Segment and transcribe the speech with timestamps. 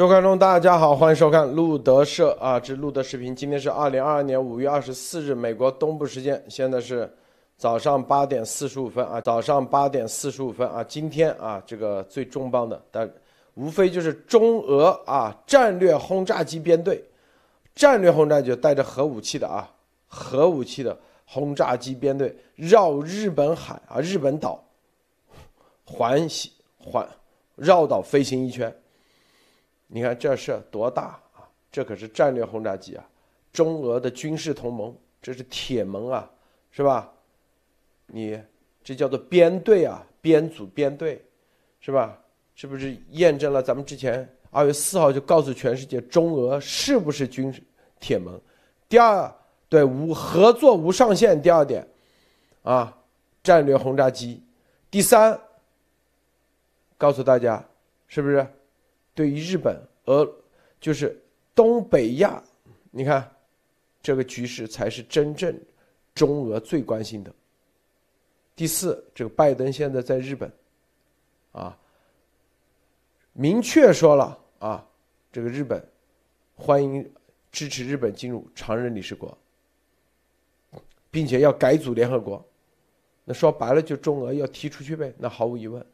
[0.00, 3.36] 各位观众，大家好，欢迎收看路德社啊之路德视频。
[3.36, 7.14] 今天是二零二二年五月二十四日，美国东部时间，现在是
[7.58, 10.82] 早上八点四十五分啊，早上八点四十五分啊。
[10.82, 13.12] 今天啊，这个最重磅的，但
[13.52, 17.04] 无非就是中俄啊战略轰炸机编队，
[17.74, 19.70] 战略轰炸机带着核武器的啊，
[20.08, 24.64] 核武器的轰炸机编队绕日本海啊日本岛
[25.84, 26.26] 环
[26.78, 27.06] 环
[27.54, 28.74] 绕岛飞行一圈。
[29.92, 31.42] 你看这事多大啊！
[31.72, 33.04] 这可是战略轰炸机啊，
[33.52, 36.30] 中俄的军事同盟，这是铁盟啊，
[36.70, 37.12] 是吧？
[38.06, 38.40] 你
[38.84, 41.20] 这叫做编队啊，编组编队，
[41.80, 42.16] 是吧？
[42.54, 47.60] 是不是验证了咱们之前二月四号就告诉全世界，中俄是不是军事
[47.98, 48.40] 铁盟？
[48.88, 49.32] 第二，
[49.68, 51.40] 对无合作无上限。
[51.40, 51.84] 第二点，
[52.62, 52.96] 啊，
[53.42, 54.40] 战略轰炸机。
[54.88, 55.36] 第三，
[56.96, 57.64] 告诉大家，
[58.06, 58.46] 是不是？
[59.20, 60.26] 对于日本，俄
[60.80, 61.14] 就是
[61.54, 62.42] 东北亚，
[62.90, 63.30] 你看，
[64.00, 65.54] 这个局势才是真正
[66.14, 67.30] 中俄最关心的。
[68.56, 70.50] 第四，这个拜登现在在日本，
[71.52, 71.78] 啊，
[73.34, 74.88] 明确说了啊，
[75.30, 75.86] 这个日本
[76.56, 77.06] 欢迎
[77.52, 79.36] 支持日本进入常任理事国，
[81.10, 82.42] 并且要改组联合国。
[83.26, 85.12] 那说白了，就中俄要踢出去呗。
[85.18, 85.84] 那毫无疑问。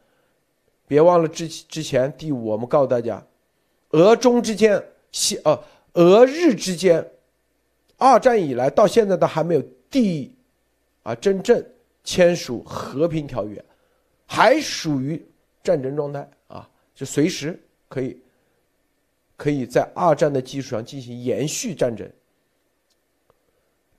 [0.87, 3.25] 别忘了之之前第五，我们告诉大家，
[3.91, 7.05] 俄中之间，西呃俄日之间，
[7.97, 10.33] 二战以来到现在都还没有第
[11.03, 11.65] 啊真正
[12.05, 13.65] 签署和平条约，
[14.27, 15.21] 还属于
[15.63, 18.21] 战争状态啊，就随时可以
[19.37, 22.09] 可以在二战的基础上进行延续战争。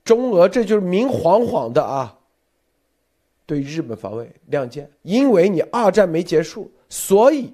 [0.05, 2.17] 中俄这就是明晃晃的啊，
[3.45, 6.71] 对日本防卫亮剑，因为你二战没结束。
[6.89, 7.53] 所以，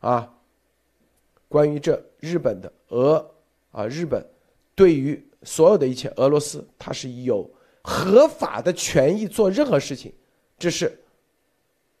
[0.00, 0.34] 啊，
[1.48, 3.30] 关于这日本的俄
[3.70, 4.28] 啊，日本
[4.74, 7.48] 对于所有的一切，俄罗斯它是有
[7.82, 10.12] 合法的权益做任何事情，
[10.58, 11.00] 这是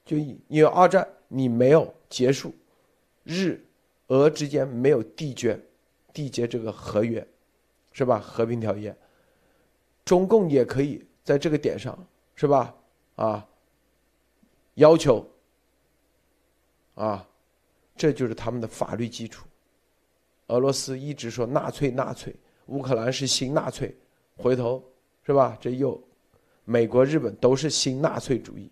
[0.04, 2.52] 就因为二战你没有结束，
[3.22, 3.64] 日
[4.08, 5.58] 俄之间没有缔结
[6.12, 7.24] 缔结这个合约，
[7.92, 8.18] 是吧？
[8.18, 8.94] 和平条约，
[10.04, 11.96] 中共也可以在这个点上，
[12.34, 12.74] 是吧？
[13.14, 13.46] 啊，
[14.74, 15.24] 要求。
[17.00, 17.26] 啊，
[17.96, 19.46] 这就是他们的法律基础。
[20.48, 22.34] 俄罗斯一直说纳粹纳粹，
[22.66, 23.96] 乌克兰是新纳粹，
[24.36, 24.84] 回头
[25.24, 25.56] 是吧？
[25.58, 25.98] 这又
[26.66, 28.70] 美国、日本都是新纳粹主义，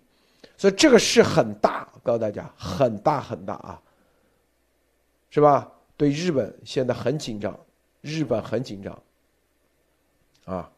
[0.59, 3.83] 所以这个事很大，告诉大家很大很大啊，
[5.31, 5.72] 是吧？
[5.97, 7.59] 对日本现在很紧张，
[8.03, 9.03] 日本很紧张
[10.44, 10.71] 啊。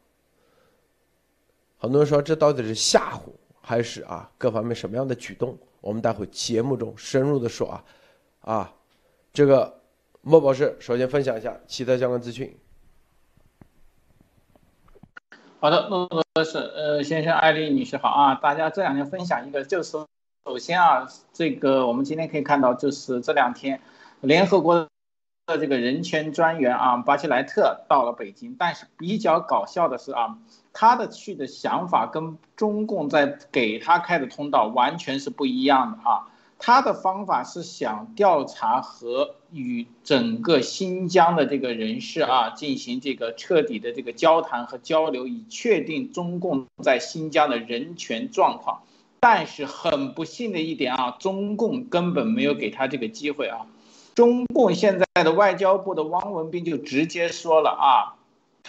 [1.79, 5.59] 很多人说这到底是吓唬还是啊各方面什么样的举动？
[5.81, 7.85] 我们待会节目中深入的说啊，
[8.41, 8.73] 啊，
[9.33, 9.81] 这个
[10.21, 12.55] 莫博士首先分享一下其他相关资讯。
[15.59, 19.99] 好的，莫博士，呃，先生，艾丽女士好啊，大家这两天分享一个，就是
[20.45, 23.81] 首先啊，这个我们今天可以看到，就是这两天
[24.21, 24.89] 联合国的
[25.59, 30.39] 这个人权专员啊，巴切莱特到了北京，但是比较搞笑的是啊。
[30.73, 36.29] 他的去的想法跟中共在给他开的通道完全是不一样的啊！
[36.63, 48.83] 他的方法是想调查和与整个新疆的这个人士啊进行这个彻底的这个交谈和交流，以确定中共在新疆的人权状况。
[49.21, 53.67] 但是很不幸的一点啊，中共根本没有给他这个机会啊！
[54.15, 58.20] 中共现在的外交部的汪文斌就直接说了啊。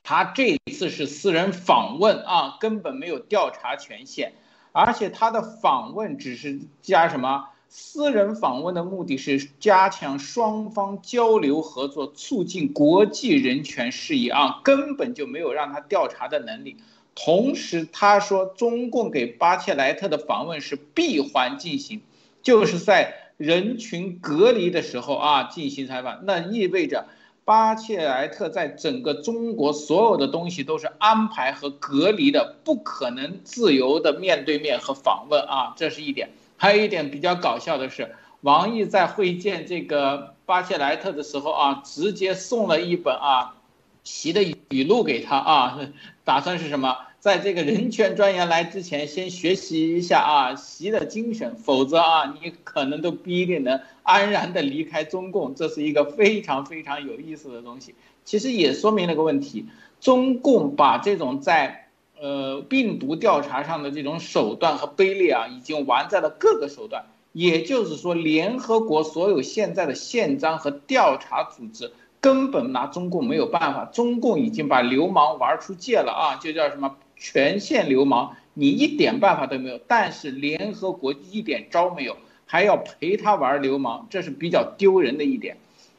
[0.03, 4.31] 他这一次是私人访问啊，根本没有调查权限，
[4.71, 7.49] 而且他的访问只是加什么？
[7.69, 16.75] 私人访问的目的是加强双方交流合作，促进国际人权事宜啊，根本就没有让他调查的能力。
[17.15, 22.01] 同时，他说中共给巴切莱特的访问是闭环进行，
[22.41, 27.05] 就是在人群隔离的时候啊进行采访，那意味着。
[27.43, 36.29] 巴切莱特在整个中国所有的东西都是安排和隔离的，不可能自由的面对面和访问啊，这是一点。
[36.57, 43.55] 还有一点比较搞笑的是，王毅在会见这个巴切莱特的时候啊，直接送了一本啊，
[44.03, 45.79] 习的语录给他啊，
[46.23, 46.95] 打算是什么？
[47.21, 55.53] 在这个人权专员来之前，先学习一下啊习的精神，否则啊，你可能都不一定能安然的离开中共。
[55.53, 57.93] 这是一个非常非常有意思的东西，
[58.25, 59.67] 其实也说明了个问题：
[59.99, 61.89] 中共把这种在
[62.19, 79.79] 呃病毒调查上的这种手段和卑劣啊，已经玩在了各个手段，也就是说，联合国所有现在的宪章和调查组织根本拿中共没有办法，中共已经把流氓玩出界了啊，就叫什么全线流氓，你一点办法都没有。
[79.87, 85.57] 但是联合国一点招没有，还要陪他玩流氓，这是比较丢人的一点。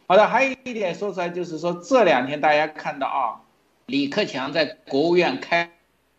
[0.08, 3.40] 好的，还有一点说出来就是说，这两天大家看到啊，
[3.86, 5.70] 李克强在国务院开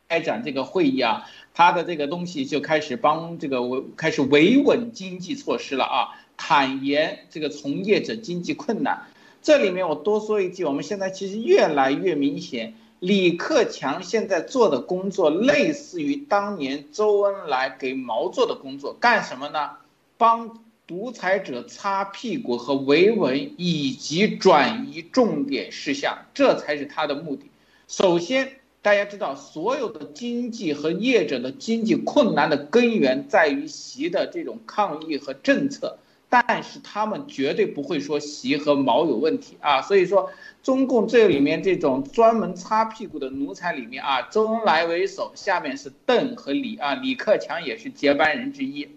[0.08, 1.28] 开展这个会议啊。
[1.56, 9.04] 他的这个东西就开始帮这个维开始维稳经济措施了啊，坦言这个从业者经济困难。
[9.44, 12.74] 这里面我多说一句，我们现在其实越来越明显，
[13.04, 19.72] 李克强现在做的工作类似于当年周恩来给毛做的工作，干什么呢？
[20.18, 27.52] 帮独裁者擦屁股和维稳，以及转移重点事项，这才是他的目的。
[27.90, 28.54] 首先。
[28.82, 36.00] 大家知道，所有的经济和业者的经济困难的根源在于习的这种抗议和政策，
[36.34, 39.84] 但是他们绝对不会说习和毛有问题啊。
[39.84, 40.32] 所以说，
[40.64, 48.90] 中共这里面这种专门擦屁股的奴才里面啊，周恩来为首，下面是邓和李啊，李克强也是接班人之一。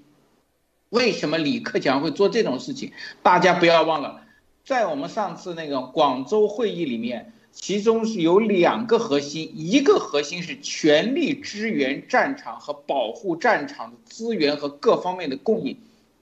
[0.89, 2.93] 为什么李克强会做这种事情？
[3.23, 4.23] 大家不要忘了，
[4.65, 7.35] 在我们上次那个广州会议里面。
[7.59, 15.75] 其中是有两个核心，一个核心是全力支援战场和保护战场的资源和各方面的供应，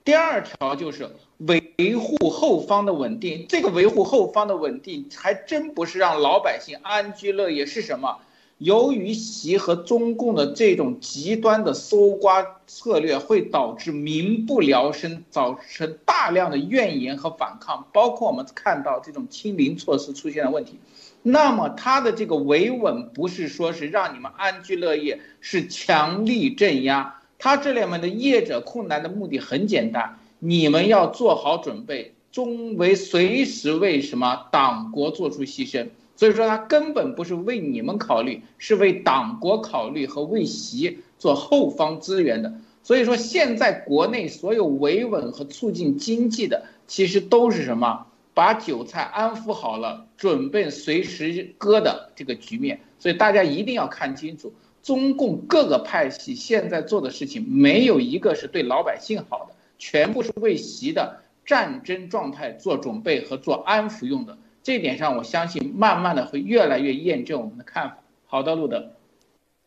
[0.05, 3.47] 第二条就是维护后方的稳定。
[3.49, 8.19] 这个维护后方的稳定，还真不是让老百姓安居乐业，是什么？
[8.59, 20.79] 由于习和中共的这种极端的搜刮策略，会导致民不聊生，造成大量的怨言和反抗，包括我们看到这种清零措施出现的问题。
[21.23, 27.14] 那么他的这个维稳不是说是让你们安居乐业，是强力镇压。
[27.37, 35.87] 他这里面的业者困难的目的很简单，你们要做好准备，终为随时为什么党国做出牺牲。
[36.15, 42.53] 所以说他根本不是为你们考虑，是为党国考虑和为习做后方资源的。
[42.83, 48.07] 所以说现在国内所有维稳和促进经济的，其实都是什么？
[48.33, 54.53] 把韭菜安抚好了，准备随时割的这个局面，所以大家一定要看清楚，
[54.85, 64.37] 中共各个派系现在做的事情，没有一个是对老百姓好的，全部是为习的战争状态做准备和做安抚用的。
[64.61, 67.97] 这点上，我相信慢慢的会越来越验证我们的看法。
[68.27, 68.91] 好的，路德，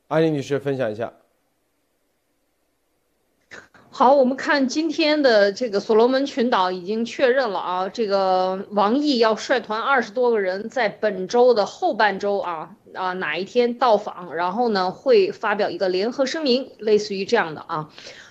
[0.06, 1.12] 阿丽女士分享一下。
[3.90, 17.90] 好，我们看今天的这个所罗门群岛已经确认了啊，这个王毅要率团二十多个人在本周的后半周啊啊哪一天到访，然后呢会发表一个联合声明，类似于这样的啊，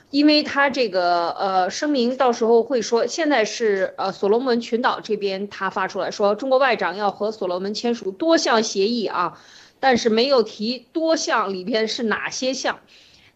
[0.09, 9.39] 因为他这个呃声明到时候会说，现在是呃所罗门群岛这边他发出来说，中国外长要和所罗门签署多项协议啊，
[9.80, 12.80] 但是没有提多项里边是哪些项。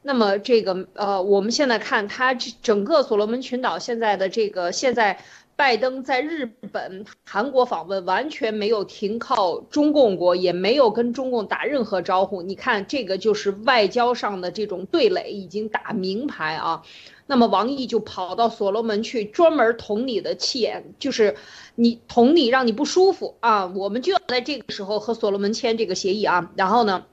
[0.04, 5.24] 那么这个呃，我们现在看它这整个所罗门群岛现在的这个现在，
[5.62, 12.42] 拜登在日本、韩国访问完全没有停靠中共国，也没有跟中共打任何招呼。
[12.42, 16.82] 你看这个就是外交上的这种对垒已经打明牌啊。
[17.28, 21.36] 那么王毅就跑到所罗门去专门捅你的气眼，就是
[21.76, 23.68] 你捅你让你不舒服啊。
[23.68, 27.06] 我们就要在这个时候和所罗门签这个协议啊，然后呢？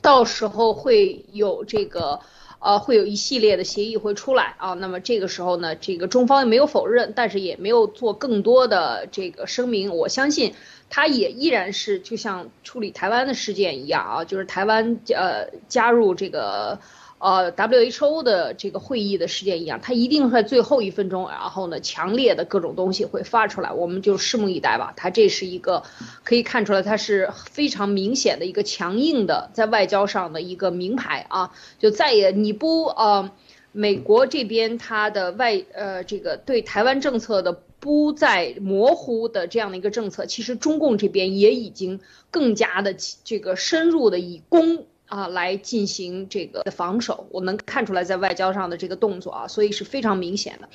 [0.00, 2.18] 到时候会有这个，
[2.64, 4.72] 呃，会有一系列的协议会出来啊。
[4.72, 9.94] 那么这个时候呢，这个中方也没有否认，但是也没有做更多的这个声明。
[9.94, 10.54] 我相信，
[10.88, 16.80] 他也依然是就像处理台湾的事件一样啊，就是台湾呃加入这个。
[17.24, 24.92] 呃，WHO 的这个会议的事件一样，它一定在最后一分钟，然后呢，强烈的各种东西会发出来，我们就拭目以待吧。
[24.94, 25.84] 它这是一个
[26.22, 33.30] 可以看出来，它是非常明显的一个强硬的在外交上的一个名牌啊，就再也你不呃，
[33.72, 42.00] 美国这边它的外呃这个对台湾政策的不再模糊的这样的一个政策，其实中共这边也已经
[42.30, 44.84] 更加的这个深入的以攻。
[45.14, 50.68] 啊，来进行这个的防守，我能看出来在外交上的这个动作啊，所以是非常明显的。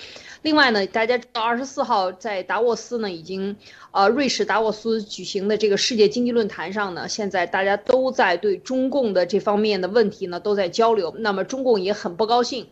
[0.44, 3.58] 另外呢，大家知道二十四号在达沃斯呢，已经
[3.92, 11.14] 呃瑞士达沃斯举行的这个世界经济论坛上呢，现在大家都在对中共的这方面的问题呢都在交流。
[11.18, 12.68] 那么中共也很不高兴，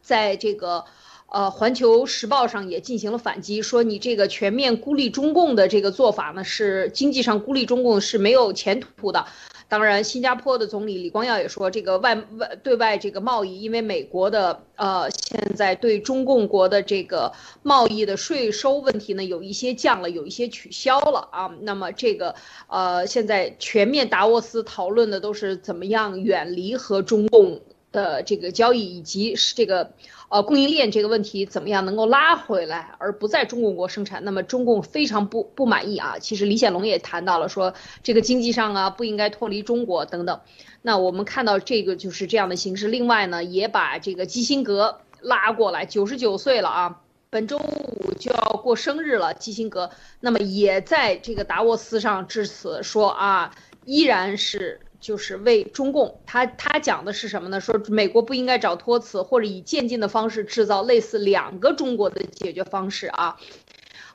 [0.00, 0.86] 在这个
[1.30, 9.26] 呃环球时报上也进行了反击，说你这个全面孤立中共的这个做法呢，是经济上孤立中共是没有前途的。
[9.72, 21.50] 当然，新加坡的总理李光耀也说，这个外外对外这个贸易，因为美国的呃现在对中共国的这个贸易的税收问题呢，有一些降了，有一些取消了啊。
[21.62, 22.34] 那么这个
[22.66, 27.58] 呃现在全面达沃斯讨论的都是怎么样远离和中共
[27.92, 29.92] 的这个交易，以及是这个。
[30.32, 34.24] 呃，供应链这个问题怎么样能够拉回来，而不在中共国生产？
[34.24, 36.18] 那么中共非常不不满意啊。
[36.18, 40.40] 其实李显龙也谈到了，说这个经济上啊不应该脱离中国等等。
[40.80, 42.88] 那我们看到这个就是这样的形式。
[42.88, 49.34] 另外呢，也把这个基辛格拉过来，九十九岁了啊，本周五就要过生日了。
[49.34, 54.80] 基辛格那么也在这个达沃斯上致辞说啊，依然是。
[55.02, 57.60] 就是为中共，他他讲的是什么呢？
[57.60, 63.36] 说美国不应该找托词，或者以渐进的方式制造类似两个中国的解决方式啊。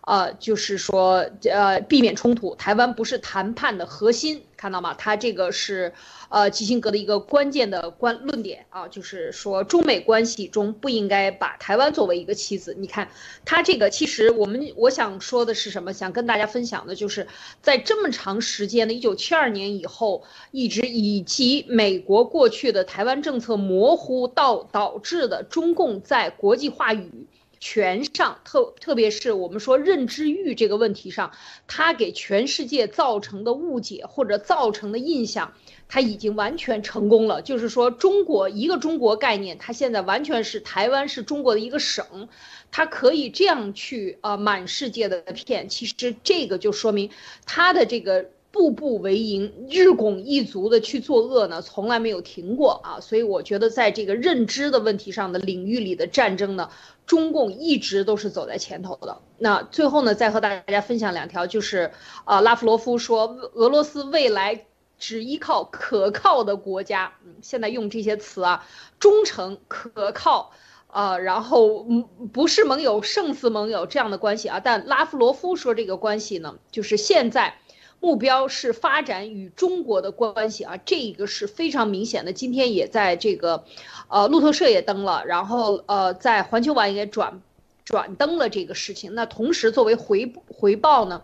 [0.07, 4.93] 呃，就是说，呃，避免冲突，台湾不是谈判的核心，看到吗？
[4.93, 5.91] 他这个是，
[6.29, 12.73] 呃，基辛格的一个关键的观论点啊，就是说中美关系中不应该把台湾作为一个棋子。
[12.79, 13.09] 你看，
[13.43, 15.91] 他这个其实我们我想说的是什么？
[15.91, 17.27] 想跟大家分享的就是
[17.61, 27.27] 在这么长时间的一九七二年以后，一直以及美国过去的台湾政策模糊到导致的中共在国际话语。
[27.59, 31.31] 权上特特别是我们说认知域这个问题上，
[31.67, 35.53] 它给全世界造成的误解或者造成的印象，
[35.87, 37.41] 它已经完全成功了。
[37.41, 42.29] 就是说，中国一个中国概念，它现在完全是台湾是中国的一个省，
[42.71, 45.69] 它可以这样去啊满世界的骗。
[45.69, 47.09] 其实这个就说明
[47.45, 48.29] 它的这个。
[48.57, 52.99] 步步为营，日拱一卒的去作恶呢，从来没有停过啊！
[52.99, 56.71] 所以我觉得，在这个认知的问题上的领域里的战争呢，
[57.05, 59.21] 中共一直都是走在前头的。
[59.37, 61.91] 那最后呢，再和大家分享两条，就是
[62.25, 64.65] 啊，拉夫罗夫说，俄罗斯未来
[64.97, 68.65] 只依靠可靠的国家，嗯，现在用这些词啊，
[68.99, 70.51] 忠诚、可靠，
[70.87, 74.59] 啊，然后嗯，不是盟友胜似盟友这样的关系啊。
[74.59, 77.59] 但拉夫罗夫说这个关系呢，就是现在。
[77.99, 82.31] 目标是发展与中国的关系啊，这个是非常明显的。
[82.31, 83.63] 今天也在这个，
[84.07, 87.41] 呃，路透社也登了，然后呃，在环球网也转
[87.83, 89.15] 转登了这个事情。
[89.15, 91.23] 那同时作为回回报呢，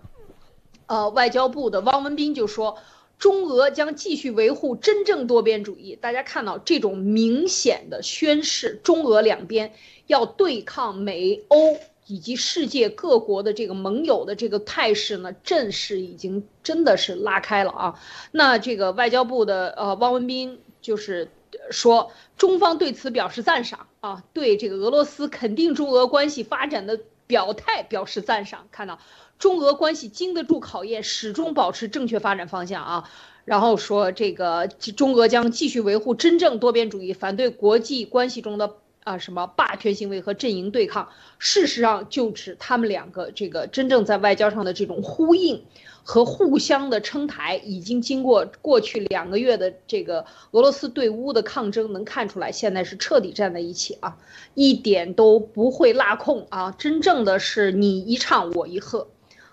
[0.87, 2.77] 呃，外交部的汪文斌就说，
[3.19, 5.95] 中俄将继续维护真正多边主义。
[5.95, 9.73] 大家看到这种明显的宣示，中俄两边
[10.07, 11.77] 要对抗美欧。
[12.05, 17.99] 以及世界各国的这个盟友的这个态势呢，阵势已经真的是拉开了啊。
[18.31, 21.29] 那这个外交部的呃汪文斌就是
[21.71, 28.67] 说，中方对此表示赞赏啊，对这个俄罗斯肯定中俄关系发展的表态表示赞赏。
[28.71, 28.99] 看到
[29.39, 33.09] 中俄关系经得住考验，始终保持正确发展方向啊。
[33.45, 38.75] 然后说这个中俄将继续维护真正多边主义，反对国际关系中的。
[39.03, 41.09] 啊，什么霸权行为和阵营对抗？
[41.37, 45.65] 事实上，就指他们两个这个真正在外交上的这种呼应
[46.03, 54.17] 和互相的称台，已经经过过去两个月的这个俄罗斯对乌的抗争，能看出来，现在是彻底站在一起啊，
[54.53, 56.71] 一点都不会落空啊！
[56.77, 59.07] 真正的是你一唱我一和。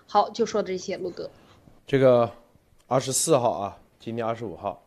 [0.07, 1.29] 好，就说这些，陆哥。
[1.85, 2.31] 这个
[2.87, 4.81] 二十四号啊，今天二十五号，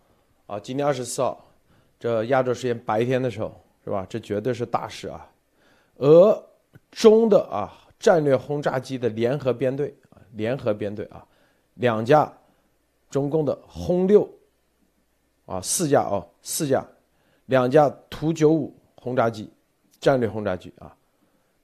[0.47, 1.44] 啊，今天二十四号，
[1.99, 3.63] 这亚洲时间白天的时候。
[3.85, 4.07] 是吧？
[4.09, 5.31] 这绝对是大事啊！
[5.97, 6.43] 俄
[6.91, 11.23] 中的啊战略轰炸机的联合编队啊，联合编队啊，
[11.75, 12.33] 两架
[13.11, 14.26] 中共的轰六
[15.45, 16.83] 啊，四架哦，四架，
[17.45, 19.53] 两架图九五轰炸机，
[20.00, 20.97] 战略轰炸机啊！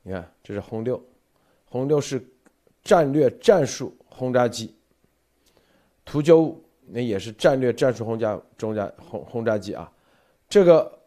[0.03, 1.03] 你看，这是轰六，
[1.65, 2.23] 轰六是
[2.85, 4.75] 战略战术轰炸机，
[6.05, 9.91] 图九五那也是战略战术轰炸中炸轰轰炸机啊，
[10.51, 11.00] 这个。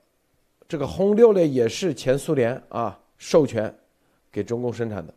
[0.67, 3.73] 这个轰六呢，也是前苏联啊授权
[4.31, 5.13] 给中共生产的。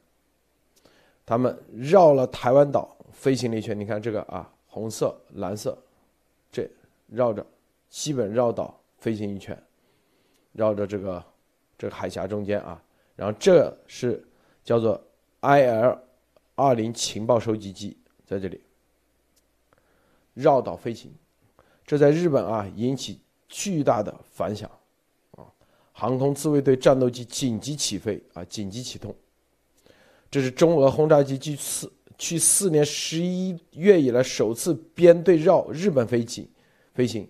[1.25, 5.76] 他们绕了台湾岛飞行了一圈，你看这个啊，红色、蓝色，
[6.53, 6.69] 这
[7.09, 7.45] 绕着
[7.88, 9.61] 基本绕岛飞行一圈，
[10.53, 11.25] 绕着这个
[11.79, 12.81] 这个海峡中间啊，
[13.17, 14.23] 然后这是
[14.62, 15.03] 叫做
[15.41, 15.99] IL
[16.55, 18.61] 二零情报收集机在这里
[20.35, 21.12] 绕岛飞行，
[21.85, 24.71] 这在日本啊引起巨大的反响。
[25.99, 28.45] 航空自卫队战斗机紧急起飞啊！
[28.45, 29.17] 紧急启动，
[30.31, 36.47] 这是中俄轰炸机去四去四年十一月以来首次编队绕日本飞行，
[36.93, 37.26] 飞行，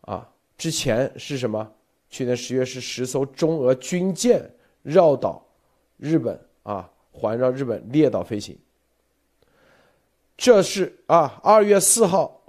[0.00, 0.26] 啊！
[0.56, 1.70] 之前是什么？
[2.08, 4.50] 去年十月是十艘中俄军舰
[4.82, 5.46] 绕岛
[5.98, 8.58] 日本啊，环绕日本列岛飞行。
[10.38, 12.40] 这是啊，二月四号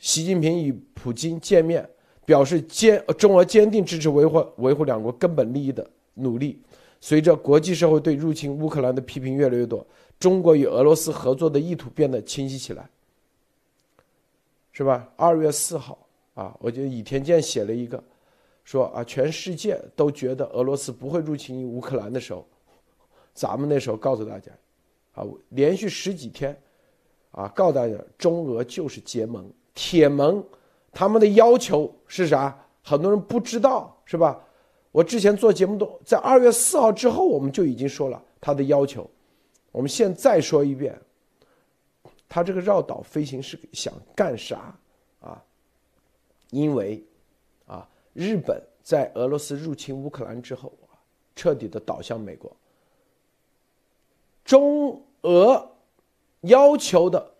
[0.00, 1.88] 习近平与普京见面，
[2.24, 6.60] 表示坚中俄坚定支持维护维护两国根本利益的努力。
[7.00, 9.84] 随着国际社会对入侵乌克兰的批评越来越多，
[10.18, 12.88] 中国与俄罗斯合作的意图变得清晰起来，
[14.70, 15.10] 是吧？
[15.16, 15.98] 二月四号
[16.34, 18.04] 啊，我觉得倚天剑写了一个，
[18.64, 22.46] 说啊，全世界都觉得俄罗斯不会入侵乌克兰的时候，
[23.32, 24.52] 咱们那时候告诉大家，
[25.14, 26.54] 啊，连续十几天，
[27.30, 30.44] 啊，告诉大家，中俄就是结盟，铁盟，
[30.92, 32.66] 他们的要求是啥？
[32.82, 34.42] 很多人不知道，是吧？
[34.90, 39.08] 我之前做节目都在二月四号之后，我们就已经说了他的要求。
[39.70, 41.00] 我们现在说一遍，
[42.28, 44.76] 他这个绕岛飞行是想干啥
[45.20, 45.40] 啊？
[46.50, 47.00] 因为
[47.66, 50.72] 啊，日本在俄罗斯入侵乌克兰之后，
[51.36, 52.50] 彻底的倒向美国。
[54.44, 55.70] 中俄
[56.40, 57.34] 要求的，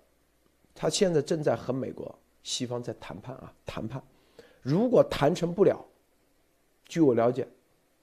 [0.73, 4.03] 他现在正在和美国西方在谈判啊，谈判。
[4.63, 5.85] 如果谈成不了。
[6.87, 7.47] 据我了解，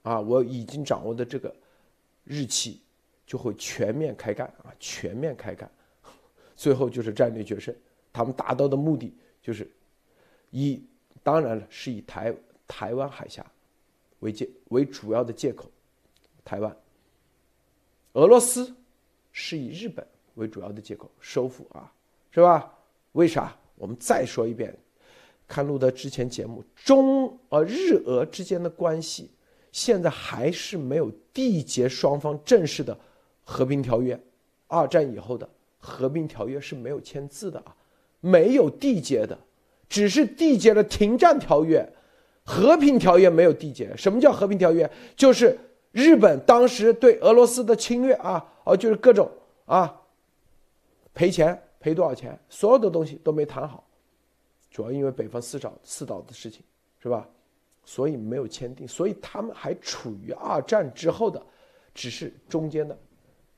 [0.04, 1.54] 啊，我已经掌握的这个
[2.24, 2.82] 日期
[3.26, 5.70] 就会全面开干啊，全面开干，
[6.56, 7.76] 最后就是战略决胜。
[8.14, 9.70] 他们达到的目的就是
[10.52, 10.82] 以，
[11.22, 12.34] 当然了，是以台
[12.66, 13.46] 台湾海峡
[14.20, 15.70] 为借为主要的借口，
[16.46, 16.74] 台湾。
[18.14, 18.74] 俄罗斯
[19.34, 21.92] 是以日本为主要的借口收复啊，
[22.32, 22.74] 是吧？
[23.12, 23.54] 为啥？
[23.78, 24.76] 我们再说一遍。
[25.48, 29.32] 看路德之前节目，中呃日俄之间的关系，
[29.72, 32.98] 现在还是没有缔结双方正式的
[33.46, 34.20] 和平条约。
[34.68, 37.74] 二战以后的和平条约是没有签字的啊，
[38.20, 39.40] 没有缔结的，
[39.88, 41.90] 只是缔结了停战条约，
[42.44, 43.96] 和平条约没有缔结。
[43.96, 44.92] 什么叫和平条约？
[45.16, 45.58] 就是
[45.94, 49.32] 日本当时对俄罗斯的侵略啊，哦，就是各种
[49.64, 50.02] 啊
[51.14, 53.82] 赔钱赔多少钱，所有的东西都没谈好。
[54.70, 56.62] 主要因为北方四岛四岛的事情，
[57.00, 57.26] 是吧？
[57.86, 61.42] 所以没有签订，所以他们还处于二战之后的，
[61.94, 63.00] 只是中间的，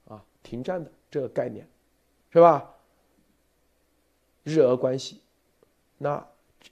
[0.08, 1.67] 啊，停战的这个概念，
[2.30, 2.71] 是吧？
[4.43, 5.19] 日俄关系，
[5.97, 6.23] 那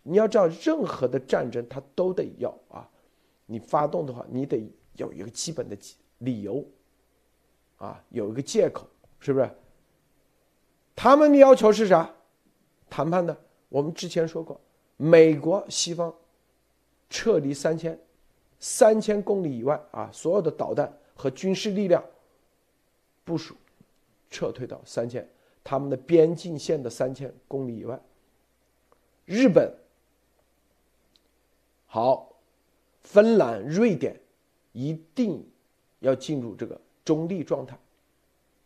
[0.04, 2.88] 你要知道，任何的战争它都得要啊，
[3.48, 5.76] 你发动的话，你得有一个基本的
[6.20, 6.64] 理由，
[7.78, 8.88] 啊，有一个借口，
[9.20, 9.50] 是不是？
[10.98, 12.12] 他们的要求是啥？
[12.90, 13.38] 谈判的。
[13.70, 14.60] 我们之前说过，
[14.98, 16.12] 美国西方
[17.08, 17.98] 撤离三千
[18.60, 22.04] 三千公里以外啊，所有的导弹和军事力量
[23.24, 23.56] 部署
[24.32, 25.30] 撤退到三千
[25.64, 28.02] 他们的边境线的三千公里以外。
[29.26, 29.72] 日本
[31.86, 32.34] 好，
[33.02, 34.20] 芬兰、瑞典
[34.72, 35.48] 一定
[36.00, 37.78] 要进入这个中立状态，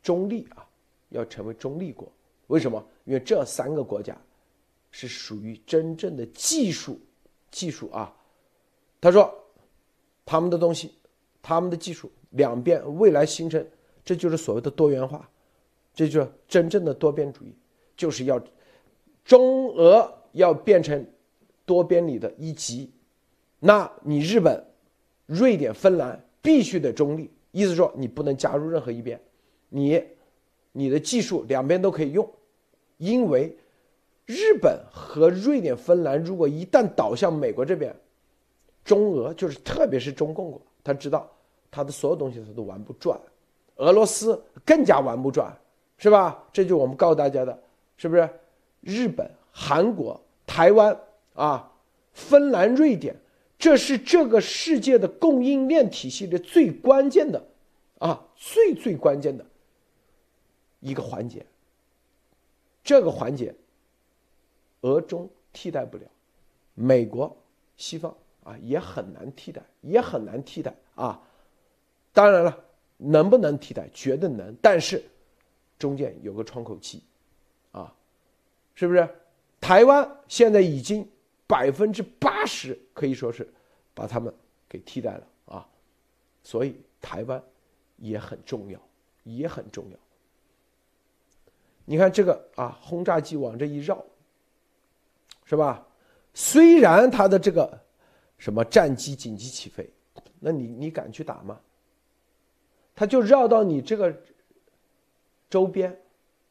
[0.02, 0.66] 中立啊，
[1.10, 2.10] 要成为中立国。
[2.52, 2.86] 为什么？
[3.06, 4.16] 因为这三个国家。
[4.94, 7.00] 是属于真正的技术，
[7.50, 8.14] 技术啊！
[9.00, 9.34] 他说，
[10.26, 10.92] 他们的东西，
[11.42, 13.66] 他们的技术，两边未来形成，
[14.04, 15.30] 这就是所谓的多元化，
[15.96, 17.56] 这就是真正的多边主义，
[17.96, 18.38] 就是要
[19.24, 21.08] 中俄要变成
[21.66, 22.92] 多边里的一极，
[23.60, 24.62] 那你日本、
[25.26, 29.18] 瑞典、芬兰必须得中立，意思说你不能加入任何一边，
[29.70, 30.04] 你
[30.74, 32.30] 你的技术两边都可以用，
[33.02, 33.58] 因为。
[34.28, 37.94] 日本和瑞典、芬兰如果一旦倒向美国这边，
[38.86, 41.30] 中俄就是特别是中共国，他知道
[41.70, 43.20] 他的所有东西他都玩不转，
[43.76, 45.54] 俄罗斯更加玩不转，
[45.98, 46.42] 是吧？
[46.54, 47.62] 这就我们告诉大家的，
[47.98, 48.30] 是不是？
[48.80, 50.98] 日本、韩国、台湾
[51.34, 51.70] 啊，
[52.14, 53.14] 芬兰、瑞典，
[53.60, 57.44] 这是这个世界的供应链体系的最关键的
[58.00, 59.46] 啊，最最关键的
[60.80, 61.46] 一个环节。
[62.84, 63.54] 这个环节。
[64.82, 66.04] 俄中替代不了，
[66.74, 67.38] 美国、
[67.78, 71.22] 西方啊也很难替代，也很难替代啊。
[72.12, 72.66] 当然了，
[72.98, 75.04] 能不能替代，绝对能，但是
[75.78, 77.04] 中间有个窗口期，
[77.72, 77.96] 啊，
[78.74, 79.08] 是不是？
[79.60, 81.08] 台湾现在已经
[81.46, 83.48] 百分之八十可以说是
[83.94, 84.34] 把他们
[84.68, 85.70] 给替代了啊，
[86.42, 87.44] 所以台湾
[87.98, 88.82] 也很重要，
[89.24, 89.98] 也很重要。
[91.86, 94.04] 你看这个啊，轰炸机往这一绕。
[95.44, 95.86] 是吧？
[96.34, 97.78] 虽然他的这个
[98.38, 99.92] 什么战机紧急起飞，
[100.40, 101.60] 那你你敢去打吗？
[102.96, 104.16] 他就绕到你这个
[105.50, 105.94] 周边，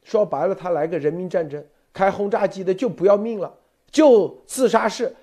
[0.02, 1.64] 说白了，他来个人民战争，
[1.94, 3.50] 开轰炸机的就不要命了，
[3.90, 5.16] 就自杀式。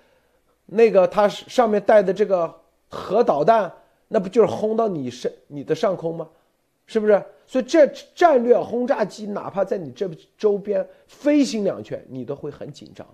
[0.66, 3.72] 那个他上面带的这个核导弹，
[4.08, 6.28] 那不就是轰到你身你的上空吗？
[6.88, 7.24] 是不是？
[7.48, 10.08] 所以这战略轰炸机哪怕在你这
[10.38, 13.08] 周边飞行两圈，你都会很紧张。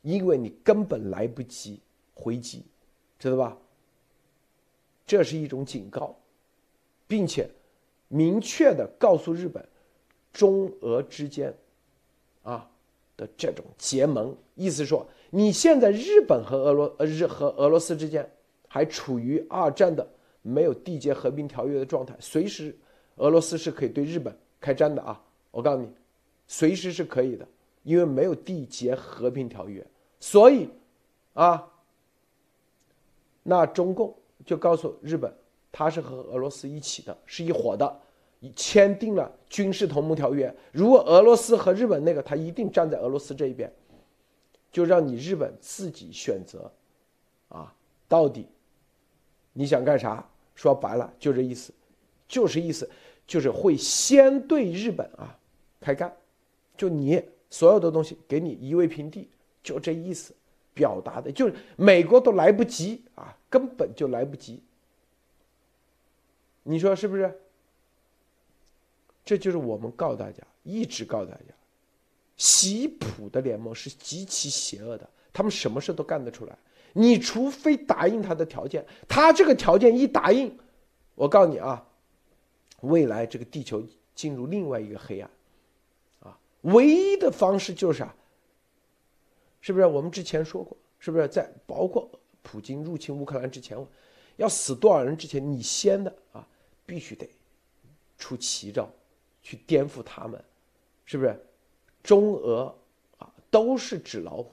[0.00, 1.78] 因为你根本来不及
[2.14, 2.64] 回击，
[3.20, 3.56] 知道吧？
[5.06, 6.16] 这是一种警告，
[7.06, 7.48] 并且
[8.08, 9.64] 明确的告诉日本，
[10.32, 11.54] 中俄之间，
[12.42, 12.68] 啊
[13.16, 18.28] 的这种结盟，意思说，你现在日本和俄罗呃日和俄罗斯之间
[18.66, 20.08] 还处于二战的
[20.40, 22.74] 没有缔结和平条约的状态，随时
[23.16, 25.22] 俄罗斯是可以对日本开战的啊！
[25.50, 25.88] 我告诉你，
[26.46, 27.46] 随时是可以的，
[27.82, 29.86] 因为没有缔结和平条约。
[30.18, 30.68] 所以，
[31.34, 31.68] 啊，
[33.42, 35.32] 那中共就告诉日本，
[35.70, 38.00] 他是和俄罗斯一起的，是一伙的，
[38.56, 40.54] 签订了军事同盟条约。
[40.72, 43.72] 如果俄罗斯和日本那个，他一定站在俄罗斯这一边，
[44.70, 46.72] 就让你日本自己选择，
[47.48, 47.74] 啊，
[48.08, 48.46] 到底
[49.52, 50.26] 你想干啥？
[50.54, 51.72] 说白了就这意思，
[52.32, 52.88] 就是意思，
[53.26, 55.38] 就是会先对日本啊
[55.78, 56.10] 开干，
[56.78, 59.28] 就你所有的东西给你夷为平地。
[59.62, 60.34] 就这意思，
[60.72, 64.62] 表达的就是美国都来不及啊，根本就来不及。
[66.62, 67.32] 你说是不是？
[69.24, 71.54] 这就是我们告诉大家，一直告诉大家，
[72.36, 76.56] 习普的联盟是极其邪恶的，他们什么事都干得出来。
[76.92, 80.58] 你除非答应他的条件，他这个条件一答应，
[81.14, 81.86] 我告诉你啊，
[82.82, 83.82] 未来这个地球
[84.14, 85.30] 进入另外一个黑暗，
[86.20, 88.14] 啊，唯一的方式就是啥？
[89.60, 90.76] 是不是我们之前说过？
[90.98, 92.08] 是不是在包括
[92.42, 93.76] 普京入侵乌克兰之前，
[94.36, 96.46] 要死多少人之前，你先的啊，
[96.86, 97.28] 必须得
[98.18, 98.88] 出奇招，
[99.42, 100.42] 去颠覆他们，
[101.04, 101.44] 是不是？
[102.02, 102.74] 中俄
[103.18, 104.50] 啊都是纸老虎，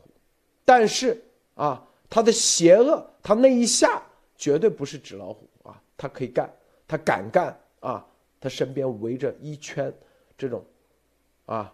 [0.63, 1.23] 但是
[1.55, 4.03] 啊，他的邪恶，他那一下
[4.37, 6.51] 绝对不是纸老虎啊，他可以干，
[6.87, 8.07] 他敢干啊，
[8.39, 9.93] 他身边围着一圈
[10.37, 10.63] 这种
[11.45, 11.73] 啊。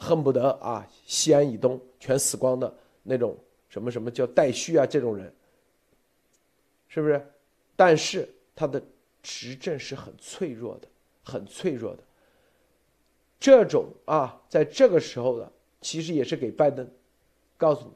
[0.00, 3.36] 恨不得啊，西安以东全死光的那种，
[3.68, 4.86] 什么什么叫待续啊？
[4.86, 5.34] 这种人，
[6.86, 7.20] 是不是？
[7.74, 8.80] 但是他的
[9.24, 10.86] 执政是很脆弱的，
[11.24, 12.02] 很脆弱的。
[13.40, 15.50] 这种啊，在这个时候的，
[15.80, 16.88] 其实也是给拜登，
[17.56, 17.92] 告诉你，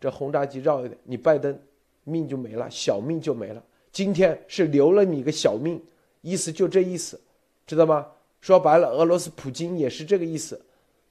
[0.00, 1.56] 这轰炸机绕一点，你拜登
[2.02, 3.64] 命就没了，小命就没了。
[3.92, 5.80] 今天是留了你个小命，
[6.24, 7.20] 意思就这意思，
[7.66, 8.06] 知道吗？
[8.40, 10.58] 说白了，俄罗斯普京也是这个意思。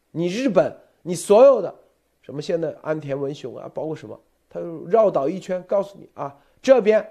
[0.09, 1.73] 你日本，你所有的
[2.23, 7.07] 什么现在安田文雄啊，包括什么，他绕岛一圈，告诉你啊，这边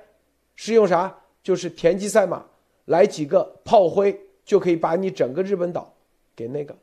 [0.57, 1.17] 是用啥？
[1.45, 2.45] 就是田忌赛马，
[2.87, 5.95] 来几个炮灰就可以把你整个日本岛
[6.35, 6.77] 给那个，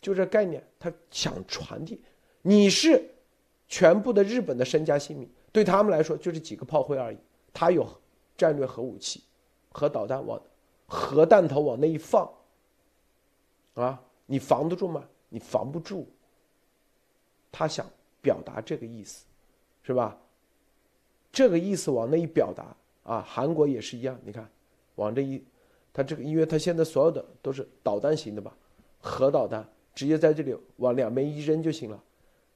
[0.00, 2.00] 就这概念，他想传递，
[2.42, 3.00] 你是
[3.68, 7.16] 全部的日本的身家性命，对他们来说就是几个炮灰而已。
[7.52, 7.86] 他有
[8.36, 9.22] 战略核武器、
[9.70, 10.40] 核导弹往
[10.86, 12.30] 核弹头往那一放，
[13.74, 15.04] 啊，你防得住吗？
[15.28, 16.06] 你防不住，
[17.52, 17.86] 他想
[18.20, 19.24] 表达这个意思，
[19.82, 20.18] 是吧？
[21.32, 24.18] 这个意思往那一表达啊，韩国也是一样。
[24.24, 24.50] 你看，
[24.96, 25.42] 往这一，
[25.92, 28.52] 他这个因为他现在所有的都是导弹型的吧，
[29.00, 32.02] 核导弹直接在这里往两边一扔就行了，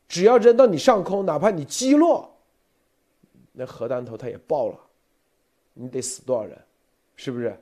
[0.08, 2.28] 只要扔到你上空，哪怕你击落，
[3.52, 4.80] 那核弹头它也爆了，
[5.74, 6.60] 你得死多少人，
[7.16, 7.58] 是不是？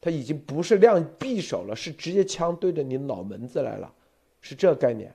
[0.00, 3.92] 他已经不是亮匕首了，是直接枪对着你脑门子来了，
[4.40, 5.12] 是这概念。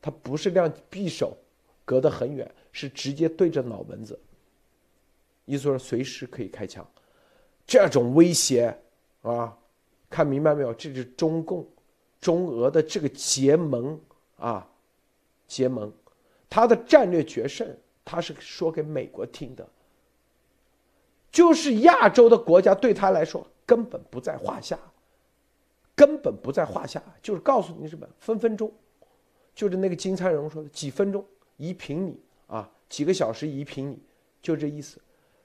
[0.00, 1.36] 他不是亮匕首，
[1.84, 4.18] 隔得很远，是直接对着脑门子。
[5.46, 6.86] 意思说随时可以开枪，
[7.66, 8.72] 这种威胁
[9.22, 9.58] 啊，
[10.08, 10.72] 看明白没有？
[10.74, 11.66] 这是中共、
[12.20, 14.00] 中俄的这个结盟
[14.36, 14.70] 啊，
[15.48, 15.92] 结盟，
[16.48, 17.68] 他的战略决胜，
[18.04, 19.68] 他是说给美国听的。
[21.30, 24.76] 就是亚洲的国家对他来说根本不在话下，
[25.94, 27.00] 根本不在话下。
[27.22, 28.72] 就是告诉你日本，分分钟，
[29.54, 31.24] 就是那个金灿荣说的，几分钟
[31.56, 33.98] 一平米啊，几个小时一平米，
[34.42, 34.98] 就这意思。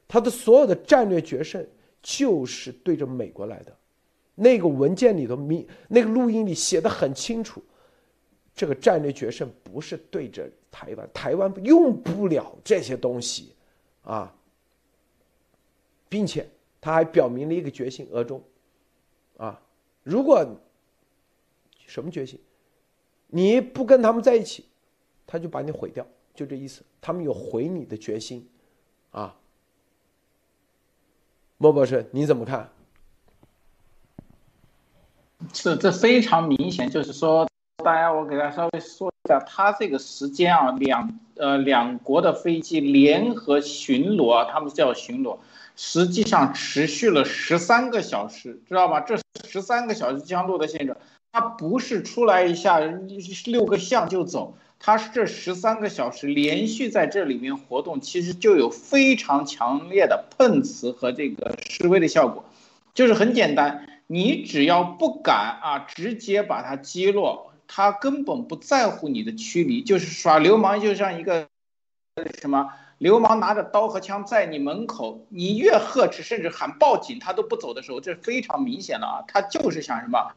[0.08, 1.64] 他的所有的战略决胜
[2.02, 3.76] 就是对着美国来的。
[4.34, 7.64] 那个文件里头，明那个录音里写的很清楚，
[8.56, 13.54] 这个战略决胜不是对着台湾，台湾用不了这些东西，
[14.02, 14.34] 啊。
[16.16, 16.50] 并且
[16.80, 18.42] 他还表明了一个决心：俄中，
[19.36, 19.60] 啊，
[20.02, 20.48] 如果
[21.86, 22.40] 什么决心，
[23.28, 24.64] 你不跟他们在一起，
[25.28, 26.84] 他就把你毁掉，就这意思。
[27.02, 28.48] 他们有毁你的决心，
[29.12, 29.36] 啊。
[31.58, 32.70] 莫博士，你怎么看？
[35.52, 37.46] 是，这非常明显，就是说，
[37.84, 45.40] 大家我给大家稍微说一下，他这个时间啊，两呃两国的飞机联合巡逻，他们叫巡逻。
[45.76, 49.02] 实际上持续了十三个小时，知道吧？
[49.02, 50.96] 这十三个小时将落的现场，
[51.32, 52.80] 它不是出来一下
[53.46, 62.46] 六个象就走，它是这十三个小时连续在这里面活动，其实就有非常强烈的碰瓷和这个示威的效果，
[62.94, 71.48] 就是很简单，你只要不敢啊，直接把它击落，他根本不在乎你的驱离，就是耍流氓，就像一个
[72.40, 72.70] 什么。
[72.98, 79.24] 流氓拿着刀和枪在你门口，你越呵斥，甚至喊报警，他都不走的时候，这是非常明显的啊！
[79.28, 80.32] 他就是想什么，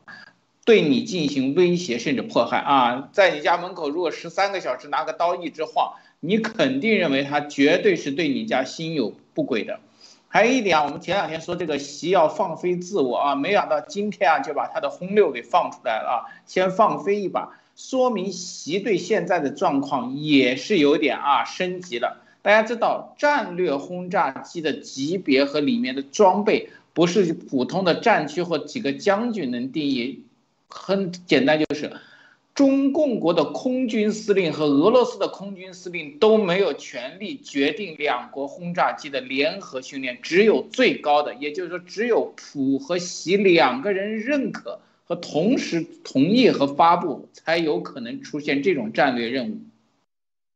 [0.64, 3.08] 对你进行威胁甚至迫害啊！
[3.12, 9.78] 在你家门口，如果十三个小时拿个刀一直晃，你肯定认为他绝对是对你家心有不轨的。
[10.26, 22.24] 还有一点啊，我们前两天说这个习要放飞自我啊，没想到今天啊就把他的轰六给放出来了啊，先放飞一把，说明习对现在的状况也是有点啊升级了。
[22.48, 30.24] 大家知道，战略轰炸机的级别和里面的装备不是普通的战区或几个将军能定义。
[30.66, 31.92] 很简单，就是
[32.54, 49.58] 中共国的空军司令和俄罗斯的空军司令都没有权利决定两国轰炸机的联合训练，只有最高的，也就是说，只有普和习两个人认可和同时同意和发布，才有可能出现这种战略任务。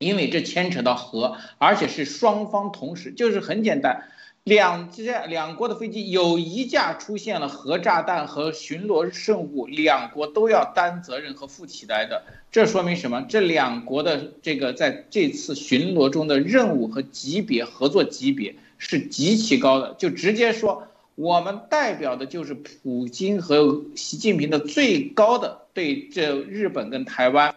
[0.03, 4.05] 因为这牵扯到核，而且是双方同时，就是很简单，
[4.45, 12.25] 两架两国的飞机有一架出现了核炸弹和巡逻任务，两国都要担责任和负起来的。
[12.51, 13.25] 这说明什么？
[13.29, 27.55] 这两国的这个在这次巡逻中的任务和级别合作级别是极其高的，就直接说我们代表的就是普京和习近平的最高的对这日本跟台湾。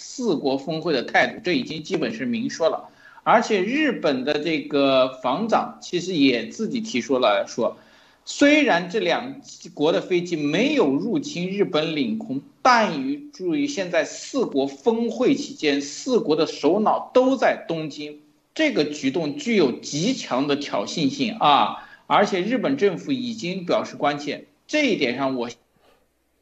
[0.00, 2.88] 四国峰会的态度，这已经基本是明说了，
[3.24, 7.76] 而且日本的这个防长其实也自己提出了说，
[8.24, 9.40] 虽然这两
[9.74, 18.20] 国的飞机没有入侵日本领空，但于注意现在四国峰会期间，四国的首脑都在东京，
[18.54, 25.50] 这个举动具有极强的挑衅性啊，而且日本政府已经表示关切，这一点上我。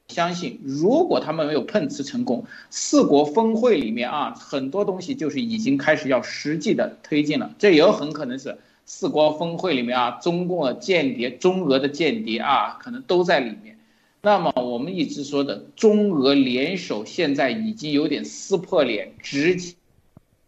[0.09, 7.53] 相信，如果他们没有碰瓷成功，四国峰会里面啊，很多东西就是已经开始要实际的推进了。
[7.59, 13.79] 这也有很可能是四国峰会里面啊，中共的间谍、中俄的间谍啊，可能都在里面。
[14.23, 19.57] 那么我们一直说的中俄联手，现在已经有点撕破脸，直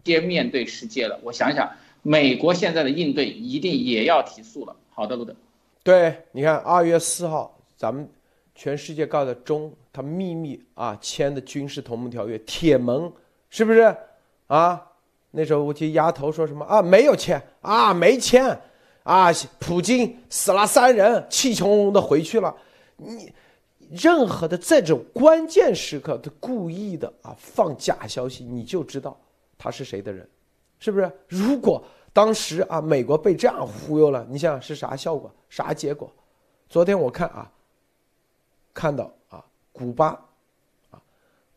[0.04, 1.18] 接面对世界了。
[1.22, 1.68] 我想想，
[2.02, 4.76] 美国现在的应对一定也要提速了。
[4.90, 5.34] 好的，路德。
[5.82, 8.08] 对，你看二月四号咱们。
[8.58, 13.10] 全世界告的中，他秘密啊签的军事同盟条约，铁盟
[13.48, 13.96] 是不是
[14.48, 14.84] 啊？
[15.30, 16.82] 那时候我记丫头说什么啊？
[16.82, 18.60] 没有签啊，没签
[19.04, 19.30] 啊！
[19.60, 22.52] 普京死了三人，气冲冲的回去了。
[22.96, 23.32] 你
[23.90, 29.16] 任何的这种关键时刻，他故意的啊放假消息，你就知道
[29.56, 30.28] 他是谁的人，
[30.80, 31.08] 是不是？
[31.28, 31.80] 如果
[32.12, 36.12] 当时啊美国被这样忽悠了，你想想是啥效果，啥结果？
[36.68, 37.48] 昨天我看啊。
[38.78, 40.10] 看到啊，古巴，
[40.92, 41.02] 啊，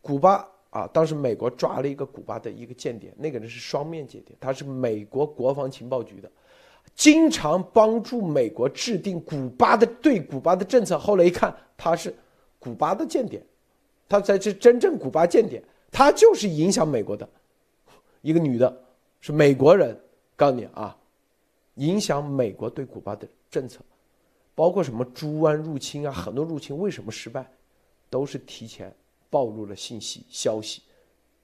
[0.00, 6.28] 古巴啊，当时美国抓了一个古巴的一个间谍，那个人是双面间谍，他是美国国防情报局的，
[6.96, 10.98] 经常帮助美国制定古巴的对古巴的政策。
[10.98, 12.12] 后来一看，他是
[12.58, 13.40] 古巴的间谍，
[14.08, 17.28] 他才是真正古巴间谍，他就是影响美国的
[18.20, 18.76] 一个女的，
[19.20, 19.96] 是美国人。
[20.34, 20.96] 告诉你啊，
[21.76, 23.78] 影响美国对古巴的政策。
[24.54, 27.50] 包括什么猪湾入侵啊，很多入侵为什么失败，
[28.10, 28.94] 都是提前
[29.30, 30.82] 暴露了信息消息，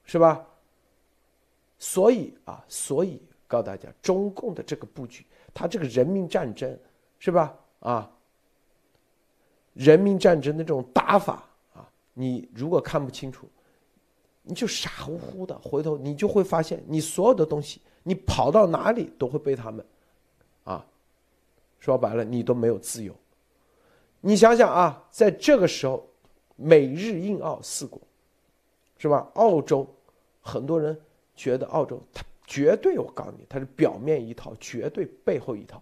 [0.03, 0.45] 是吧？
[1.79, 6.77] 所以啊，所以告诉大家，中共的这个布局，他这个人民战争，
[7.17, 7.57] 是吧？
[7.79, 8.11] 啊，
[9.73, 11.43] 人民战争的这种打法
[11.73, 13.47] 啊，你如果看不清楚，
[14.43, 19.83] 你就傻乎乎的，回头你就会发现，你所有的东西，你跑到哪里都会被他们，
[20.63, 20.85] 啊。
[21.79, 23.15] 说白了，你都没有自由。
[24.21, 26.05] 你想想啊，在这个时候，
[26.55, 28.01] 美日印澳四国，
[28.97, 29.29] 是吧？
[29.35, 29.87] 澳洲，
[30.41, 30.99] 很多人
[31.35, 35.81] 觉得澳洲它绝对，我告诉你，它是表面一套，绝对背后一套。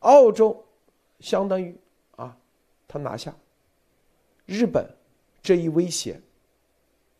[0.00, 0.64] 澳洲
[1.20, 1.76] 相当于
[2.16, 2.36] 啊，
[2.88, 3.34] 他拿下
[4.44, 4.88] 日本
[5.40, 6.20] 这一威胁，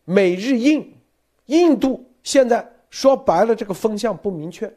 [0.03, 0.93] 美日印，
[1.45, 4.71] 印度现在说白了，这个风向不明确。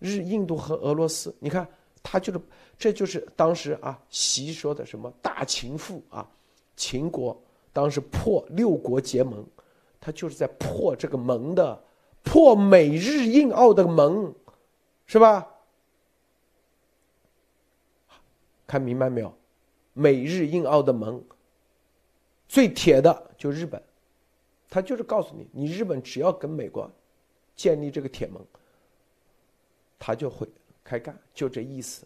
[0.00, 1.66] 日、印度和俄罗斯，你看，
[2.02, 2.40] 他就是，
[2.76, 6.28] 这就是当时啊，习说的什么大秦赋啊，
[6.74, 7.40] 秦国
[7.72, 9.46] 当时破六国结盟，
[10.00, 11.80] 他就是在破这个盟的，
[12.24, 14.34] 破美日印澳的盟，
[15.06, 15.46] 是吧？
[18.66, 19.32] 看明白没有？
[19.92, 21.22] 美日印澳的盟，
[22.48, 23.82] 最铁的就日本，
[24.70, 26.90] 他就是告诉你，你日本只要跟美国
[27.56, 28.40] 建立这个铁盟，
[30.00, 30.48] 他就会
[30.82, 32.04] 开干，就这意思，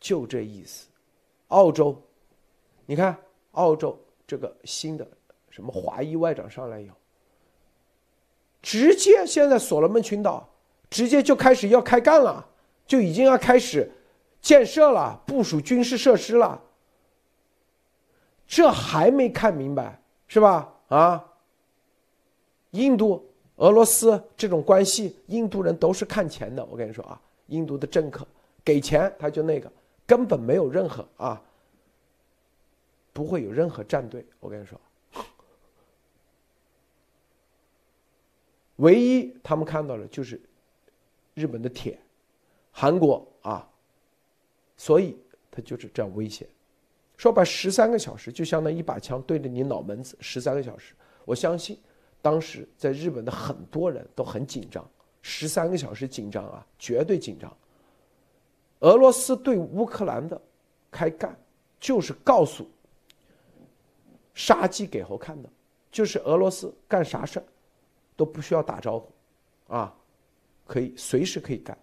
[0.00, 0.86] 就这意思。
[1.48, 2.00] 澳洲，
[2.86, 3.14] 你看
[3.52, 5.06] 澳洲这个新的
[5.50, 6.96] 什么华裔外长上来以后，
[8.62, 10.48] 直接现在所罗门群岛
[10.88, 12.48] 直接就开始要开干了，
[12.86, 13.90] 就已经要开始
[14.40, 16.62] 建设了，部署军事设施了。
[18.46, 20.72] 这还没看明白是吧？
[20.88, 21.32] 啊，
[22.70, 26.64] 印度、俄罗斯这种关系，印度人都是看钱的。
[26.64, 28.26] 我跟你说啊，印度的政客
[28.64, 29.70] 给钱他就那个，
[30.06, 31.40] 根本没有任何啊，
[33.12, 34.26] 不会有任何战队。
[34.40, 34.80] 我跟你说，
[38.76, 40.40] 唯一他们看到的就是
[41.34, 41.96] 日本的铁，
[42.72, 43.68] 韩国啊，
[44.76, 45.16] 所以
[45.48, 46.48] 他就是这样威胁。
[47.16, 50.92] 说白，十三个小时就相当于一把枪对着你脑门子，十三个小时，
[51.24, 51.78] 我相信
[52.24, 54.82] 当时在日本的很多人都很紧张，
[55.20, 57.54] 十三个小时紧张啊，绝对紧张。
[58.80, 60.40] 俄罗斯对乌克兰的
[60.90, 61.38] 开干，
[61.78, 62.66] 就是告诉
[64.32, 65.48] 杀鸡给猴看的，
[65.92, 67.44] 就是俄罗斯干啥事
[68.16, 69.12] 都不需要打招呼，
[69.68, 69.94] 啊，
[70.66, 71.76] 可以随时可以干。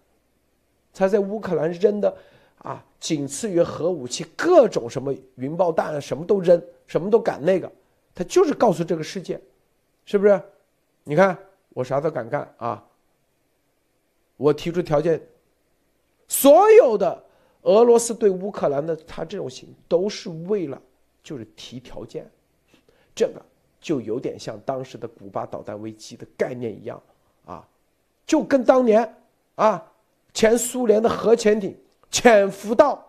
[0.92, 2.12] 他在乌克兰扔的。
[2.58, 7.68] 啊，仅次于核武器，各种什么云爆弹啊，什么都扔，什么都敢那个，
[8.14, 9.40] 他就是告诉这个世界，
[10.04, 10.42] 是不是？
[11.04, 11.36] 你看
[11.70, 12.84] 我啥都敢干啊！
[14.36, 15.20] 我提出条件，
[16.28, 17.24] 所有的
[17.62, 20.80] 俄罗斯对乌克兰的他这种行都是为了
[21.22, 22.30] 就是提条件，
[23.14, 23.42] 这个
[23.80, 27.02] 就有点像当时的古巴导弹危机的概念一样
[27.44, 27.66] 啊，
[28.26, 29.16] 就跟当年
[29.54, 29.92] 啊
[30.32, 31.76] 前苏联的核潜艇。
[32.10, 33.02] 潜伏到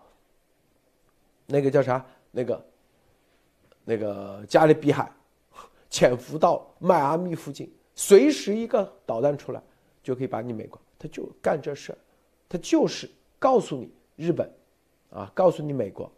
[1.46, 2.06] 那个叫啥？
[2.32, 2.66] 那个
[3.84, 5.12] 那个加勒比海，
[5.94, 9.62] 潜伏到迈阿密附近，随时一个导弹出来
[10.02, 11.98] 就可以把你美国，他就干这事儿，
[12.50, 14.52] 他就是告诉你日本，
[15.12, 16.12] 啊，告诉你美国，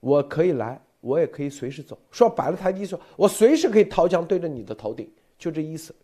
[0.00, 1.98] 我可以来，我也可以随时走。
[2.10, 5.06] 说白了，他意思我随时可以掏枪对着你的头顶，
[5.38, 5.94] 就这意思。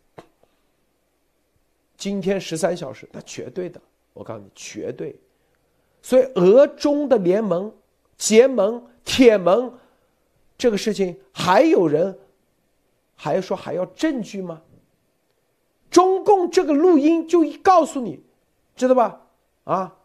[1.96, 3.80] 今天十三小时，那绝对的。
[4.12, 5.18] 我告诉你，绝对。
[6.02, 7.72] 所以，俄中的联盟、
[8.18, 9.72] 结盟、铁盟，
[10.60, 12.18] 这个事情还有人
[13.16, 14.62] 还说还要证据吗？
[15.90, 18.22] 中共这个录音就一告诉你，
[18.76, 19.26] 知道吧？
[19.64, 19.96] 啊，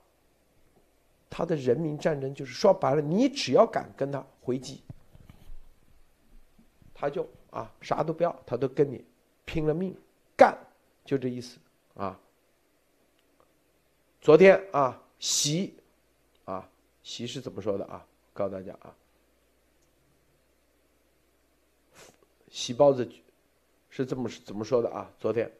[1.29, 4.81] 他的人民战争就是说白了，你只要敢跟他回击，
[6.93, 9.03] 他就啊啥都不要，他都跟你
[9.43, 9.93] 拼了命
[10.37, 10.57] 干，
[11.03, 11.57] 就这意思
[11.95, 12.17] 啊。
[14.21, 15.73] 昨天啊，习，
[16.45, 16.69] 啊，
[17.03, 18.07] 习是怎么说的啊？
[18.31, 18.95] 告诉大家啊，
[22.55, 23.05] 习包子
[23.89, 25.11] 是这么怎么说的啊？
[25.19, 25.51] 昨天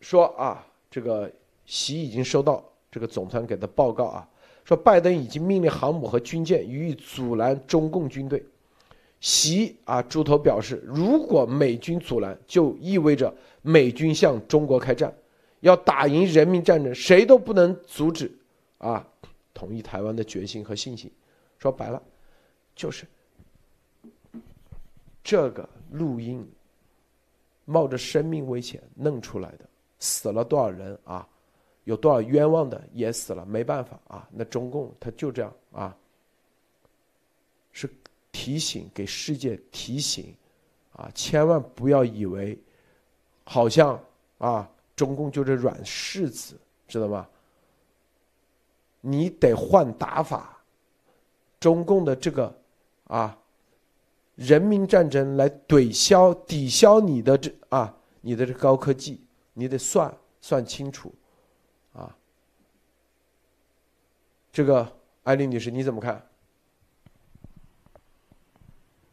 [0.00, 1.28] 说啊，这个
[1.66, 4.28] 习已经收到这个总参给的报告啊，
[4.62, 8.40] 说拜登已经命令航母和军舰予以阻拦中共军队。
[9.18, 15.12] 习啊，猪头表示，如果美军阻拦，就意味着美军向中国开战。
[15.58, 18.30] 要打赢人民战争，谁都不能阻止
[18.78, 19.04] 啊！
[19.52, 21.10] 统一台湾的决心和信心，
[21.58, 22.00] 说白了，
[22.76, 23.04] 就是
[25.22, 26.46] 这个录音
[27.64, 31.28] 冒着生命危险弄出来的，死了多少人啊？
[31.84, 34.28] 有多少冤枉的也死了，没办法啊！
[34.30, 35.96] 那中共他就这样啊，
[37.72, 37.90] 是
[38.30, 40.34] 提醒给世界提醒
[40.92, 42.58] 啊，千万不要以为
[43.44, 44.00] 好像
[44.38, 44.68] 啊。
[44.94, 46.56] 中共就是软柿子，
[46.86, 47.26] 知道吗？
[49.00, 50.62] 你得换打法，
[51.58, 52.54] 中共的这个
[53.08, 53.36] 啊，
[54.44, 59.20] 人民战争来怼消、抵消你的这啊，你的这高科技，
[59.54, 61.12] 你得算算清楚，
[61.92, 62.16] 啊。
[64.52, 64.92] 这个
[65.22, 66.26] 艾丽女士你怎么看？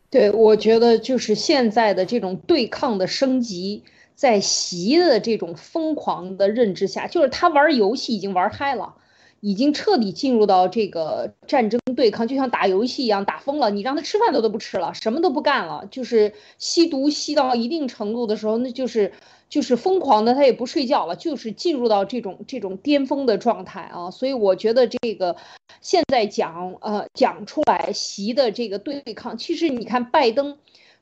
[0.09, 3.83] 对，我觉得就是现在的这种对抗的升级。
[4.15, 8.97] 在习的这种疯狂的认知下，就是他玩游戏已经玩嗨了，
[9.41, 13.69] 已经彻底进入到这个战争对抗，就像打游戏一样，打疯了。
[13.69, 19.11] 你让他吃饭都都不吃了，什么都不干了，就是吸毒吸到一定程度的时候，那就是
[19.49, 24.11] 就是疯狂的，他也不睡觉了，就是进入到这种这种巅峰的状态啊。
[24.11, 25.35] 所以我觉得这个
[25.81, 30.57] 现在讲呃讲出来习的这个对抗，其实你看拜登。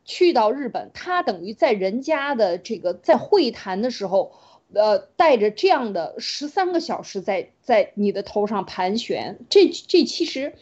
[0.09, 4.31] 去到日本，他等于在人家的这个在会谈的时候，
[4.73, 10.55] 呃，带着这样的十三个小时在在你的头上盘旋，这这其实，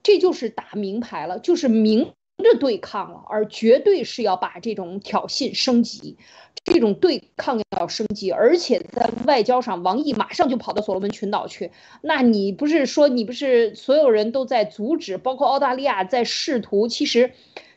[0.00, 6.16] 这就是打明牌了，就是明着对抗了，而绝对是要把这种挑衅升级，
[6.62, 11.72] 这种对抗要升级，而且在外交上，王毅马上就跑到所罗门群岛去。
[12.00, 17.32] 那你不是说你不是所有人都在阻止，包括澳大利亚在试图，其实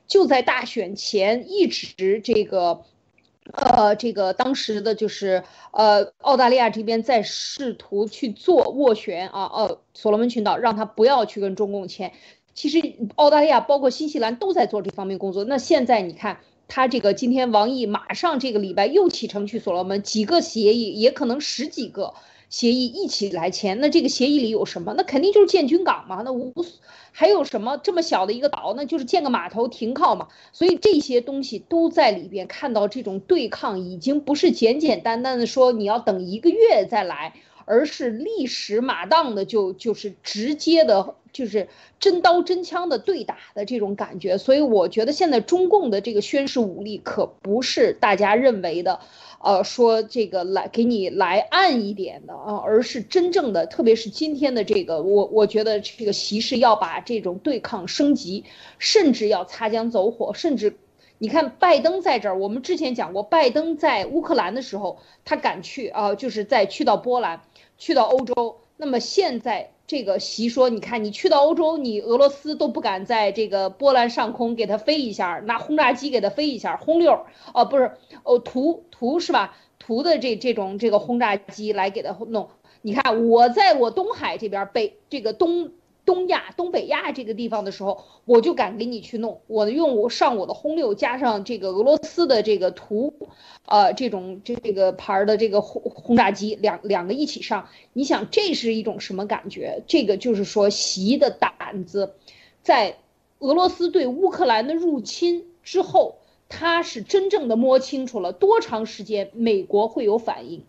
[0.05, 2.83] 就在大选前一直这个。
[3.53, 12.13] 呃，这个当时的就是呃，澳大利亚这边在试图去做斡旋啊，呃，所罗门群岛让他不要去跟中共签。
[12.53, 15.43] 其实澳大利亚包括新西兰都在做这方面工作。
[15.43, 22.13] 那现在你看，他这个今天王毅马上这个礼拜又启程去所罗门，几个协议也可能十几个。
[22.51, 24.93] 协议一起来签，那这个协议里有什么？
[24.97, 26.21] 那肯定就是建军港嘛。
[26.25, 26.53] 那无
[27.11, 30.27] 还有什么这么小的一个岛，那就是建个码头停靠嘛。
[30.51, 37.33] 所以这些东西都在里边看到，这种对抗已经不是简简单单的说你要等一个月再来，
[37.65, 41.67] 而是历史马当的就就是直接的，就是
[41.99, 44.37] 真刀真枪的对打的这种感觉。
[44.37, 48.99] 所以我觉得现在中共的这个宣示武力可不是大家认为的。
[49.43, 58.43] 呃，说这个来给你来暗一点的啊，而是真正的，特别是今天的这个，我我觉得这个习是要把这种对抗升级，
[58.77, 60.77] 甚至要擦枪走火，甚至，
[61.17, 67.41] 你看拜登在这儿，我们之前讲过，拜登在乌克兰的时候，他敢去啊，就是在去到波兰，
[67.77, 69.71] 去到欧洲，那么现在。
[69.91, 77.91] 这个习说，你看你去到欧洲，你俄罗斯都不敢在这个波兰上空给它飞一下，拿轰炸机给它飞一下，轰六，哦不是，
[78.23, 79.57] 哦图图是吧？
[79.79, 82.47] 图的这这种这个轰炸机来给它弄。
[82.81, 85.73] 你看我在我东海这边北这个东。
[86.11, 89.39] 东亚、东北亚这个地方的时候，我就敢给你去弄。
[89.47, 93.13] 我用我上我的轰六，加上这个俄罗斯的这个图，
[93.65, 97.69] 呃，这种这个牌的这个轰轰炸机，两两个一起上。
[97.93, 99.83] 你想这是一种什么感觉？
[99.87, 102.15] 这个就是说习的胆子，
[102.61, 102.97] 在
[103.39, 106.17] 俄罗斯对乌克兰的入侵之后，
[106.49, 110.65] 他是真正的摸清楚了多长时间美国会有反应，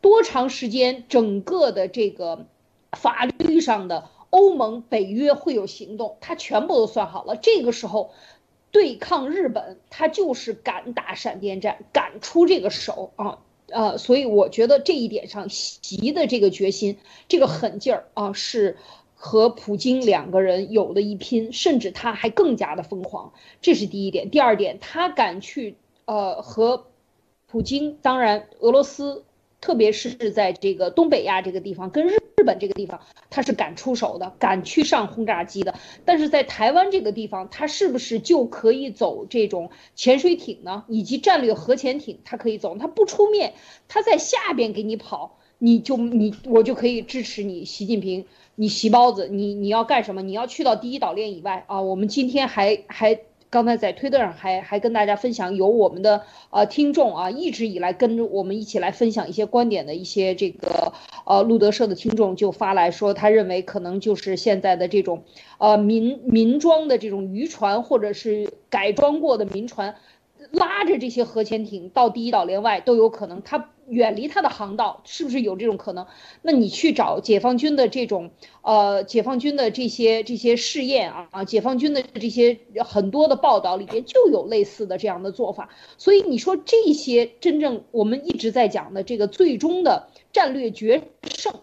[0.00, 2.46] 多长时间整个的这个
[2.92, 4.08] 法律上的。
[4.30, 7.36] 欧盟、北约会有行动，他全部都算好了。
[7.36, 8.12] 这个时候，
[8.70, 13.38] 对抗日本，他就是敢打闪电战，敢出这个手啊！
[13.68, 16.98] 呃，所以我觉得这一点上，习的这个决心、
[17.28, 18.76] 这个狠劲儿啊，是
[19.14, 23.32] 和普京两个人有的一拼，甚至他还更加的疯狂。
[23.60, 24.30] 这是第一点。
[24.30, 26.86] 第二点，他敢去呃和
[27.46, 29.24] 普京，当然俄罗斯。
[29.58, 35.74] 特别是在这个东北亚这个地方，跟日本这个地方，他是敢出手的，敢去上轰炸机的。
[36.06, 40.84] 但是在台湾这个地方，他是不是就可以走这种潜水艇呢？
[40.88, 43.52] 以及战略核潜艇，他可以走，他不出面，
[43.88, 48.24] 他在下边给你跑，你就你我就可以支持你，习近平，
[48.54, 50.22] 你习包子，你你要干什么？
[50.22, 51.82] 你要去到第一岛链以外啊？
[51.82, 53.20] 我们今天还还。
[53.56, 60.92] 刚才在推特上还还跟大家分享，有我们的呃听众啊，一直以来跟着我们一起来分享一些观点的一些这个
[61.24, 65.22] 呃路德社的听众就发来说，他认为可能就是现在的这种
[65.56, 69.94] 呃民民装的这种渔船或者是改装过的民船。
[70.52, 76.06] 拉着这些核潜艇到第一岛链外都有可能，它远离它的航道，是不是有这种可能？
[76.42, 78.30] 那你去找解放军的这种，
[78.62, 85.68] 呃，解放军的这些这些试验啊啊，解放军的这些很多的报道里边就有类似的这样的做法。
[85.98, 91.54] 所以你说这些真正我们一直在讲的这个最终的战略决胜，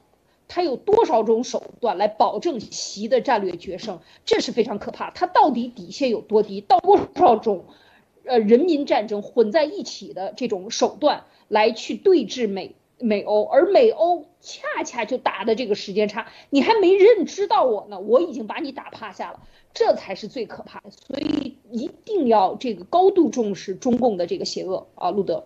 [0.48, 4.00] 它有多少种手段来保证习的战略决胜？
[4.24, 5.12] 这是非常可怕。
[5.12, 6.62] 它到底底线有多低？
[6.62, 7.66] 到多少种？
[8.26, 19.42] 呃，人民战争混在一起的这种手段来去对峙美美欧，而美欧恰恰就打的这个时间差，你还没认知到我呢，我已经把你打趴下了，
[19.74, 20.90] 这才是最可怕的。
[20.92, 25.46] 所以一定要这个高度重视中共的这个邪恶啊，路德。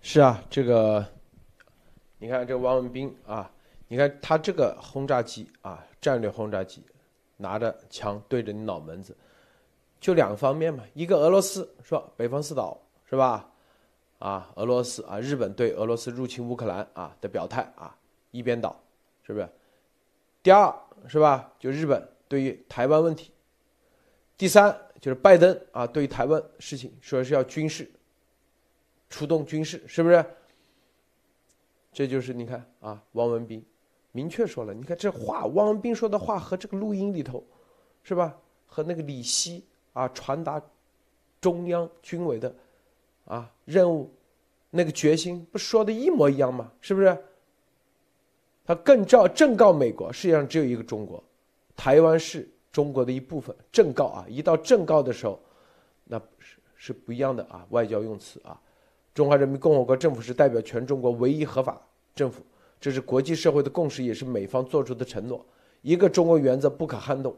[0.00, 1.04] 是啊，这个
[2.20, 3.50] 你看这王文斌啊，
[3.88, 6.82] 你看他这个轰炸机啊，战略轰炸机，
[7.36, 9.16] 拿着枪对着你脑门子。
[10.00, 13.50] 就两方面嘛，一个俄罗斯说北方四岛是吧？
[14.18, 17.96] 啊，俄罗斯啊，日本对俄罗斯入侵乌克兰啊的表态啊，
[18.30, 18.80] 一边倒，
[19.22, 19.48] 是不是？
[20.42, 20.74] 第二
[21.06, 21.52] 是吧？
[21.58, 23.30] 就日本对于台湾问题。
[24.36, 27.90] 第三就是拜登啊，对于台湾事情说是要军事
[29.10, 30.24] 出动军事，是不是？
[31.92, 33.64] 这就是你看啊，汪文斌
[34.12, 37.44] 明确说了，你看这话，汪文斌说的话和这个录音里头，
[38.02, 38.36] 是吧？
[38.66, 39.64] 和那个李希。
[39.98, 40.62] 啊，传达
[41.40, 42.54] 中央军委的
[43.24, 44.10] 啊任务，
[44.70, 46.70] 那个决心不说的一模一样吗？
[46.80, 47.18] 是不是？
[48.64, 51.22] 他更照正告美国，世界上只有一个中国，
[51.74, 52.92] 台湾是中。
[52.92, 53.54] 国的一部分。
[53.72, 55.40] 正告啊，一到正告的时候，
[56.04, 58.60] 那是是不一样的啊，外交用词啊。
[59.14, 61.80] 中华人民共和国政府是代表全中国唯一合法
[62.14, 62.40] 政府，
[62.78, 65.44] 这是国际社会的共识，也是美方做出的承诺。
[65.82, 67.34] 一个中国原则不可撼动，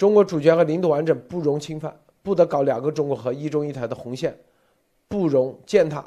[0.00, 4.34] 中国主权和领土完整不容侵犯，不得搞两个中国和一中一台的红线，
[5.08, 6.02] 不容践踏。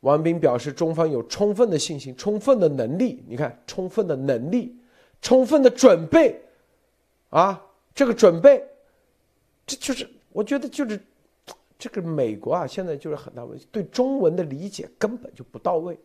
[0.00, 4.76] 王斌表示，中方有充分的信心、充分的能力，你看，充分的能力、
[5.22, 6.38] 充分的准备，
[7.30, 8.62] 啊，这个准备，
[9.66, 11.00] 这就是我觉得就是。
[11.78, 15.98] 这个美国啊，现在就是很大问题，对中文的理解根本就不到位，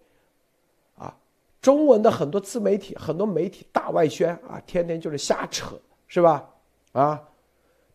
[0.98, 1.14] 啊，
[1.62, 5.78] 中文的很多自媒体、很多媒体大外宣啊，天天就是瞎扯，
[6.16, 6.50] 是吧？
[6.94, 7.22] 啊，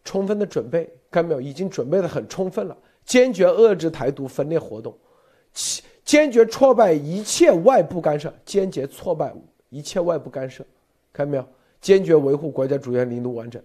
[0.05, 1.41] 充分的准备，看到没有？
[1.41, 4.95] 已经准备的很充分了，坚决遏制台独分裂活动，
[6.05, 9.33] 坚决挫败一切外部干涉，坚决挫败
[9.71, 10.63] 一切外部干涉，
[11.15, 11.45] 看到没有？
[11.81, 13.63] 坚决维护国家主权、领土完整。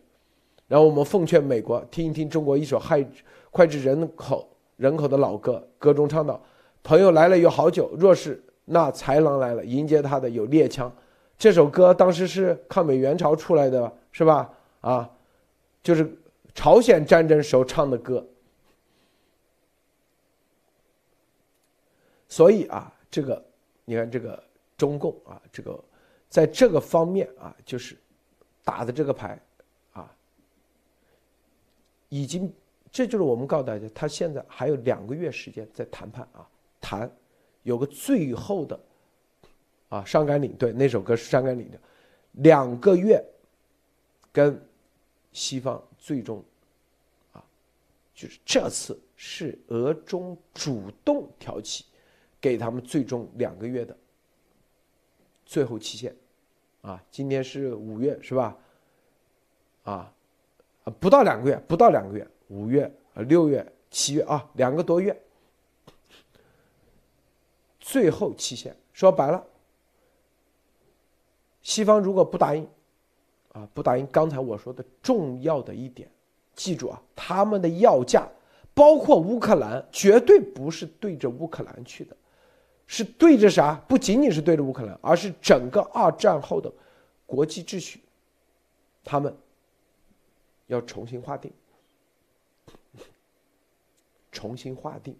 [0.69, 3.05] 然后我们奉劝美国听一听中国一首害。
[3.51, 4.47] 脍炙人口
[4.77, 6.41] 人口的老歌，歌中唱道
[6.81, 10.89] ：“朋友来了有好酒，若是那豺狼来了，迎接他的有猎枪。”
[11.37, 14.49] 这首歌当时是抗美援朝出来的，是吧？
[14.79, 15.11] 啊，
[15.83, 16.09] 就是
[16.53, 18.25] 朝鲜战争时候唱的歌。
[22.29, 23.45] 所以啊，这个
[23.83, 24.41] 你看，这个
[24.77, 25.83] 中共啊，这个
[26.29, 27.97] 在这个方面啊，就是
[28.63, 29.37] 打的这个牌
[29.91, 30.09] 啊，
[32.07, 32.49] 已经。
[32.89, 36.47] 这就是我们告诉大家，他现在还有两个月时间在谈判啊，
[36.79, 37.11] 谈
[37.63, 38.79] 有个最后的
[39.89, 41.77] 啊上甘岭，对，那首歌是上甘岭的，
[42.31, 43.21] 两个月
[44.35, 44.61] 跟
[45.31, 46.43] 西方最终
[47.31, 47.41] 啊，
[48.13, 51.85] 就是这次是俄中主动挑起，
[52.41, 53.95] 给他们最终两个月的
[55.45, 56.13] 最后期限
[56.81, 58.57] 啊，今天是五月是吧？
[59.83, 60.13] 啊
[60.83, 62.27] 啊，不到两个月，不到两个月。
[62.49, 62.83] 五月、
[63.13, 65.17] 啊，六月、七月啊，两个多月，
[67.79, 69.47] 最后期限说白了，
[71.61, 72.67] 西方如果不答应，
[73.55, 76.11] 啊，不答应，刚才我说的重要的一点，
[76.53, 78.29] 记住啊，他们的要价，
[78.73, 82.17] 包括乌克兰，绝对不是对着乌克兰去的，
[82.85, 83.81] 是对着啥？
[83.87, 86.69] 不仅仅是对着乌克兰，而是整个二战后的
[87.25, 88.01] 国际秩序，
[89.05, 89.33] 他们
[90.67, 91.49] 要重新划定。
[94.31, 95.15] 重新划定，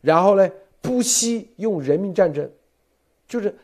[0.00, 0.50] 然后呢，
[0.80, 2.50] 不惜用人民战争，
[3.28, 3.54] 就是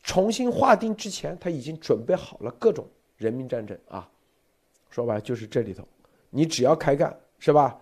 [0.00, 2.86] 重新划定之前，他已经准备好了各种
[3.20, 4.10] 人民战争啊。
[4.90, 5.86] 说白了就是这里头，
[6.30, 7.80] 你只要开干，是吧？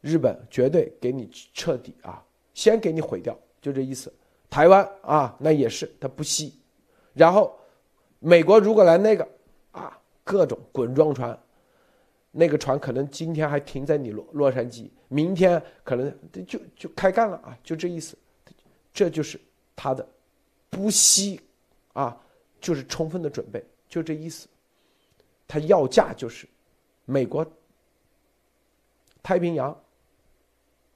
[0.00, 2.20] 日本绝对给你彻底啊，
[2.52, 4.12] 先给你毁掉，就这意思。
[4.48, 6.54] 台湾啊，那也是他不惜。
[7.14, 7.56] 然后
[8.18, 9.28] 美国如果来那个
[9.70, 11.38] 啊，各种滚装船。
[12.32, 16.16] 那个船可能今天还停在你洛洛杉矶，明天可能
[16.46, 18.16] 就就开干了啊，就这意思，
[18.92, 19.36] 这就是
[19.74, 20.08] 他的
[20.70, 21.40] 不惜
[21.92, 22.16] 啊，
[22.60, 23.60] 就是充分的准备，
[23.90, 24.48] 就这意思。
[25.46, 26.48] 他要价就是
[27.04, 27.44] 美国
[29.22, 29.78] 太平洋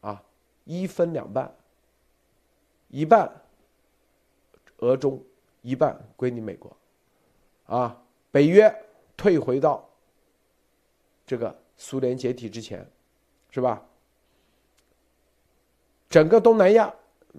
[0.00, 0.24] 啊
[0.64, 1.54] 一分两半，
[2.88, 3.42] 一半
[4.78, 5.22] 俄中，
[5.60, 6.74] 一半归你美国
[7.66, 8.72] 啊，北约
[9.16, 9.86] 退回到。
[11.26, 12.86] 这个苏联解体之前，
[13.50, 13.82] 是吧？
[16.10, 16.94] 整个东南亚，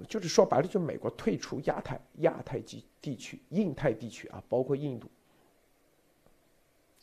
[0.09, 5.07] 就是说白了，就美国退出亚太、亚太地地区、印太地区啊，包括印度，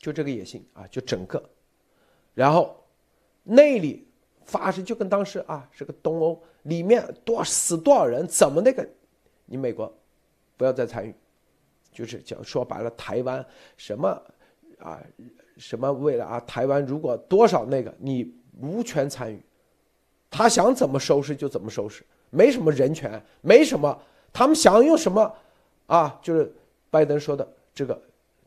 [0.03, 1.41] 就这个野心啊，就整个，
[2.33, 2.75] 然后
[3.43, 4.05] 内里
[4.43, 8.85] 发生就跟当时啊，这个东欧里面多死多少人，怎么那个，
[9.45, 9.89] 你美国
[10.57, 11.15] 不要再参与，
[11.89, 13.45] 就是讲说白了，台湾
[13.77, 14.09] 什么
[14.79, 15.01] 啊？
[15.55, 16.37] 什么为了啊？
[16.41, 19.41] 台湾如果多少那个你无权参与，
[20.29, 23.97] 他想怎么收拾就怎么收拾，没什么人权，没什么，
[24.33, 25.33] 他们想用什么
[25.85, 26.19] 啊？
[26.21, 26.53] 就是
[26.89, 28.01] 拜登说的这个，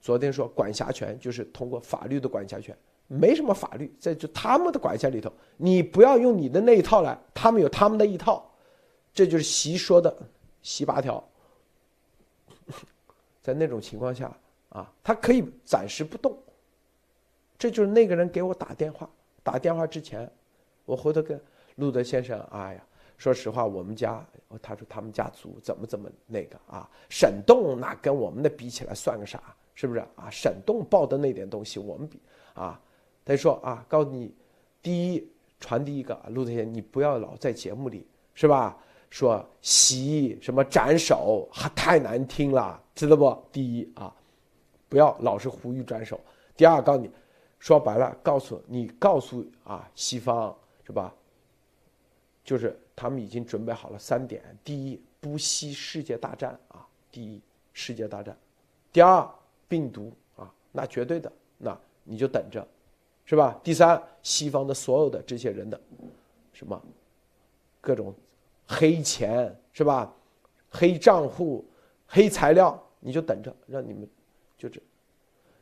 [0.06, 2.72] 昨天说管辖权就是通过法律的管辖权，
[3.08, 8.48] 没什么法律在就他们的管辖里头，你不要用你的那一套来，他们有他们的一套，
[9.12, 10.16] 这就是习说的
[10.62, 11.28] 习八条，
[13.42, 14.32] 在那种情况下
[14.68, 16.38] 啊，他可以暂时不动。
[17.58, 19.10] 这就是那个人给我打电话，
[19.42, 20.30] 打电话之前，
[20.84, 21.40] 我回头跟
[21.74, 22.86] 路德先生，哎呀，
[23.18, 24.24] 说实话，我们家，
[24.62, 29.42] 他说他们家族怎么怎么那个啊，沈栋那跟我们的比起来算个啥，
[29.76, 30.28] 是不是啊？
[30.28, 32.18] 沈栋报的那点东西，我们比
[32.54, 32.80] 啊，
[33.24, 34.34] 他说啊，告诉你，
[34.82, 38.04] 第一传递一个，路德先，你不要老在节目里
[38.34, 38.76] 是吧？
[39.08, 43.48] 说习什么斩首，还太难听了，知道不？
[43.52, 44.12] 第一啊，
[44.88, 46.20] 不要老是呼吁斩首。
[46.56, 47.10] 第二，告诉你，
[47.60, 50.54] 说白了，告诉你，告诉啊，西方
[50.84, 51.14] 是吧？
[52.42, 57.40] 就是他们已经准备好了三点：第一，不惜世界大战啊；第一，
[57.72, 58.34] 世界大战；
[58.92, 59.28] 第二，
[59.68, 62.66] 病毒啊，那绝对的，那你就等着，
[63.24, 63.58] 是吧？
[63.62, 65.80] 第三，西方的所有的这些人的
[66.52, 66.80] 什么
[67.80, 68.14] 各种
[68.66, 70.12] 黑钱是吧？
[70.70, 71.64] 黑账户、
[72.06, 74.08] 黑材料，你就等着，让你们
[74.58, 74.80] 就这。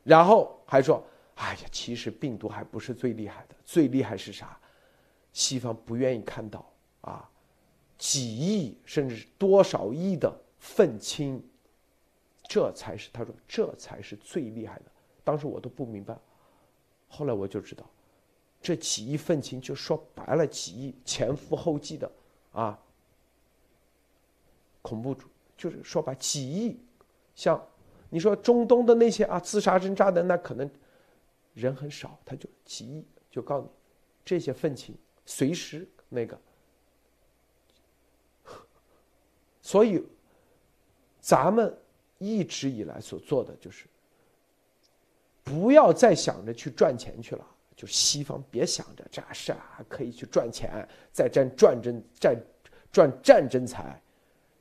[0.03, 1.03] 然后还说，
[1.35, 4.59] 哎呀，其实病毒还不是最厉害的，最厉害是啥？
[5.31, 6.65] 西方不愿意看到。
[7.01, 7.29] 啊，
[7.99, 11.39] 几亿甚至多少亿的愤青，
[12.47, 14.85] 这才是他说这才是最厉害的。
[15.23, 16.17] 当时我都不明白，
[17.07, 17.83] 后来我就知道，
[18.61, 22.11] 这几亿愤青就说白了，几亿前赴后继的
[22.51, 22.79] 啊，
[24.81, 25.27] 恐怖主
[25.57, 26.79] 就是说白几亿，
[27.33, 27.61] 像
[28.09, 30.69] 你说中东的那些啊自杀针扎的那可能
[31.53, 33.71] 人很少，他就几亿就告诉你，
[34.23, 36.39] 这些愤青随时那个。
[39.61, 40.05] 所以，
[41.19, 41.75] 咱们
[42.25, 43.85] 一直以来所做的就是，
[45.43, 47.45] 不要再想着去赚钱去了。
[47.75, 52.41] 就西方别想着这事啊，可以去赚钱，再赚赚争战
[52.91, 54.01] 赚战争财，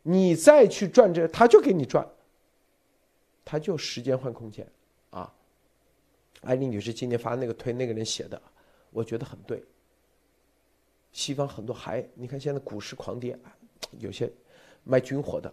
[0.02, 2.06] 你再去赚这，他就给你赚。
[3.44, 4.66] 他就时间换空间，
[5.10, 5.32] 啊。
[6.42, 8.40] 艾丽女士今天发那个推，那个人写的，
[8.90, 9.62] 我觉得很对。
[11.12, 13.38] 西方很多还，你看现在股市狂跌，
[13.98, 14.30] 有些。
[14.86, 15.50] 卖军火的，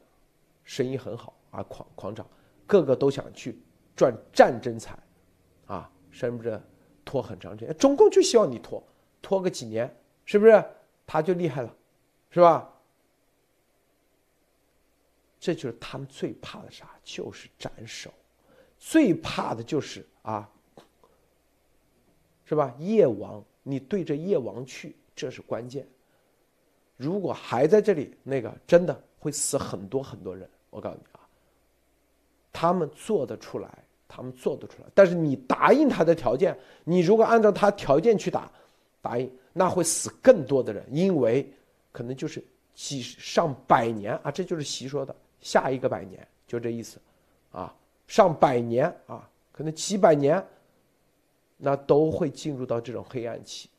[0.72, 2.26] 生意很好啊，狂狂涨，
[2.65, 3.59] 个个都想去
[3.93, 4.97] 赚战争财，
[5.65, 6.57] 啊，甚至
[7.03, 7.78] 拖很长时间。
[7.78, 8.82] 中共就希望你拖，
[9.22, 9.93] 拖个几年，
[10.24, 10.63] 是不是？
[11.05, 11.76] 他就厉害了，
[12.30, 12.74] 是吧？
[15.41, 16.89] 这就是他们最怕的啥？
[17.03, 18.09] 就是斩首，
[18.78, 20.49] 最怕的就是啊，
[22.45, 22.74] 是吧？
[22.80, 25.86] 夜王，你对着夜王去，这是关键。
[26.95, 29.03] 如果还在这里，那个真的。
[29.22, 31.22] 会死很多很多人，我告诉你啊，
[32.51, 33.69] 他们做得出来，
[34.07, 34.88] 他们做得出来。
[34.95, 38.51] 但是你答应他的条件，你如果按照他条件去打，
[39.01, 41.47] 答应那会死更多的人，因为
[41.91, 42.43] 可能就是
[42.74, 46.99] 几上百年啊，这就是习说的下一个百年，就这意思，
[47.51, 47.76] 啊，
[48.07, 50.43] 上百年啊，可能几百年，
[51.57, 53.69] 那都会进入到这种黑暗期，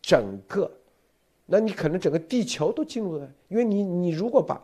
[0.00, 0.70] 整个，
[1.44, 4.62] 那你可能整个地球都进入了，因为你你如果把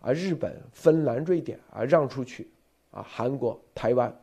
[0.00, 2.50] 啊日本、芬兰、瑞典啊让出去，
[2.90, 4.14] 啊韩国、台湾，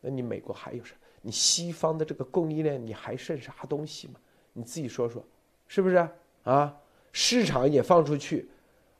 [0.00, 0.94] 那你美国还有啥？
[1.20, 4.14] 你西方的这个供应链你还剩啥东西吗？
[4.52, 5.22] 你自己说说，
[5.66, 6.08] 是不是
[6.44, 6.74] 啊？
[7.10, 8.48] 市场也放出去，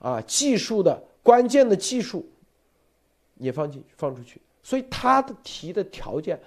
[0.01, 2.29] 啊技术的关键的技术
[3.37, 6.41] 也放进放出去，所以他的提的条件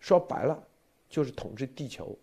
[0.00, 0.62] 说白了
[1.08, 2.14] 就是统治地球。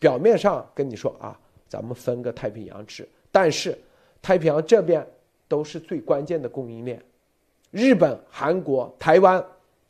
[0.00, 3.78] 表面上跟你说啊，咱们分个太平洋吃，但是
[4.20, 5.06] 太平洋这边。
[5.48, 7.02] 都是最关键的供应链，
[7.70, 9.44] 日本、韩国、台湾，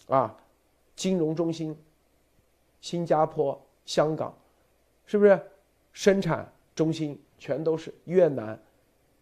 [0.06, 0.34] 啊，
[0.96, 1.76] 金融中心，
[2.80, 4.32] 新加坡、香港，
[5.04, 5.38] 是不是？
[5.92, 8.56] 生产中心全都是越南，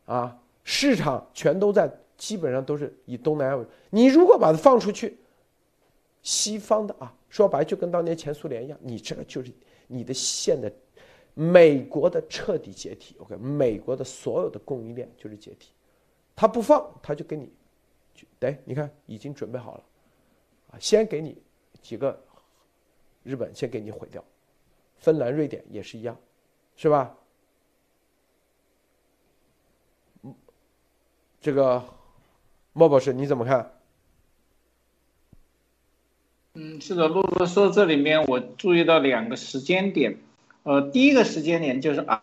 [0.05, 3.70] 啊，市场全都在，基本上都是以东南亚为主。
[3.89, 5.16] 你如果把它放出去，
[6.22, 9.51] 西方的啊，说白就跟当年前苏联一样，你这个就是
[9.87, 10.70] 你的现的，
[11.32, 13.16] 美国的彻底解体。
[13.20, 15.70] OK，美国的所有的供应链就是解体。
[16.37, 17.51] 他不放，他就给你，
[18.39, 19.84] 对，你看已经准备好了，
[20.70, 21.43] 啊，先给你
[21.80, 22.22] 几个，
[23.24, 24.22] 日本先给你毁掉，
[24.99, 26.14] 芬兰、瑞典也是一样，
[26.76, 27.16] 是吧？
[31.41, 31.82] 这个
[32.74, 33.72] 莫博士你怎么看？
[36.53, 40.18] 嗯，是的，陆陆说这里面我注意到两个时间点，
[40.64, 42.22] 呃，第一个时间点就是二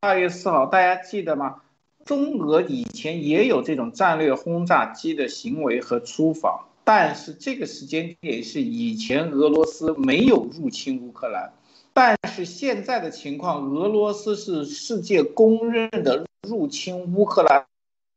[0.00, 1.62] 二月四号，大家记得吗？
[2.08, 11.52] 中俄以前也有这种战略轰炸机的行为和出访，但是这个时间点是以前俄罗斯没有入侵乌克兰，
[11.92, 17.66] 但是现在的情况，俄罗斯是世界公认的入侵乌克兰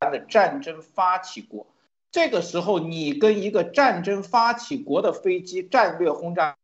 [0.10, 1.68] 的战争发起国。
[2.14, 6.56] 这个时候，你跟一个战争发起国的飞机战略轰炸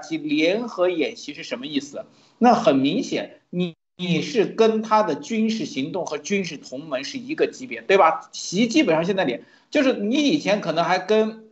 [0.00, 2.04] 机联合演习是什么意思？
[2.38, 3.74] 那很明显，你。
[4.02, 8.28] 你是跟他的军事行动和军事同盟是一个级别，对吧？
[8.32, 11.44] 习基本上现在连就是你以前可能还跟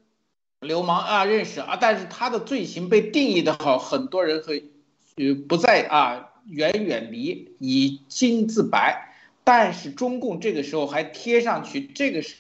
[0.61, 4.65] 流氓啊认识啊，但是他的罪行被定义的好，很多人会
[5.15, 9.15] 呃不再啊远远离，以金自白。
[9.45, 12.35] 但是中共这个时候还贴上去，这个时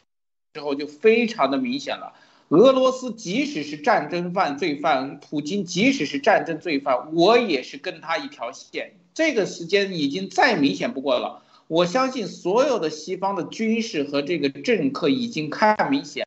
[0.61, 2.15] 候就非常的明显了。
[2.49, 8.95] 俄罗斯即使是战争犯罪犯，普京即使是战争罪犯，我也是跟他一条线。
[9.21, 11.43] 这个时间已经再明显不过了。
[11.67, 16.27] 我相信所有的西方的军事和这个政客已经看明显，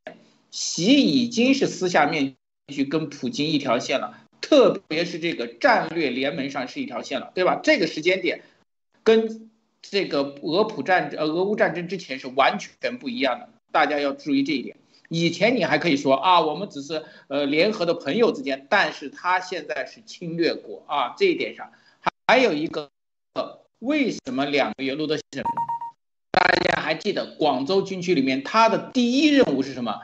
[0.52, 2.36] 习已经是私下面
[2.68, 7.60] 去跟普京一条线了，特别是这个战略联盟上是一条线了，对吧？
[7.64, 8.44] 这个时间点，
[9.02, 9.50] 跟
[9.82, 14.78] 这个俄普战呃俄乌战争之前是完全不一样的，大家要注意这一点。
[15.10, 21.72] 以前你还可以说啊，我们只是呃联合的朋友之间，但是他现在是侵略国啊，这一点上
[22.28, 22.90] 还有一个。
[23.80, 25.44] 为什么两个月路德先生？
[26.32, 30.00] 大家还记得广州军区里面，他的第一任务是什么？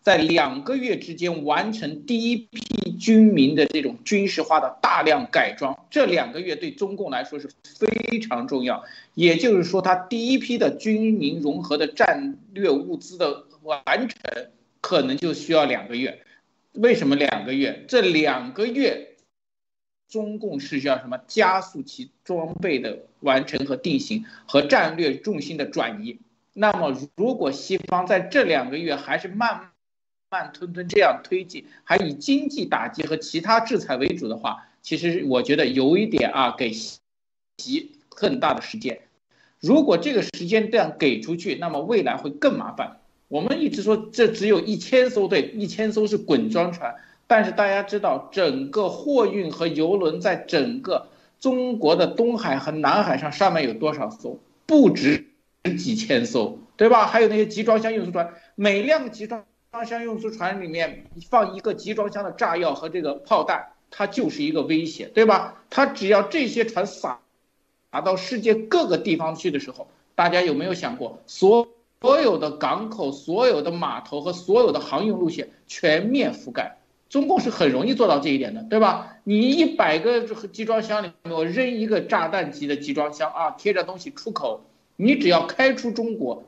[0.00, 5.86] 在两个月之间完成第一批军民的这种军事化的大量改装。
[5.90, 8.82] 这两个月对中共来说是非常重要。
[9.12, 14.50] 也就是说，他第一批的军民融合的战略物资的完成，
[14.80, 16.22] 可能就需要两个月。
[16.72, 17.84] 为什么两个月？
[17.88, 19.08] 这两个月。
[20.10, 26.18] 中共是要什么加速其装备的完成和定型和战略重心的转移？
[26.52, 29.70] 那么，如果西方在这两个月还是慢
[30.28, 39.00] 慢吞吞这样推进，还以经济打击和其他制裁为主的话，其实我觉得有一点啊，给习更大的时间。
[39.60, 42.98] 如果这个时间这样给出去，那么未来会更麻烦。
[43.28, 46.96] 我们一直说这只有一千艘对，一千艘是滚装船。
[47.30, 51.06] 但是大家知道，整个货运和油轮在整个
[51.38, 54.40] 中国的东海和南海上上面有多少艘？
[54.66, 55.26] 不止
[55.78, 57.06] 几千艘，对吧？
[57.06, 59.44] 还有那些集装箱运输船，每辆集装
[59.86, 65.62] 箱运输船里面放一个集装箱的炸药和这个炮弹，它就是一个威胁，对吧？
[65.70, 67.20] 它只要这些船撒
[67.92, 71.68] 撒到世界各个地方去的时候，大家有没有想过，所
[72.00, 76.78] 所有的港口、所有的码头和所有的航运路线全面覆盖？
[77.10, 79.18] 中共是很容易做到这一点的，对吧？
[79.24, 86.44] 你一百个集装箱里面，我扔一个炸弹级的集装箱啊，贴着东西出口，你只要开出中国，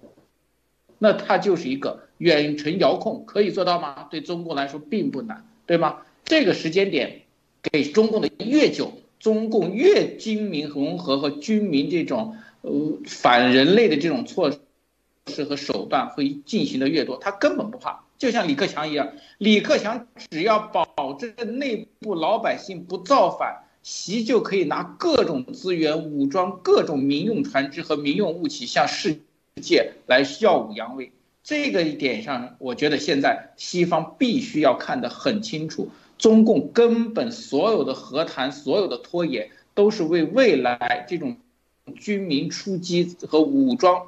[0.98, 4.06] 那它就是一个远程遥控，可以做到吗？
[4.08, 5.98] 对中共来说并不难，对吗？
[6.24, 7.22] 这个时间点
[7.60, 12.72] 给中共的越久，中共越军民融合和军民这种呃
[13.04, 14.52] 反人类的这种措
[15.26, 18.04] 施和手段会进行的越多，他根本不怕。
[18.22, 29.18] 就像李克强一样，李克强只要保证内部老百姓不造反，习就可以拿各种资源武装各种民用船只和民用武器向世
[29.60, 31.10] 界来耀武扬威。
[31.42, 41.36] 这个一点上，我觉得现在西方必须要看得很清楚，中共根本所有的和谈、所有的拖延，都是为未来这种
[41.96, 44.00] 军民出击和武装。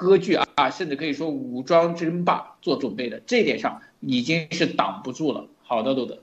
[0.00, 5.46] 割据啊，甚至可以说武装争霸做准备的，这点上已经是挡不住了。
[5.62, 6.18] 好的，路德。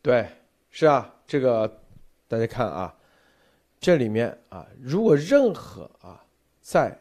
[0.00, 0.28] 对，
[0.70, 1.82] 是啊，这个
[2.28, 2.94] 大家看啊，
[3.80, 6.24] 这里面啊，如果任何啊，
[6.60, 6.96] 再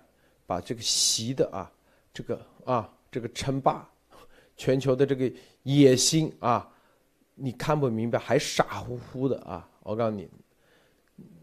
[0.47, 1.71] 把这个习的啊，
[2.11, 3.87] 这个啊，这个称霸
[4.57, 5.31] 全球的这个
[5.61, 6.67] 野心啊，
[7.35, 10.27] 你看不明白，还傻乎乎的啊，我告诉你，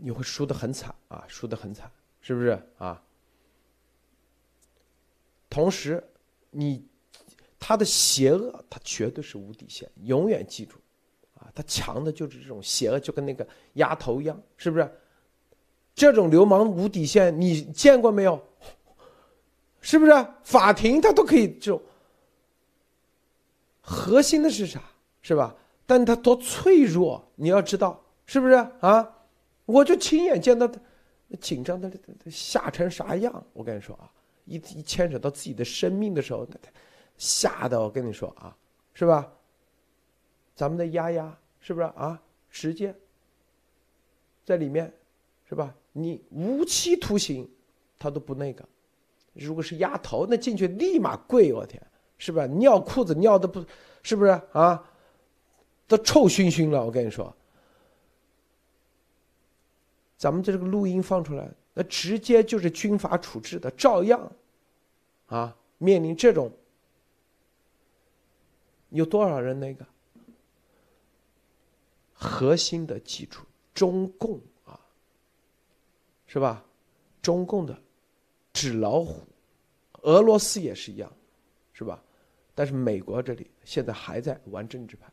[0.00, 1.88] 你会输得很惨啊，输得很惨，
[2.20, 3.00] 是不是啊？
[5.50, 6.02] 同时，
[6.50, 6.82] 你
[7.58, 10.78] 他的邪恶，他绝对是无底线，永远记住，
[11.34, 14.90] 啊，他强的就是这种邪恶，就跟那个丫头一样，是不是？
[15.94, 18.40] 这种流氓无底线，你见过没有？
[19.82, 20.12] 是不是？
[20.44, 21.82] 法庭他都可以这种。
[23.80, 24.80] 核心的是啥？
[25.20, 25.54] 是吧？
[25.84, 29.16] 但他多脆弱，你要知道，是不是啊？
[29.66, 30.80] 我就亲眼见到他
[31.40, 31.90] 紧张的
[32.30, 34.08] 吓成啥样，我跟你说啊。
[34.50, 36.58] 一一牵扯到自己的生命的时候，那
[37.16, 38.56] 吓得我跟你说啊，
[38.92, 39.32] 是吧？
[40.56, 42.20] 咱们的丫丫是不是啊？
[42.50, 42.92] 直接
[44.44, 44.92] 在里面，
[45.48, 45.72] 是吧？
[45.92, 47.48] 你无期徒刑，
[47.98, 48.68] 他都不那个。
[49.34, 51.80] 如果是丫头，那进去立马跪，我天，
[52.18, 52.48] 是不是？
[52.48, 53.64] 尿裤子尿的不，
[54.02, 54.84] 是不是啊？
[55.86, 57.34] 都臭熏熏了，我跟你说。
[60.16, 64.30] 咱们这个录音放出来，那直接就是军法处置的，照样。
[65.30, 66.52] 啊，面临这种，
[68.90, 69.86] 有多少人那个
[72.12, 73.46] 核心的基础？
[73.72, 74.78] 中共啊，
[76.26, 76.62] 是吧？
[77.22, 77.80] 中共的
[78.52, 79.22] 纸老虎，
[80.02, 81.10] 俄罗斯也是一样，
[81.72, 82.02] 是吧？
[82.54, 85.06] 但是美国这里现在还在玩政治牌。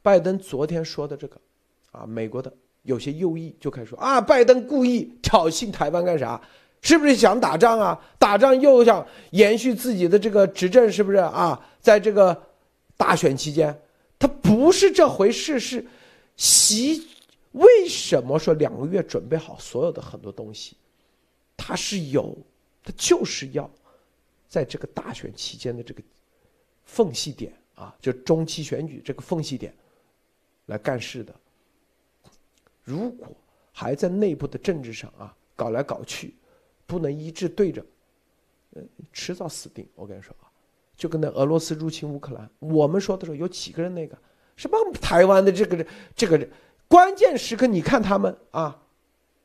[0.00, 1.38] 拜登昨天说的这个，
[1.92, 2.52] 啊，美国的
[2.84, 6.42] 有些右翼就开始说啊，拜登故意挑衅台湾干啥？
[6.80, 8.00] 是不是想打仗啊？
[8.18, 11.60] 打仗又想延续自己的这个执政，是不是啊？
[11.80, 12.40] 在这个
[12.96, 13.76] 大选期间，
[14.18, 15.84] 他不是这回事，是
[16.36, 17.08] 习
[17.52, 20.76] 为什么说两个月准备好所有的很多东西？
[21.56, 22.36] 他是有，
[22.84, 23.68] 他就是要
[24.48, 26.02] 在这个大选期间的这个
[26.84, 29.74] 缝隙点啊，就中期选举这个缝隙点
[30.66, 31.34] 来干事的。
[32.84, 33.28] 如果
[33.72, 36.34] 还在内部的政治上啊搞来搞去，
[36.88, 37.86] 不能一致对着，
[38.72, 39.86] 嗯，迟早死定。
[39.94, 40.50] 我跟你说啊。
[40.96, 44.18] 就跟那俄罗斯入侵乌克兰，我们说的时候有几个人那个
[44.56, 45.86] 什么台湾的这个人
[46.16, 46.50] 这个人
[46.88, 48.82] 关键时刻，你看他们啊，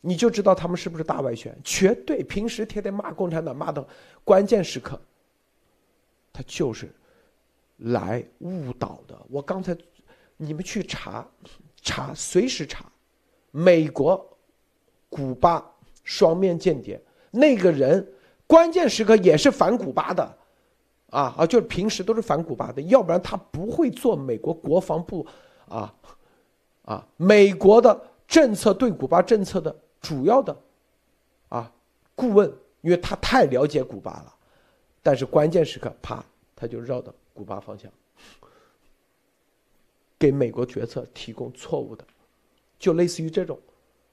[0.02, 3.88] 你就知道他们是不是大外宣，绝对平时天天骂共产党骂的，
[4.24, 5.00] 关键时刻，
[6.32, 6.92] 他就是
[7.78, 9.16] 来误导的。
[9.30, 9.78] 我刚才
[10.38, 11.30] 你们去查
[11.84, 12.92] 查，随时查，
[13.52, 14.38] 美国、
[15.08, 15.64] 古巴
[16.04, 17.00] 双面间谍
[17.36, 18.08] 那个人，
[18.46, 20.24] 关键时刻也是反古巴的。
[21.10, 25.24] 啊啊，就是平时都是反古巴的，要不然他不会做美国国防部，
[25.68, 25.94] 啊，
[26.86, 30.58] 啊，美国的政策对古巴政策的主要的，
[31.50, 31.72] 啊，
[32.16, 34.34] 顾问，因为他太了解古巴了，
[35.04, 36.26] 但是关键时刻，啪，
[36.56, 37.92] 他就绕到古巴方向，
[40.18, 42.04] 给美国决策提供错误的，
[42.80, 43.60] 就类似于这种，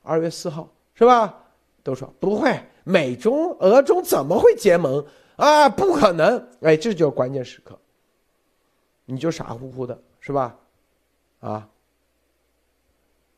[0.03, 1.35] 二月四号是吧？
[1.83, 5.07] 都说不会，美中俄中怎么会结盟？
[5.37, 6.49] 啊，不可能！
[6.61, 7.79] 哎，这就是关键时刻，
[9.07, 10.59] 你就傻乎乎的，是吧？
[11.41, 11.69] 啊，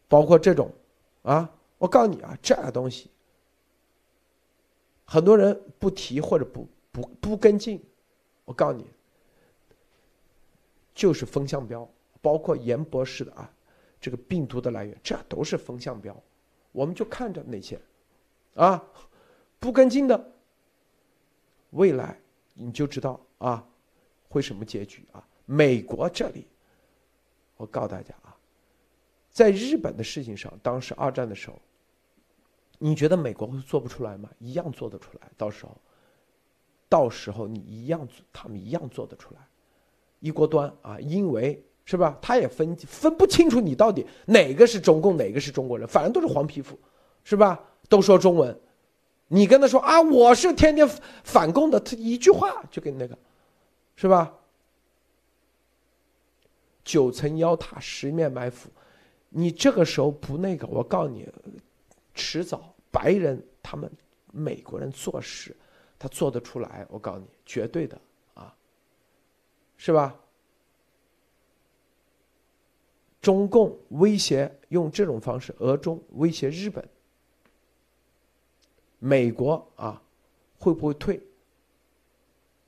[0.08, 0.68] 包括这种，
[1.22, 3.08] 啊，我告诉你啊，这东西，
[5.04, 7.80] 很多人不提或者不不不跟进，
[8.44, 8.84] 我告诉你，
[10.92, 11.88] 就是风向标，
[12.20, 13.48] 包括严博士的啊，
[14.00, 16.20] 这个病毒的来源，这都是风向标，
[16.72, 17.80] 我们就看着那些，
[18.54, 18.82] 啊，
[19.62, 20.32] 不跟进的。
[21.70, 22.18] 未来
[22.52, 23.64] 你就知道啊，
[24.28, 25.24] 会什么结局啊？
[25.46, 26.48] 美国这里，
[27.56, 28.36] 我告诉大家啊，
[29.30, 31.62] 在日本的事情上，当时二战的时候，
[32.78, 34.28] 你觉得美国会做不出来吗？
[34.40, 35.30] 一样做得出来。
[35.36, 35.76] 到时候，
[36.88, 39.40] 到时候你一样，他们一样做得出来。
[40.18, 42.18] 一锅端啊，因为是吧？
[42.20, 46.76] 他也分分不清楚你到底哪个是中共，哪个是中国人，反正都是黄皮肤，
[47.22, 47.64] 是吧？
[47.88, 48.60] 都说中文。
[49.34, 50.86] 你跟他说啊，我是天天
[51.24, 53.16] 反共的，他一句话就给你那个，
[53.96, 54.30] 是吧？
[56.84, 58.68] 九层妖塔，十面埋伏，
[59.30, 61.26] 你这个时候不那个，我告诉你，
[62.12, 63.90] 迟早白人他们
[64.30, 65.56] 美国人做事，
[65.98, 67.98] 他做得出来，我告诉你，绝对的
[68.34, 68.54] 啊，
[69.78, 70.14] 是吧？
[73.22, 76.86] 中共威胁用这种方式，俄中威胁日本。
[79.04, 80.00] 美国啊，
[80.60, 81.20] 会不会退？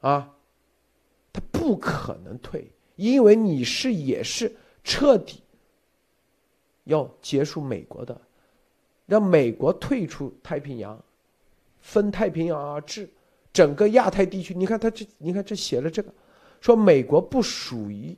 [0.01, 0.35] 啊，
[1.33, 5.41] 他不可能退，因为你是也是彻底
[6.83, 8.21] 要结束美国的，
[9.07, 11.01] 让美国退出太平洋，
[11.81, 13.09] 分太平洋而治，
[13.53, 14.53] 整个亚太地区。
[14.53, 16.13] 你看他这，你看这写了这个，
[16.61, 18.17] 说美国不属于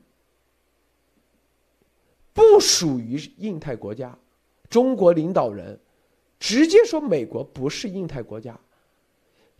[2.32, 4.18] 不属于印太国家，
[4.70, 5.78] 中国领导人。
[6.38, 8.58] 直接说美国不是印太国家，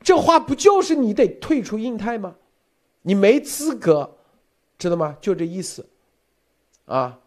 [0.00, 2.36] 这话不就是你得退出印太吗？
[3.02, 4.18] 你没资格，
[4.78, 5.16] 知道吗？
[5.20, 5.86] 就这意思，
[6.84, 7.18] 啊，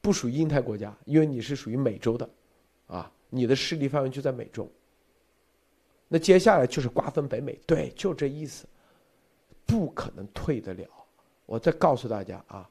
[0.00, 2.28] 不属于印太国家，因为你是属于美洲的，
[2.86, 4.70] 啊，你的势力范围就在美洲。
[6.08, 8.66] 那接下来就是瓜分北美，对，就这意思，
[9.66, 10.88] 不可能退得了。
[11.46, 12.68] 我再告诉大家啊，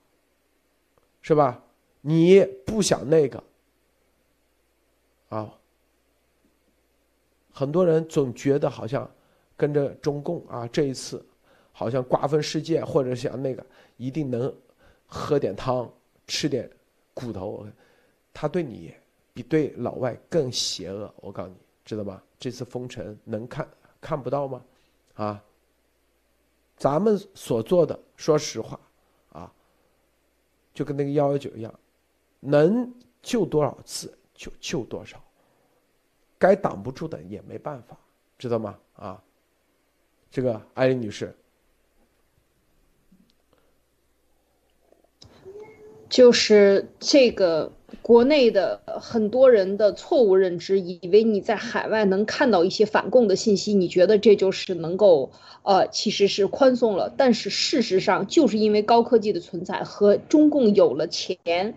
[1.22, 1.62] 是吧？
[2.02, 3.44] 你不想那个。
[5.30, 5.54] 啊，
[7.52, 9.10] 很多人总觉得好像
[9.56, 11.26] 跟着中共啊，这一次
[11.72, 13.66] 好像瓜分世界，或者想那个
[13.98, 14.54] 一定能
[15.06, 15.92] 喝点汤、
[16.28, 16.70] 吃点
[17.14, 17.66] 骨头，
[18.34, 18.94] 他对你
[19.34, 21.14] 比对老外更邪恶。
[21.18, 21.56] 我告诉你，
[21.86, 22.22] 知道吗？
[22.40, 23.68] 这次封城能看
[24.02, 24.62] 看不到吗？
[25.16, 25.44] 啊，
[26.78, 28.80] 咱们所做的，说实话
[29.32, 29.54] 啊，
[30.74, 31.74] 就跟那个幺幺九一样，
[32.40, 34.18] 能救多少次？
[34.40, 35.22] 就救多少，
[36.38, 37.98] 该挡不住的也没办法，
[38.38, 38.80] 知道吗？
[38.94, 39.22] 啊，
[40.32, 41.36] 这个艾琳女士，
[46.08, 55.34] 就是这个国内的很多人的错误认知，以为你在海外能看到一些反共的信息，你觉得这就是能够
[55.64, 57.14] 呃，其实是宽松了。
[57.18, 61.76] 但是事实上，就是因为高科技的存在和中共有了钱。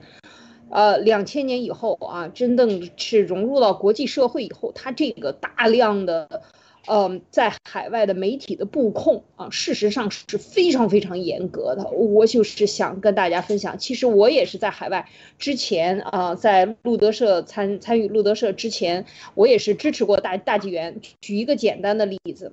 [0.72, 6.40] 呃，两千年以后啊，真正是融入到国际社会以后，它这个大量的，
[6.86, 11.90] 嗯，在海外的媒体的布控啊，事实上是非常非常严格的。
[11.90, 15.06] 我就是想跟大家分享，其实我也是在海外
[15.38, 19.04] 之前啊，在路德社参参与路德社之前，
[19.34, 21.02] 我也是支持过大大纪元。
[21.20, 22.50] 举一个简单的例子，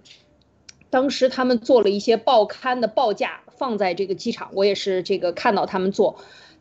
[0.89, 6.17] 当时他们做了一些报刊的报价放在这个机场，我也是这个看到他们做。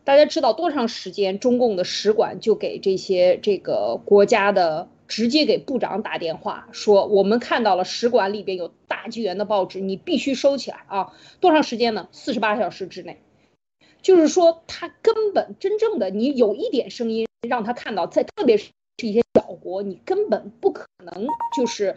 [0.09, 4.89] 大家知道多长时间，中共的使馆就给这些这个国家的。
[5.07, 11.15] 直接给部长打电话说，我们看到了使馆里边有大纪元的报纸，你必须收起来啊！
[11.41, 12.09] 多长时间呢？
[12.13, 13.23] 四十八小时之内。
[14.03, 18.69] 就是说，他根本真正的你有一点声音让他看到，在特别是
[19.03, 21.97] 一些小国，你根本不可能就是。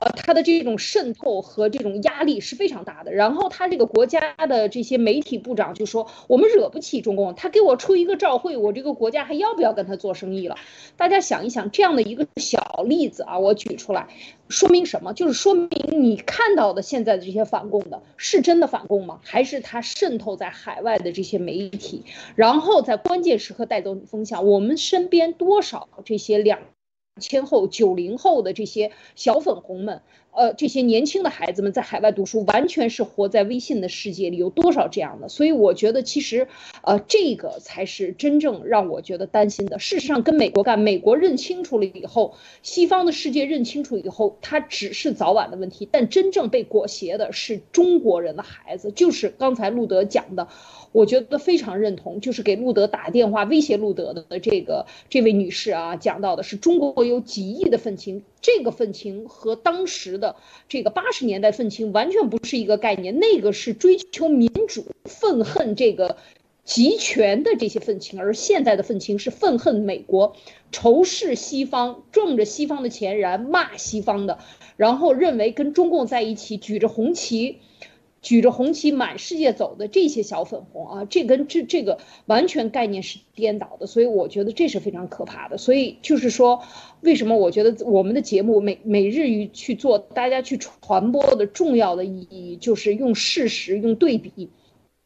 [0.00, 3.12] 呃，他的这种渗透和这种压力是非常大的。
[3.12, 10.56] 然后他这个国家的这些媒体部长就说：“我们惹不起中共，他给我出一个照会，我这个国家还要不要跟他做生意了？”
[10.96, 14.06] 大家想一想，这样的一个小例子啊，我举出来，
[14.48, 15.12] 说明什么？
[15.12, 19.18] 就是说明你看到的现在的这些反共的是真的反共吗？
[19.24, 22.04] 还是他渗透在海外的这些媒体，
[22.36, 24.46] 然后在关键时刻带走你风向？
[24.46, 26.60] 我们身边多少这些两。
[27.18, 30.00] 千后九零后的这些小粉红们，
[30.32, 34.36] 呃，这些年轻的孩子们在海外读书，完全是活在微信的世界里。
[34.36, 35.28] 有多少这样的？
[35.28, 36.48] 所以我觉得，其实，
[36.82, 39.78] 呃，这个才是真正让我觉得担心的。
[39.78, 45.88] 事实上，跟美国干，美国认清楚了以后，西方的世界认清楚以后，它只是早晚的问题。
[45.90, 50.48] 但真正被裹挟的是中国人的孩子，就是刚才路德讲的。
[50.92, 60.36] 我觉得非常认同，就是给路德打电话威胁路德的这个这位女士啊，讲到的是中国有几亿的愤青，这个愤青和当时的
[60.68, 66.16] 这个八十年代愤青完全不是一个概念，那个是追求民主、愤恨这个
[66.64, 70.36] 集权的这些愤青，而现在的愤青是愤恨美国、
[70.72, 74.38] 仇视西方、撞着西方的钱然骂西方的，
[74.76, 77.58] 然后认为跟中共在一起举着红旗。
[78.20, 85.56] 举着红旗满世界走的这些小粉红啊，这跟这这个完全概念是颠倒的，所以我觉得这是非常可怕的。
[85.56, 86.62] 所以就是说，
[87.00, 94.50] 为什么我觉得我们的节目每每日于去做，大家去传播的重要的意义，就是用事实、用对比，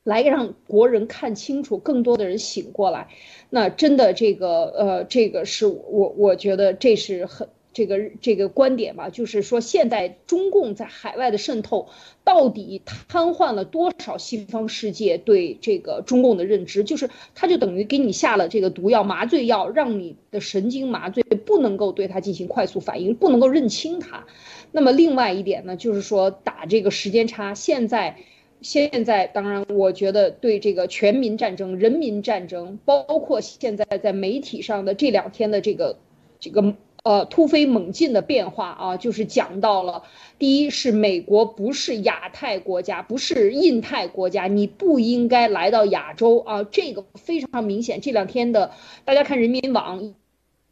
[0.04, 3.08] 来让国人看清楚，更多的人醒过来。
[3.50, 7.48] 那真的这个呃，这个是我我觉得这是很。
[7.72, 11.88] 这个这个观点吧，就是说，现在中共在海外的渗透，
[12.22, 16.84] 到底瘫痪了多少西方世界对这个中共的认知？
[16.84, 24.26] 就是，他就等于给你下了这个毒药、麻醉药，让你的神经麻醉，不能够对它进行快速反应，不能够认清它。
[24.70, 27.54] 那么，另外一点呢，就是说打这个时间差。
[27.54, 28.18] 现在，
[28.60, 35.96] 现在当然，我觉得对这个全民战争、人民战争，包括现在在媒体上的这两天的这个
[36.38, 36.74] 这个。
[37.02, 40.04] 呃，突飞猛进的变化啊，就是讲到了，
[40.38, 48.00] 第一是美国不是亚太国家，不是印太国家，你不应该来到亚洲啊，这个非常明显。
[48.00, 48.70] 这两天的
[49.04, 50.14] 大家看人民网。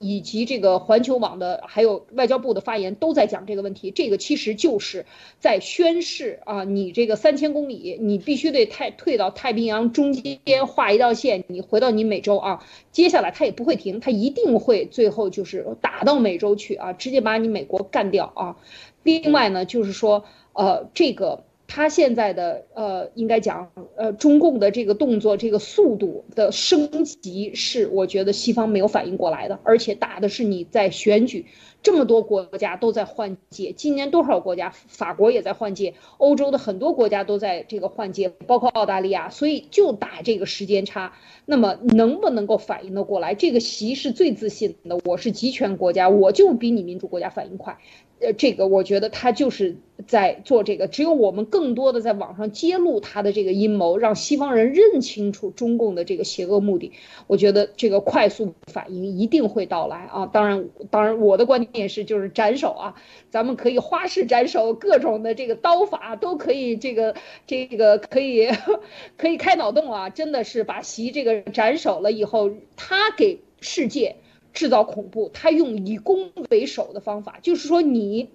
[0.02, 3.90] 以及这个环球网的，还有外交部的发言都在讲这个问题。
[3.90, 5.04] 这个其实就是
[5.40, 12.64] 在宣示啊，你这个三千公里，你必须得太退到太平洋中间画一道线，你回到你美洲啊。
[12.92, 18.56] 接下来他也不会停，他一定会最后就是打到美洲去啊，直接把你美国干掉啊。
[19.02, 20.24] 另外呢，就是说
[20.54, 21.44] 呃这个。
[21.72, 31.46] 他现在的呃，应该讲呃，中共的这个动作，这个速度的升级是我觉得西方没有反应过来的，而且打的是你在选举，
[31.80, 41.12] 这么多国家都在换届，今年多少国家，法国也在换届，欧洲的很多国家都在这个换届，包括澳大利亚，所以就打这个时间差，
[41.46, 43.36] 那么能不能够反应的过来？
[43.36, 47.78] 这个习是最自信的，我是集权国家，我就比你民主国家反应快。
[48.20, 56.92] 呃，这个我觉得他就是在做这个，只有我们更多的在网上揭露他的这个阴谋，让西方人认清楚中共的这个邪恶目的，
[57.26, 60.26] 我觉得这个快速反应一定会到来啊！
[60.26, 62.94] 当然，当然我的观点是，就是斩首啊，
[63.30, 67.14] 咱们可以花式斩首，各种的这个刀法都可以，这个
[67.46, 68.48] 这个可以
[69.16, 70.10] 可以开脑洞啊！
[70.10, 74.16] 真的是把习这个斩首了以后，他给世界。
[74.52, 78.28] 制造恐怖，他用以攻为守的方法，就是说你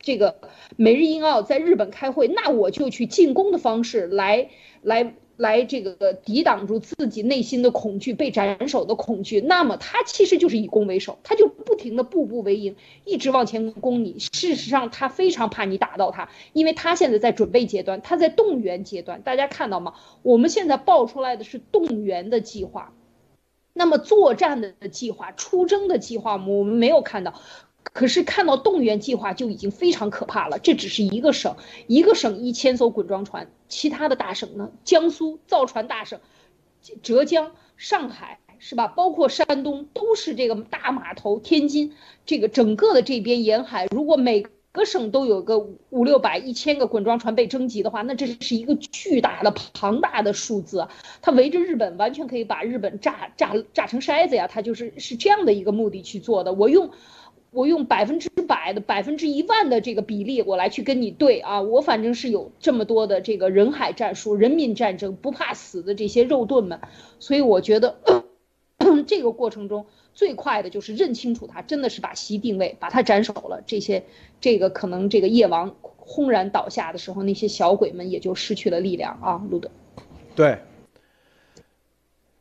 [0.00, 0.36] 这个
[0.76, 4.50] 美日英澳在日本开会，那我就去进攻的方式来
[4.82, 9.40] 来来这个抵挡住自己内心的恐惧，被斩首的恐惧。
[9.40, 14.18] 那么他其实就是以攻为守，他就不停的步步为营，一直往前攻你。
[14.18, 19.22] 事实上，他非常怕你打到他，因为他现在在准备阶段，他在动员阶段。
[19.22, 19.94] 大家看到吗？
[20.22, 22.92] 我们现在爆出来的是动员的计划。
[23.74, 27.34] 那么作战的计划、出征的计划，我们没有看到。
[27.92, 30.58] 可是看到动员计划就已经非常可怕了。
[30.58, 31.56] 这只是一个省，
[31.86, 34.70] 一个省一千艘滚装船，其他的大省呢？
[34.84, 36.18] 江苏造船大省，
[37.02, 38.86] 浙江、上海是吧？
[38.88, 41.38] 包括山东都是这个大码头。
[41.38, 41.92] 天津
[42.24, 45.58] 这个整个的这边沿海，如果每个省都有个
[45.90, 50.86] 五六百、一千个滚装船被征集的话，那这是一个巨大的、庞大的数字。
[51.22, 54.46] 它围着日本，完全可以把日本炸炸炸成筛子呀！
[54.46, 56.52] 它就是是这样的一个目的去做的。
[56.52, 56.90] 我用。
[57.56, 66.80] 我用百分之百的百分之一万的这个比例，我来去跟你对啊，我反正是有这么多的这个人海战术、人民战争，不怕死的这些肉盾们，
[67.20, 67.96] 所以我觉得
[69.06, 73.62] 这个过程中最快的就是认清楚他真的是把席定位，把他斩首了。
[73.66, 74.04] 这些
[74.40, 79.70] 这个可能这个夜王轰然倒下的时候，那些小鬼们也就失去了力量啊，路德。
[80.34, 80.58] 对，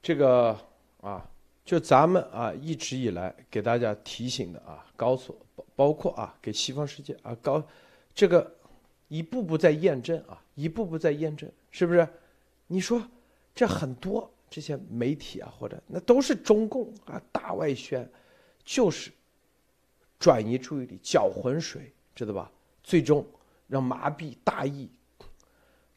[0.02, 0.58] 这个
[1.02, 1.30] 啊。
[1.66, 7.64] 就咱们啊，一直以来给大家提醒的啊，告诉包包括啊，给西方世界啊，高
[8.14, 8.54] 这个
[9.08, 12.06] 一步步在验证啊，一步步在验证，是不是？
[12.68, 13.02] 你说
[13.56, 18.08] 这很多这些媒体啊，或者那都是中共啊大外宣，
[18.64, 19.10] 就是
[20.20, 22.52] 转移注意力、搅浑水，知道吧？
[22.84, 23.26] 最终
[23.68, 24.88] 让麻痹大意。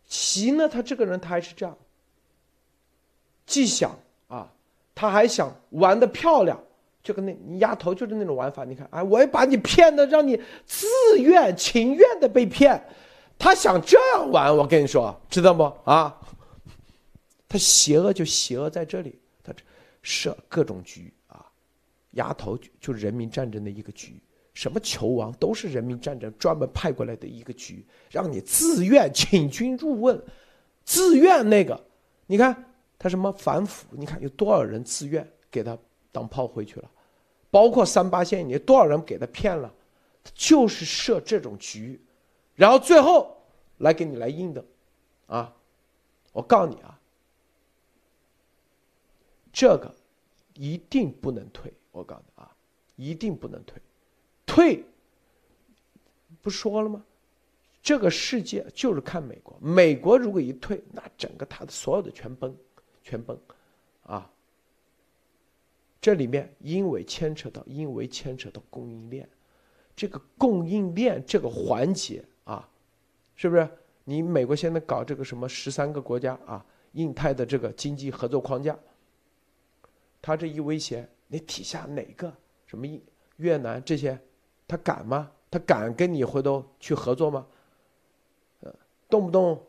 [0.07, 1.76] 其呢，他这个人他还是这样，
[3.44, 3.94] 既想
[4.28, 4.50] 啊。
[4.94, 6.59] 他还想玩的漂亮，
[7.02, 8.64] 就跟那丫头就是那种玩法。
[8.64, 10.86] 你看，哎，我也把你骗的，让你自
[11.18, 12.82] 愿情愿的被骗。
[13.38, 15.64] 他想这样玩，我跟你说，知道不？
[15.84, 16.18] 啊，
[17.57, 19.50] 他邪恶就邪恶在这里，他
[20.02, 21.46] 设各种局啊。
[22.12, 24.20] 丫头就人民战争的一个局，
[24.52, 30.22] 什么球王都是人民战争专门派过来的一个局，让你自愿请君入瓮，
[30.84, 31.82] 自愿那个，
[32.26, 32.64] 你看。
[32.98, 33.86] 他什么反腐？
[33.90, 35.76] 你看有多少人自愿给他
[36.11, 36.90] 当炮灰去了？
[37.50, 39.70] 包括三八线，你多少人给他骗了？
[40.34, 42.00] 就是设这种局，
[42.54, 43.36] 然后最后
[43.76, 44.64] 来给你来硬的，
[45.26, 45.54] 啊！
[46.32, 46.95] 我告诉你啊，
[49.57, 49.90] 这个
[50.52, 51.72] 一定不能退。
[51.90, 52.54] 我告诉你啊，
[52.94, 53.80] 一定不能退，
[54.44, 54.84] 退
[56.42, 57.02] 不说了吗？
[57.82, 62.54] 这个世界就是看美国，美国如果一退，那整个他的所有的全崩。
[63.02, 63.38] 全崩，
[64.02, 64.30] 啊！
[66.02, 69.26] 这里面因为牵扯到，因为牵扯到供应链，
[69.94, 72.68] 这个供应链这个环节啊，
[73.36, 73.66] 是不是？
[74.04, 78.78] 你美国现在搞这个什么十三个国家啊，印太的这个经济合作框架，
[80.27, 82.35] 他这一威胁，你底下哪个
[82.66, 82.85] 什么
[83.37, 84.18] 越南这些，
[84.66, 85.31] 他敢吗？
[85.49, 87.47] 他敢跟你回头去合作吗？
[88.59, 88.74] 呃，
[89.09, 89.64] 动不动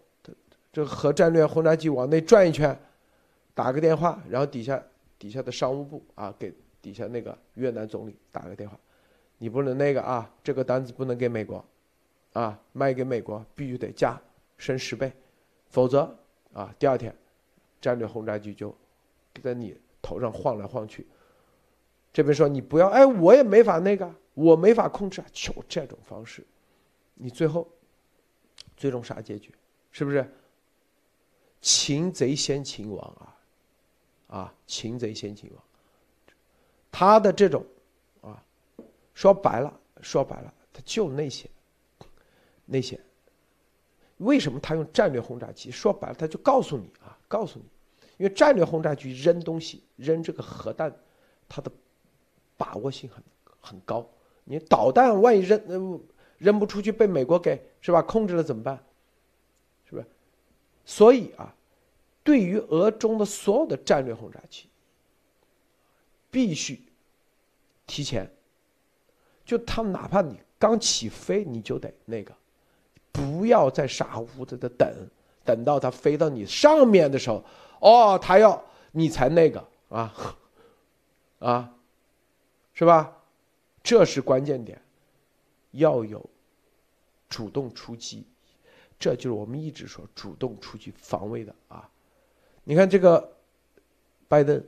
[0.73, 2.75] 这核战略轰炸机往内转一圈。
[3.53, 4.83] 打个电话，然后底下
[5.19, 6.51] 底下的商务部啊，给
[6.81, 8.75] 底下那个越南总理打个电话，
[9.37, 11.63] 你不能那个啊，这个单子不能给美国，
[12.33, 14.19] 啊，卖给美国必须得加
[14.57, 15.13] 升十倍，
[15.69, 16.17] 否则
[16.51, 17.15] 啊，第二天
[17.79, 18.75] 战略轰炸机就
[19.43, 21.07] 在你头上晃来晃去。
[22.13, 26.45] 这边说你不要，哎，我也没法那个，我没法控制啊，就这种方式，
[27.13, 27.67] 你最后
[28.75, 29.53] 最终啥结局？
[29.91, 30.29] 是不是？
[31.59, 33.37] 擒贼先擒王啊！
[34.27, 35.63] 啊，擒贼先擒王，
[36.91, 37.65] 他的这种，
[38.21, 38.43] 啊，
[39.13, 41.49] 说白了，说白了，他就那些，
[42.65, 42.99] 那些，
[44.17, 45.71] 为什么他用战略轰炸机？
[45.71, 47.65] 说白了，他就告诉你啊，告诉你，
[48.17, 50.93] 因为战略轰炸机扔东西，扔这个核弹，
[51.47, 51.71] 它的
[52.57, 53.23] 把握性很
[53.59, 54.07] 很高。
[54.43, 56.01] 你导弹万一扔
[56.37, 58.83] 扔不出去，被美国给是吧控制了怎么办？
[59.85, 60.05] 是不是？
[60.85, 61.53] 所以啊。
[62.23, 64.67] 对于俄中的所有的战略轰炸机，
[66.29, 66.77] 必须
[67.85, 68.29] 提前，
[69.45, 72.35] 就他们哪怕你刚起飞，你就得那个，
[73.13, 74.93] 不要再傻乎乎的等，
[75.45, 77.41] 等到它飞到你上面的时候，
[77.79, 80.13] 哦，他要你才那个啊，
[81.39, 81.73] 啊，
[82.73, 83.13] 是吧？
[83.83, 84.81] 这是关键点，
[85.71, 86.23] 要有
[87.29, 88.25] 主动出击，
[88.99, 91.89] 这就是我们一直说主动出击防卫的啊。
[92.63, 93.31] 你看这个，
[94.27, 94.61] 拜登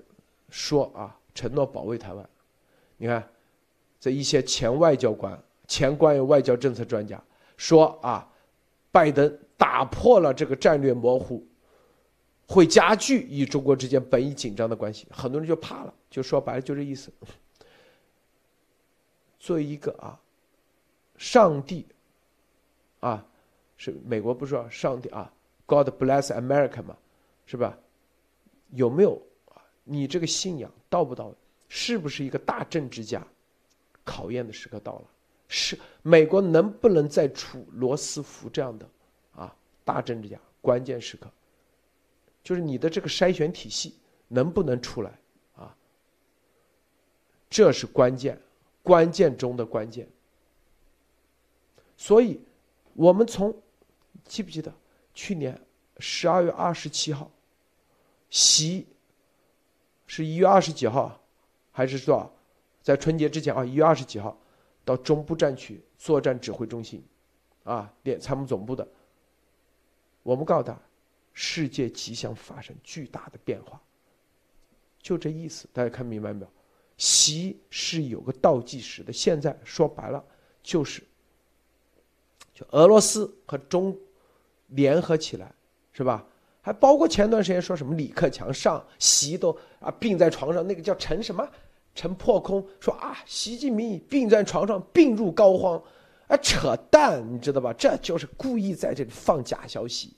[0.49, 2.29] 说啊，承诺保卫台湾。
[2.95, 3.27] 你看，
[3.99, 5.37] 这一些前外交官、
[5.67, 7.21] 前关于外交政策专家
[7.57, 8.25] 说啊，
[8.91, 11.45] 拜登打破了这个战略模糊，
[12.49, 15.07] 会加剧与中国之间本已紧张的关系。
[15.11, 17.11] 很多人就怕了，就说白了就这意思。
[19.39, 20.19] 作为一个啊，
[21.15, 21.85] 上帝
[23.01, 23.23] 啊，
[23.77, 25.31] 是美国不说上帝啊
[25.67, 26.97] ，God bless America 嘛，
[27.45, 27.77] 是吧？
[28.71, 29.21] 有没有
[29.53, 29.61] 啊？
[29.83, 31.35] 你这个信仰到不到位？
[31.67, 33.23] 是不是一个大政治家？
[34.03, 35.05] 考验的时刻到了，
[35.47, 38.89] 是美国能不能再处罗斯福这样的
[39.35, 39.55] 啊
[39.85, 40.39] 大政治家？
[40.61, 41.31] 关键时刻，
[42.49, 43.93] 就是你的这个筛选体系
[44.27, 45.19] 能不能出来
[45.55, 45.77] 啊？
[47.47, 48.41] 这是关键，
[48.81, 50.09] 关键中的关键。
[51.95, 52.41] 所以，
[52.95, 53.55] 我们从
[54.23, 54.73] 记不记得
[55.13, 55.61] 去年
[55.99, 57.29] 十二月二十七号，
[58.31, 58.87] 习
[60.07, 61.21] 是一月二十几号，
[61.71, 62.33] 还是多少？
[62.81, 64.35] 在春节之前啊，一月二十几号，
[64.83, 67.05] 到中部战区作战指挥中心，
[67.63, 68.87] 啊，点参谋总部的，
[70.23, 70.75] 我们告诉他，
[71.41, 73.81] 世界即将发生巨大的变化，
[75.01, 76.51] 就这意思，大家看明白没有？
[76.97, 80.21] 习是有个倒计时的，现在说白了
[80.61, 81.01] 就是，
[82.53, 83.97] 就俄罗斯和中
[84.67, 85.49] 联合起来，
[85.93, 86.25] 是吧？
[86.61, 91.49] 还包括前段时间说什么李克强上习都啊病在床上，那个叫陈什么？
[91.95, 95.81] 陈破空说啊，习近平已病在床上，病入膏肓，
[96.27, 97.71] 啊，扯淡，你知道吧？
[97.71, 100.13] 这就是故意在这里放假消息，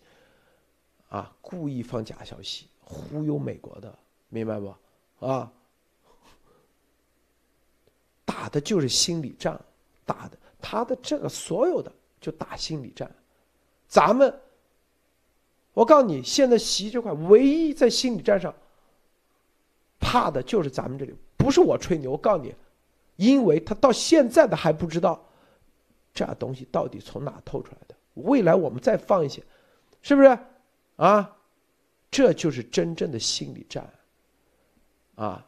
[1.11, 3.93] 啊，故意放假消息，忽悠美国的，
[4.29, 4.73] 明白不？
[5.19, 5.51] 啊，
[8.23, 9.59] 打的就是心理战，
[10.05, 13.13] 打的他的这个所有的就打心理战，
[13.89, 14.33] 咱们，
[15.73, 18.53] 我告诉你，现在习这块唯一在心理战上
[19.99, 21.13] 怕的就是咱们这里。
[21.35, 22.55] 不是我吹牛，我告诉你，
[23.17, 25.21] 因为他到现在的还不知道
[26.13, 27.95] 这东西到底从哪透出来的。
[28.13, 29.43] 未来我们再放一些，
[30.01, 30.39] 是不是？
[31.01, 31.37] 啊，
[32.11, 33.91] 这就是真正的心理战。
[35.15, 35.43] 啊，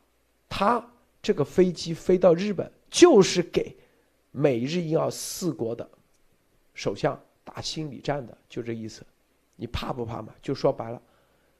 [0.50, 0.84] 他
[1.22, 3.76] 这个飞机飞到日本，就是给
[4.32, 5.88] 美日印澳四国的
[6.74, 9.06] 首相打心理战的，就这意思。
[9.56, 10.34] 你怕不怕嘛？
[10.42, 11.00] 就说白了，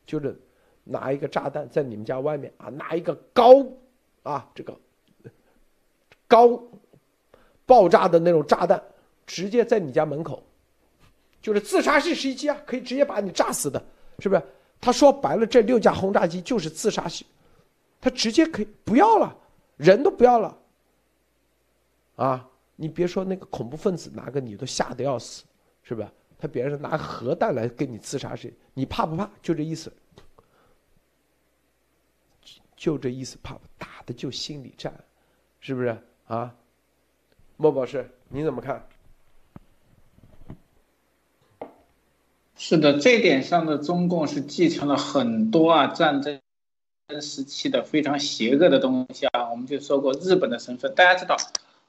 [0.08, 0.36] 就是
[0.84, 3.64] 拿一个炸弹在你们家外面啊，拿一个高。
[4.24, 4.76] 啊，这个
[6.28, 6.64] 高
[7.66, 8.82] 爆炸的那种炸弹，
[9.28, 10.42] 直接在你家门口，
[11.44, 13.86] 就是自杀式袭击啊，可以直接把你炸死的，
[14.20, 14.42] 是不是？
[14.80, 17.26] 他说白了，这六架轰炸机就是自杀式，
[18.00, 19.38] 他直接可以不要了，
[19.76, 20.58] 人都不要了。
[22.16, 25.44] 啊，你别说那个恐怖分子拿个你都吓得要死，
[25.84, 26.08] 是不是？
[26.40, 29.30] 他别人拿核弹来跟你自杀式，你怕不怕？
[29.42, 29.92] 就这意思。
[32.76, 34.94] 就这意思，怕不打的就心理战，
[35.60, 35.98] 是不是
[36.28, 36.56] 啊？
[37.58, 38.86] 莫博士，你怎么看？
[42.66, 46.40] 是的，这点上的中共是继承了很多啊战争
[47.22, 49.52] 时期的非常邪恶的东西啊。
[49.52, 51.36] 我们就说过日本的身份，大家知道，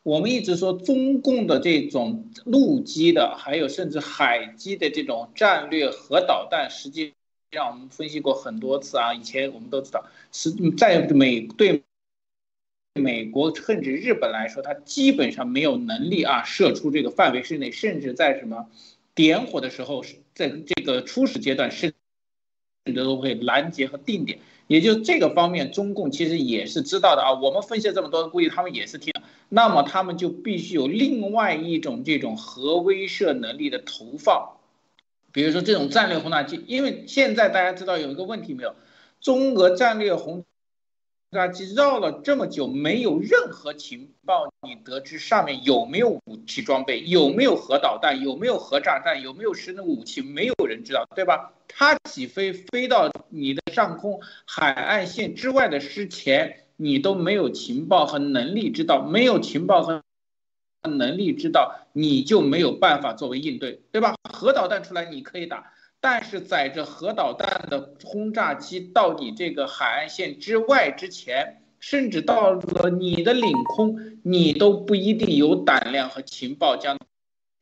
[0.02, 7.12] 我们一直说中共的这种陆基的，还有甚至海基的这种战略核导弹，实际。
[7.52, 11.84] 让我们分析过很多次啊，以前我们都知道，是在美对
[13.00, 18.66] 美国甚至日本来说，它基本上没有能力啊射出这个范围之内，甚至在什么
[19.14, 21.94] 点火的时候是，在这个初始阶段，甚
[22.84, 24.40] 至都会拦截和定点。
[24.66, 27.34] 也就这个方面，中共其实也是知道的啊。
[27.34, 29.12] 我们分析了这么多，估计他们也是听。
[29.48, 34.56] 那么他们就必须有另外一种这种核威慑能力的投放。
[35.32, 38.74] 比如说这种战略轰炸机，因为现在大家知道有一个问题没有，
[39.20, 40.44] 中俄战略轰
[41.74, 51.52] 绕了这么久，没有任何情报，你得知上面有没有武器装备，有没有核导弹，有没有核炸弹，有没有实能武器，没有人知道，对吧？
[51.68, 60.02] 它起飞飞到你的上空海岸线之外的之前，你都没有情报和能力知道，没有情报和。
[60.86, 64.14] 能力知道你就没有办法作为应对，对吧？
[64.30, 65.72] 核导弹出来你可以打，
[66.04, 76.98] 但是载着核导弹的轰炸机到你这个海岸线之外之前，甚至到了你的领空，你都不一定有胆量和情报将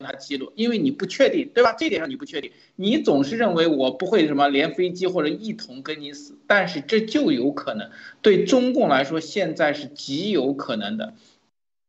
[0.01, 1.77] 它击落，因为你不确定，对吧？
[1.78, 7.93] 这点上你不确定，你总是认为我不会什么连飞机或者一同跟你死，但是这就有可能，
[8.23, 11.14] 对中共来说现在是极有可能的。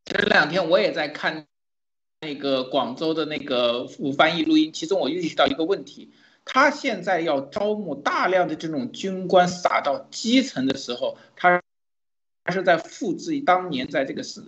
[0.05, 1.47] 这两天我也在看
[2.21, 6.11] 那个广州的那个翻译录音，其中我意识到一个问题：
[6.45, 11.61] 他现在要招募大量的这种军官撒到基层的时候，他
[12.43, 14.41] 他是在复制当年在这个时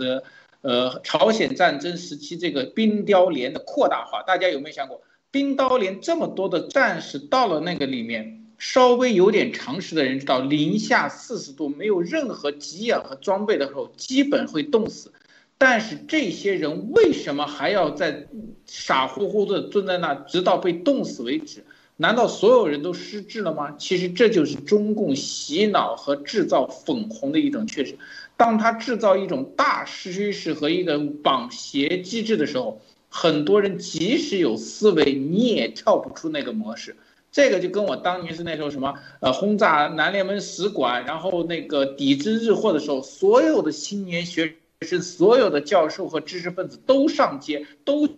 [0.61, 4.23] 呃朝鲜战争时期这个冰雕连的扩大化。
[4.23, 5.01] 大家有没有想过，
[5.31, 15.13] 冰刀连这么多的战士到了那个里面，稍微有点常识的人知道，零下四十度，没有任何给养和装备的时候，基本会冻死。
[15.57, 18.27] 但是这些人为什么还要在
[18.65, 21.63] 傻乎乎的蹲在那，直到被冻死为止？
[21.97, 23.75] 难道所有人都失智了吗？
[23.77, 27.97] 其实这就是中共洗脑和制造粉红的一种确实。
[28.35, 36.97] 当他制造一种大趋势和一个绑鞋机制的时候，很多人即使有思维，你也跳不出那个模式。
[37.31, 48.09] 这个就跟我当年是那时候什么呃轰炸南联盟使馆，然后那个抵制日货的时候，所有的青年学生、所有的教授和知识分子都上街，都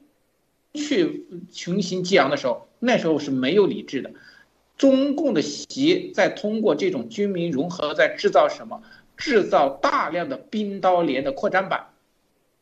[0.74, 4.12] 去群情激昂的时候，那时候是没有理智的。
[4.78, 8.82] 中共的习在通过这种军民融合，在制造什么？
[9.18, 11.88] 制造大量的冰刀连的扩展版，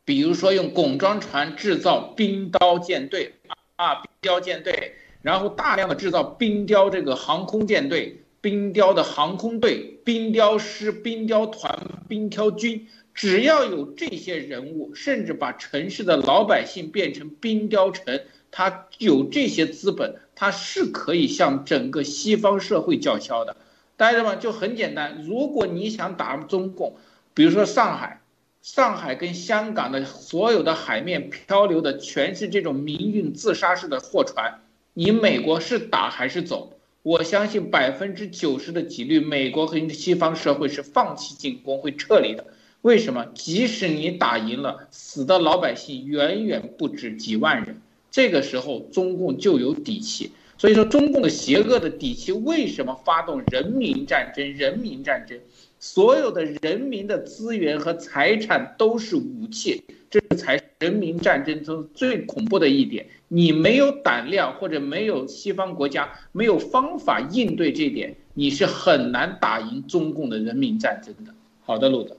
[0.06, 3.34] 比如说用拱装船制造冰刀舰队
[3.76, 4.94] 啊，冰雕舰队。
[5.22, 11.76] 然后大量的制造冰雕这个航空舰队、冰雕的航空队、冰雕师、冰雕团、
[12.08, 18.20] 冰雕军，只要有这些人物，甚至把城市的老百姓变成冰雕城，
[18.56, 23.54] 他有这些资本，他是可以向整个西方社会叫嚣的。
[23.98, 24.36] 大家知道吗？
[24.36, 26.96] 就很简单，如果你想打中共，
[27.34, 28.22] 比如说上海，
[28.62, 34.62] 上海跟香港的所有的海面漂流的全是这种民运自杀式的货船。
[34.94, 36.78] 你美国是打还是走？
[37.02, 42.46] 我相信百分之九十的几率，美国和西方社会是放弃进攻，会撤离的。
[42.80, 43.26] 为什么？
[43.34, 47.82] 即使你打赢了，死的老百姓远远不止几万人。
[48.16, 50.32] 这个时候，中共就有底气。
[50.56, 54.54] 所以说，中共的邪恶的底气，为什么发动人民战争？
[54.54, 55.38] 人民战争，
[55.78, 59.84] 所有的人民的资源和财产都是武器。
[60.08, 63.06] 这才是人民战争中最恐怖的一点。
[63.28, 71.34] 你没有胆量，或者没有西方国家没有方法应对这点，你是很难打赢中共的人民战争的。
[71.66, 72.16] 好的，路德，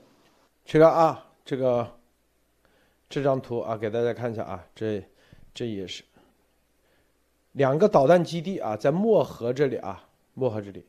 [0.64, 1.90] 这个啊，这个
[3.10, 5.02] 这张图啊，给大家看一下啊，这
[5.58, 6.04] 这也是
[7.50, 10.86] 两个导弹基地啊，在漠河这里啊，漠河这里，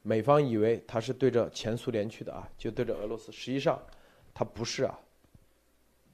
[0.00, 3.78] 美方以为它是对着前苏联去的啊，就对着俄罗斯，实际上
[4.32, 4.98] 它不是啊。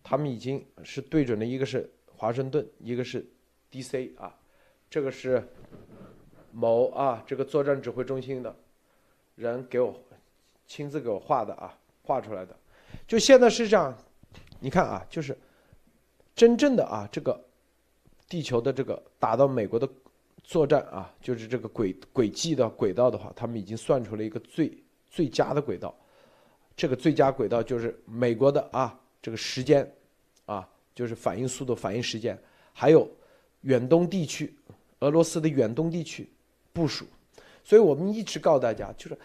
[0.02, 3.24] 他们已经是对准了，一个是华盛顿，一个是
[3.70, 4.12] D.C.
[4.18, 4.36] 啊，
[4.90, 5.46] 这个是
[6.50, 8.52] 某啊这个作战指挥中心的
[9.36, 9.94] 人给我
[10.66, 12.56] 亲自给我画的啊，画出来的。
[13.06, 13.96] 就现在是这样，
[14.58, 15.38] 你看啊，就是
[16.34, 17.40] 真正的啊这个
[18.28, 19.88] 地球的这个打到美国的
[20.42, 24.76] 作战啊，就是这个轨轨迹的轨道的话，他们已经算出了一个最
[25.08, 25.94] 最佳的轨道。
[26.76, 28.98] 这个最佳轨道就是美国的啊。
[29.22, 29.90] 这个时间，
[30.44, 32.38] 啊，就是反应速度、反应时间，
[32.74, 33.08] 还有
[33.62, 34.54] 远东地区，
[34.98, 36.28] 俄罗斯的远东地区
[36.74, 37.06] 部署。
[37.64, 39.18] 所以我们一直告诉大家，就是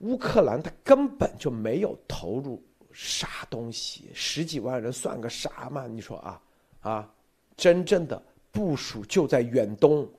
[0.00, 2.62] 乌克兰他根本就没有投入
[2.92, 5.86] 啥东西，十几万人算个啥嘛？
[5.86, 6.42] 你说啊
[6.82, 7.14] 啊，
[7.56, 8.22] 真正的
[8.56, 10.10] 部署就在远东，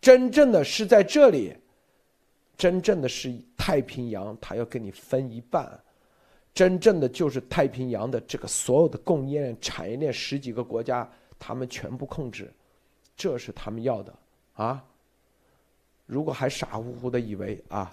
[0.00, 1.52] 真正的是在这里，
[2.56, 5.68] 真正的是太平洋，他要跟你分一半。
[6.54, 12.52] 真正的就是太平洋的这个所有的供应链、产业链，十几个国家他们全部控制，
[13.16, 14.14] 这是他们要的
[14.54, 14.84] 啊！
[16.06, 17.92] 如果还傻乎乎的以为啊，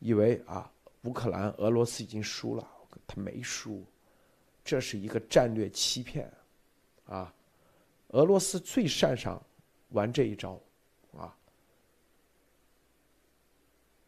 [0.00, 0.70] 以为啊
[1.04, 2.68] 乌克兰、俄罗斯已经输了，
[3.06, 3.82] 他没输，
[4.62, 6.30] 这是一个战略欺骗
[7.06, 7.32] 啊！
[8.16, 9.40] 俄罗斯最擅长
[9.90, 10.58] 玩这一招
[11.14, 11.36] 啊！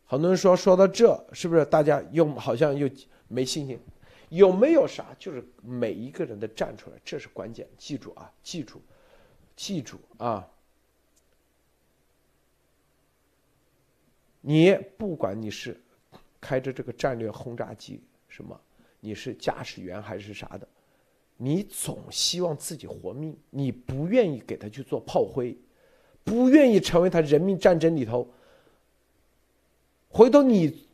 [0.06, 2.89] 很多人说说到这，是不是大家又好像又？
[3.30, 3.78] 没信心，
[4.30, 5.14] 有没有啥？
[5.18, 7.68] 就是每一个人的站出来，这是关键。
[7.76, 8.80] 记住啊，记住，
[9.55, 10.48] 记住啊！
[14.40, 15.78] 你不管你是
[16.40, 18.59] 开着这个战略轰炸机什么，
[19.01, 20.66] 你是驾驶员还是啥的，
[21.39, 25.56] 你总希望自己活命，你不愿意给他去做炮灰，
[26.23, 28.28] 不愿意成为他人民战争里头。
[30.09, 30.86] 回头你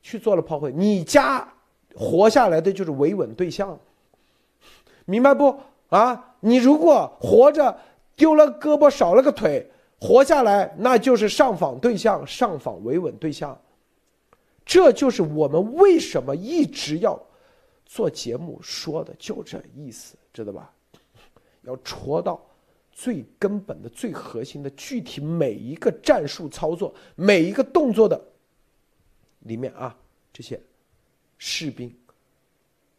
[0.00, 1.46] 去做了炮灰，你家。
[1.94, 3.76] 活下来的就是维稳对象，
[5.04, 5.58] 明白不
[5.88, 6.36] 啊？
[6.38, 7.76] 你如果活着
[8.14, 9.68] 丢了胳膊少了个腿，
[10.00, 13.60] 活下来那就是上访对象，上访维稳对象。
[14.64, 17.20] 这就是我们为什么一直要
[17.88, 20.72] 做节目说的，就这意思，知道吧？
[21.62, 22.40] 要戳到
[22.92, 28.22] 最根本的、最核心的具体每一个战术操作、每一个动作的
[29.40, 29.98] 里面啊，
[30.32, 30.60] 这些。
[31.40, 31.96] 士兵，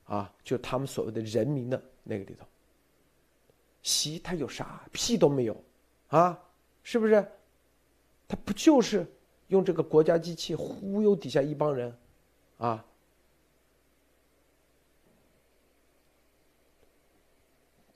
[0.06, 2.46] 啊，就他们所谓的人民的那个里头，
[3.82, 5.64] 习他有啥屁都没有，
[6.08, 6.42] 啊，
[6.82, 7.22] 是不是？
[8.30, 9.06] 他不就是
[9.48, 11.94] 用这个国家机器忽悠底下一帮人，
[12.60, 12.86] 啊？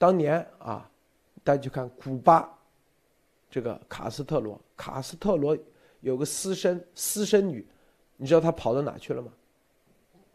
[0.04, 0.92] 当年啊，
[1.46, 2.54] 大家去看古巴，
[3.50, 5.58] 这个卡斯特罗，卡斯特罗
[6.02, 7.66] 有个私生私生女，
[8.18, 9.32] 你知道他跑到哪去了吗？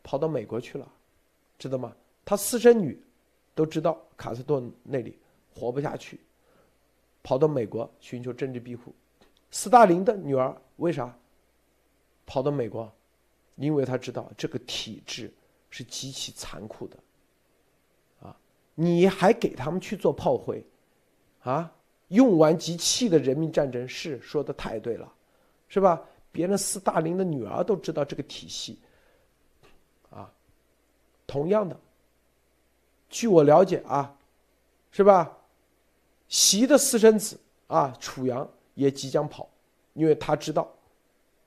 [0.03, 0.91] 跑到美国去了，
[1.59, 1.95] 知道吗？
[2.25, 2.99] 他私生女
[3.55, 5.19] 都知道卡斯特那里
[5.55, 6.19] 活不下去，
[7.23, 8.95] 跑到美国寻求政治庇护。
[9.51, 11.15] 斯大林的女儿为啥
[12.25, 12.91] 跑到美国？
[13.57, 15.31] 因为他知道这个体制
[15.69, 16.97] 是极其残酷的，
[18.81, 20.65] 你还给他们去做炮灰，
[21.41, 21.73] 啊？
[22.09, 25.13] 用完即弃的人民战争是说的太对了，
[25.67, 26.01] 是吧？
[26.31, 28.79] 别人斯大林的女儿都知道这个体系，
[30.11, 30.33] 啊，
[31.27, 31.77] 同样的，
[33.11, 34.17] 据我了解啊，
[34.93, 35.37] 是吧？
[36.29, 37.37] 习的私生子
[37.67, 39.49] 啊，楚阳也即将跑，
[39.95, 40.73] 因为他知道，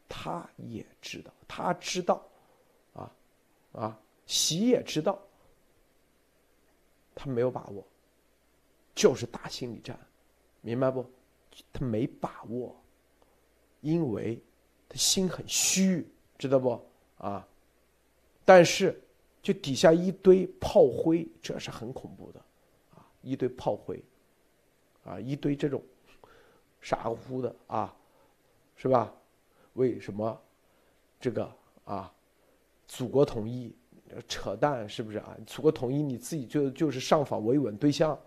[0.10, 2.22] 他也知道，他知道，
[2.94, 3.10] 啊，
[3.72, 5.18] 啊，习也知道，
[7.24, 7.86] 他没有把握，
[8.96, 9.96] 就是打心理战。
[10.62, 11.06] 明白不？
[11.72, 12.76] 他没把握，
[13.82, 14.42] 因为
[14.90, 16.08] 他心很虚，
[16.40, 16.84] 知道不？
[17.18, 17.48] 啊！
[18.44, 19.00] 但是
[19.40, 22.40] 就底下一堆炮灰，这是很恐怖的，
[22.96, 23.06] 啊！
[23.22, 24.04] 一堆炮灰，
[25.04, 25.20] 啊！
[25.20, 25.80] 一堆这种
[26.82, 27.96] 傻乎乎的啊，
[28.76, 29.14] 是吧？
[29.74, 30.42] 为什么
[31.20, 32.12] 这个啊？
[32.88, 33.72] 祖国统一
[34.28, 35.38] 扯淡是不是啊？
[35.46, 38.20] 祖国统一你自己就就是上访维稳对象，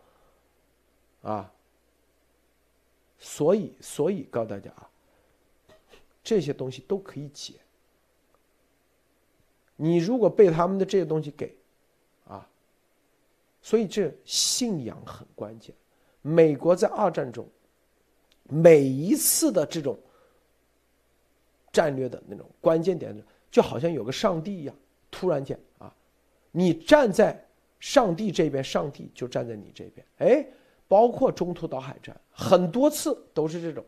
[1.23, 1.53] 啊！
[3.19, 4.91] 所以，所以告诉大家啊，
[6.23, 7.55] 这些东西都可以解。
[9.77, 11.57] 你如果被他们的这些东西给，
[12.27, 12.47] 啊，
[13.63, 15.75] 所以这信仰很关键。
[16.23, 17.49] 美国在二战中，
[18.45, 19.99] 每一次的这种
[21.73, 23.15] 战略的那种关键点，
[23.51, 24.77] 就好像有个上帝一样，
[25.11, 25.59] 突然间，
[26.57, 27.45] 你站在
[27.81, 30.47] 上帝这边，上帝就站在你这边，哎。
[30.87, 33.83] 包括中途岛海战，很多次都是这种。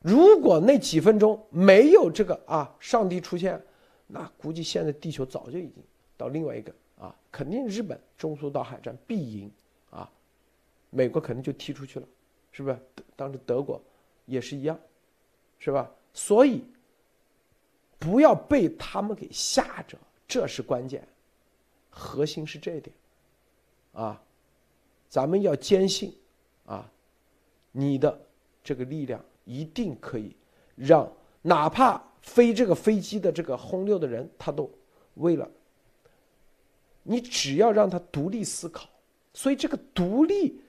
[0.00, 3.60] 如果那几分钟没有这个啊，上帝出现，
[4.06, 5.82] 那估计现在地球早就已经
[6.16, 9.50] 到另外一个啊，肯定日本中途岛海战必赢
[9.90, 10.08] 啊，
[10.90, 12.06] 美国肯定就踢出去了，
[12.52, 12.78] 是不是？
[13.16, 13.80] 当时德国
[14.26, 14.78] 也是一样，
[15.58, 15.90] 是吧？
[16.12, 16.62] 所以
[17.98, 19.96] 不要被他们给吓着，
[20.26, 21.06] 这是关键，
[21.90, 22.94] 核心是这一点，
[23.92, 24.20] 啊。
[25.06, 26.12] 咱们要坚信，
[26.66, 26.90] 啊，
[27.70, 28.20] 你的
[28.64, 30.34] 这个力量一定可以
[30.74, 31.08] 让
[31.40, 34.68] 哪怕飞这个飞机的这个轰六的人，他都
[35.14, 35.48] 为了
[37.04, 38.88] 你，只要让他独立思考。
[39.32, 40.60] 所以这个独立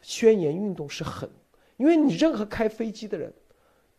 [0.00, 1.28] 宣言运动是很，
[1.76, 3.30] 因为你任何开飞机的人，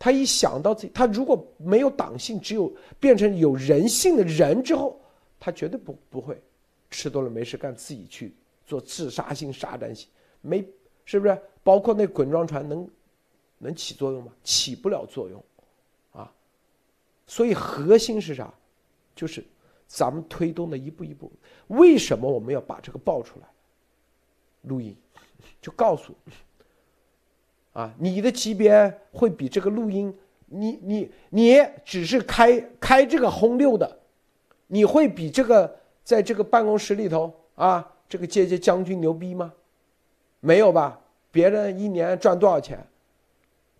[0.04, 5.00] 他一想到自己，他如果没有党性，只有变成有人性的人之后，
[5.40, 6.42] 他绝对不不会
[6.90, 8.34] 吃多了没事干，自己去。
[8.66, 10.08] 做自杀性、杀战性，
[10.40, 10.66] 没
[11.04, 11.38] 是不是？
[11.62, 12.90] 包括那滚装船能
[13.58, 14.32] 能起作用吗？
[14.44, 15.44] 起不了作用，
[16.14, 16.32] 啊！
[17.28, 18.52] 所以核心是啥？
[19.14, 19.44] 就是
[19.88, 21.30] 咱们推动的一步一步。
[21.68, 23.46] 为什么我们要把这个爆出来？
[24.62, 24.96] 录音
[25.62, 26.16] 就告诉
[27.74, 30.14] 啊，你的级别会比这个录音，
[30.48, 34.00] 你你你只是开开这个轰六的，
[34.68, 37.88] 你会比这个在这个办公室里头啊。
[38.12, 39.54] 这个阶级将军牛逼吗？
[40.42, 41.00] 没有吧？
[41.32, 42.78] 别人一年赚多少钱？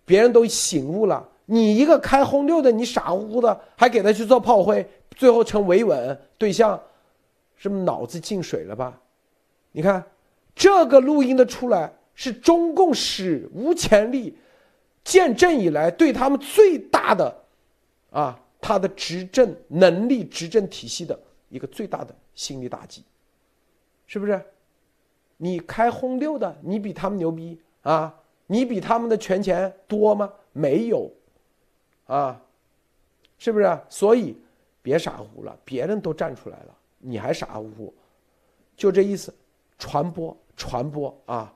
[0.06, 6.80] 别人都醒悟了，你一个开轰六的，你傻乎乎的，还给他去做炮灰，最后成维稳对象，
[7.56, 8.98] 是不是脑子进水了吧？
[9.72, 10.02] 你看，
[10.54, 14.36] 这个录音的出来，是中共史无前例、
[15.02, 17.44] 建政以来对他们最大的，
[18.10, 21.18] 啊，他的执政能力、执政体系的
[21.48, 23.02] 一个最大的心理打击。
[24.06, 24.40] 是不是？
[25.38, 28.14] 你开轰六的，你比他们牛逼啊？
[28.46, 30.30] 你比他们的权钱多吗？
[30.52, 31.10] 没有，
[32.06, 32.40] 啊，
[33.38, 33.80] 是不是？
[33.88, 34.36] 所以
[34.82, 37.94] 别傻乎了，别人都站出来了，你还傻乎乎，
[38.76, 39.34] 就这意思。
[39.78, 41.52] 传播传播啊！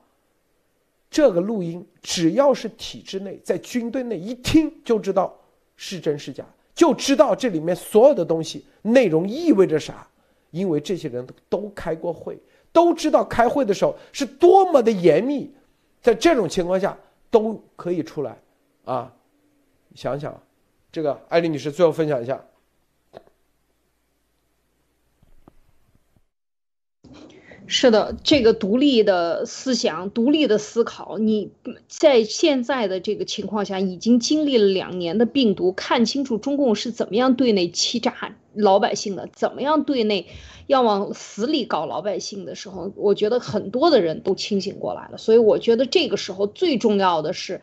[1.09, 5.35] 这个录音只要是体制内，在军队内一听就知道
[5.75, 10.07] 是真是假，就知道这里面所有的东西内容意味着啥。
[10.51, 12.39] 因为这些人都开过会，
[12.71, 15.53] 都知道开会的时候是多么的严密，
[16.01, 16.97] 在这种情况下
[17.29, 18.37] 都可以出来，
[18.85, 19.13] 啊，
[19.93, 20.41] 想想，
[20.89, 22.41] 这个艾丽女士最后分享一下。
[27.69, 31.51] 是的，这个独立的思想、独立的思考，你
[31.89, 38.35] 在现在的这个情况下，已经经历了两年的病毒，看清楚中共是怎么样对内欺诈。
[38.53, 40.25] 老百姓的，怎么样对内
[40.65, 45.17] 要往死里搞老百姓的时候，我觉得很多的人都清醒过来了。
[45.17, 47.61] 所以我觉得这个时候最重要的是。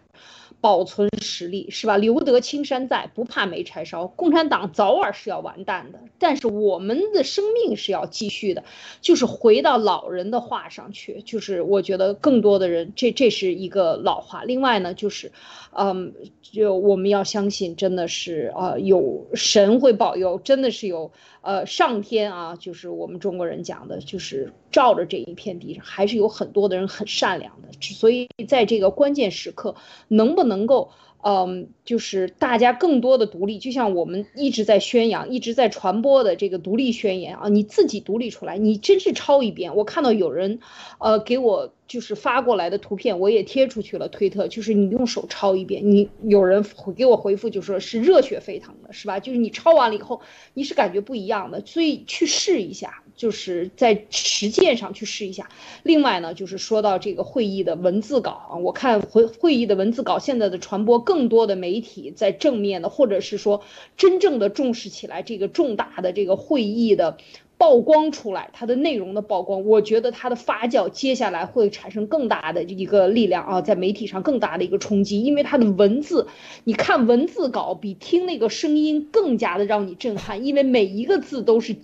[0.64, 1.98] 保存实力是吧？
[1.98, 4.06] 留得青山在，不怕没柴烧。
[4.06, 8.64] 共产党早晚是要完蛋的，但是我们的生命是要继续的。
[9.02, 14.42] 就是回到老人的话上去，就是我觉得更多的人，这这是一个老话。
[14.44, 15.32] 另外呢，就是，
[15.72, 21.12] 嗯，就我们要相信，真的是啊，有神会保佑，真的是有。
[21.44, 27.68] 呃，上天啊，就是我们中国人讲的，就是照着这一片地上，还是有很多的人很善良的。
[27.80, 29.76] 所以在这个关键时刻，
[30.08, 30.90] 能不能够？
[31.26, 39.74] 嗯，就是大家更多的独立，就像我们一直在宣扬、一直在传播的这个独立宣言啊，你自己独立出来，你真是抄一遍。
[39.74, 40.60] 我看到有人，
[40.98, 49.18] 呃，给我就是发过来的图片，我也贴出去了推特，就是你用手抄一遍，你有人给我回复就说是热血沸腾的，是吧？
[49.18, 50.20] 就是你抄完了以后，
[50.52, 53.03] 你是感觉不一样的，所以去试一下。
[53.16, 55.48] 就是在实践上去试一下。
[55.82, 63.62] 另外呢，就是说到这个会议的文字稿啊，我看会会议的文字稿现在的传播，更多的媒体在正面的，或者是说
[63.96, 67.16] 真正的重视起来这个重大的这个会议的
[67.56, 76.26] 曝光出来，它的内容的曝光，我觉得它的发酵接下来会产生更大的一个力量啊，在媒体上更大的一个冲击，因为它的文字，
[76.64, 81.76] 你看文字稿比听那个声音更加的让你震撼，因为每一个字都是。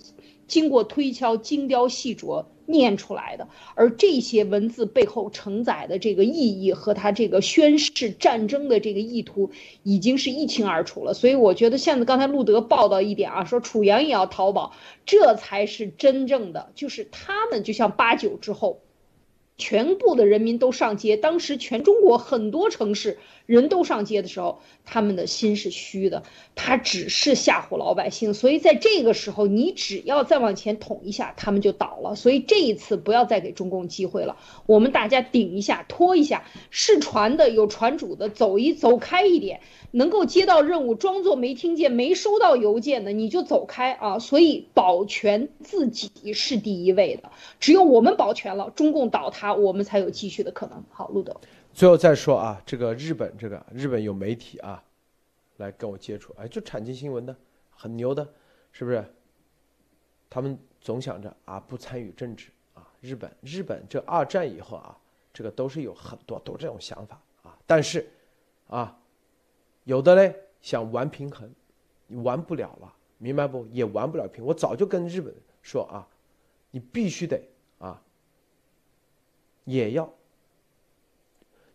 [0.51, 9.49] 经过推敲、精雕细琢念出来的，而这些文字背后承载的这个意义和他这个宣誓战争的这个意图，
[9.83, 11.13] 已经是一清二楚了。
[11.13, 14.73] 所以我觉得，现在刚才路德报道一点啊，说楚阳也要逃跑，
[15.05, 18.81] 这才是真正的，就是他们就像八九之后。
[19.57, 23.19] 全部的人民都上街，当时全中国很多城市
[23.51, 26.23] 人都上街的时候，他们的心是虚的，
[26.55, 28.33] 他只是吓唬老百姓。
[28.33, 32.15] 所以在这个时候，你只要再往前捅一下，他们就倒了。
[32.15, 34.37] 所以这一次不要再给中共机会了，
[34.67, 39.59] 我们大家顶一下，拖一下，是船的有船主的，走一走开一点。
[39.93, 44.19] 能够接到任务，装作没听见、没收到邮件的，你就走开啊！
[44.19, 47.29] 所以保全自己是第一位的，
[47.59, 50.85] 只有我们保全了，中共倒塌，我们才有继续的可能。
[50.91, 51.41] 好，路德，
[51.73, 54.83] 最后再说啊，这个日本，这个日本有媒体啊，
[55.57, 57.35] 来跟我接触，哎，就产经新闻的，
[57.69, 58.27] 很牛的，
[58.71, 59.03] 是不是？
[60.29, 62.87] 他们总想着啊，不参与政治啊。
[63.01, 64.97] 日本，日本这二战以后啊，
[65.33, 68.09] 这个都是有很多都这种想法啊，但是
[68.67, 68.97] 啊。
[69.85, 71.51] 有的嘞想玩平衡，
[72.05, 73.65] 你玩不了了，明白不？
[73.71, 74.45] 也玩不了平。
[74.45, 75.33] 我早就跟日本
[75.63, 76.07] 说啊，
[76.69, 77.41] 你必须得
[77.79, 77.99] 啊，
[79.65, 80.07] 也要。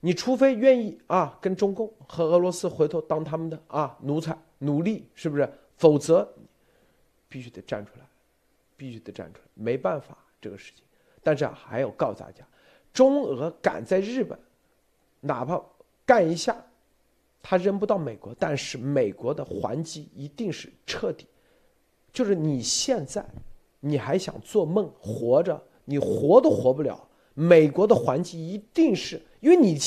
[0.01, 5.49] 你除非愿意啊，跟中共和俄罗斯回头当他们的啊奴才奴隶，是不是？
[5.77, 6.27] 否则
[7.29, 8.07] 必须得站出来，
[8.77, 10.85] 必须得站出来，没办法这个事情。
[11.23, 12.47] 但是啊还要告诉大家，
[12.93, 14.39] 中俄敢在日本，
[15.21, 15.63] 哪怕
[16.05, 16.57] 干一下。
[17.49, 21.29] 他扔不到美国，但是美国的还击一定是彻底。
[22.13, 23.25] 就是你现在，
[23.79, 27.06] 你还想做梦活着，你活都活不了。
[27.39, 29.79] 美国的还击一定是因为你，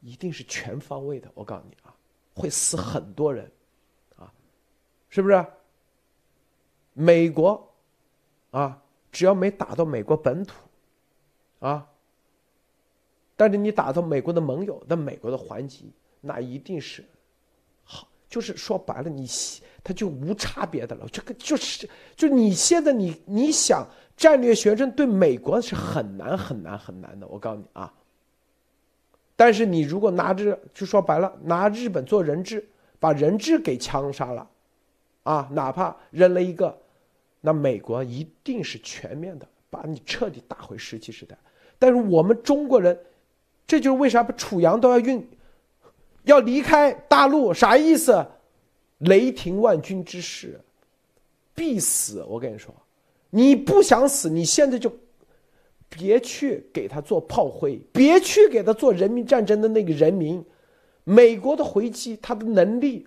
[0.00, 1.30] 一定是全方位的。
[1.32, 1.96] 我告诉你啊，
[2.34, 3.50] 会死很多人，
[4.16, 4.30] 啊，
[5.08, 5.46] 是不是？
[6.92, 7.72] 美国，
[8.50, 10.54] 啊，只要没打到美国本土，
[11.60, 11.88] 啊，
[13.36, 15.90] 但是你打到美国的盟友，那美国的还击。
[16.20, 17.02] 那一定是
[17.82, 19.26] 好，就是说白了，你
[19.82, 21.08] 他就无差别的了。
[21.08, 23.88] 这个就是，就你现在你你想
[24.20, 27.26] 战略学生对美国是很难很难很难的。
[27.26, 27.90] 我告诉你啊，
[29.34, 32.62] 但是你如果拿着，就说白了，拿日本做人质，
[32.98, 34.46] 把人质给枪杀了，
[35.22, 36.78] 啊，哪怕扔了一个，
[37.40, 41.34] 那美国一定是全面的把你彻底打回石器时代。
[41.78, 43.00] 但是我们中国人，
[43.66, 45.26] 这就是为啥把楚阳都要运。
[46.24, 48.26] 要离开大陆啥意思？
[48.98, 50.60] 雷霆万钧之势，
[51.54, 52.22] 必死！
[52.28, 52.74] 我跟你说，
[53.30, 54.92] 你不想死，你现在就
[55.88, 60.44] 别去给他做炮灰，别去给他做人民战争的那个人民。
[61.04, 63.06] 美国的回击，他的能力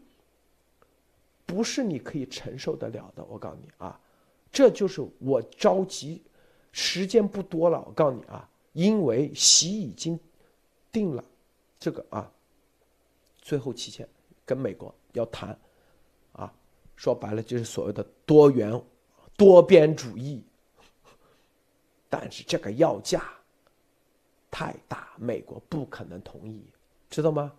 [1.45, 3.23] 不是你可以承受得了的。
[3.25, 3.99] 我告诉你啊，
[4.51, 6.21] 这就是我着急，
[6.71, 7.83] 时间不多了。
[7.85, 10.19] 我告诉你啊，因为习已经
[10.91, 11.23] 定了
[11.79, 12.29] 这个啊。
[13.41, 14.07] 最后期限
[14.45, 15.57] 跟美国要谈，
[16.31, 16.51] 啊，
[16.95, 18.81] 说白了就是所谓的多元、
[19.43, 20.41] 多边主义，
[22.07, 23.21] 但是这个要价
[24.49, 26.63] 太大，美国不可能同意，
[27.09, 27.51] 知道吗？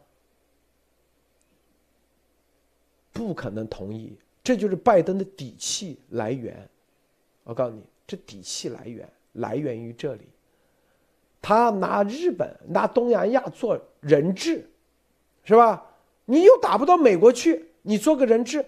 [3.13, 6.67] 不可能同意，这就是拜登的底气来源。
[7.43, 10.23] 我告诉你，这底气来源来源于这里。
[11.43, 14.67] 他拿日本、拿东南亚做人质，
[15.45, 15.87] 是吧？
[16.25, 18.65] 你又打不到美国去，你做个人质，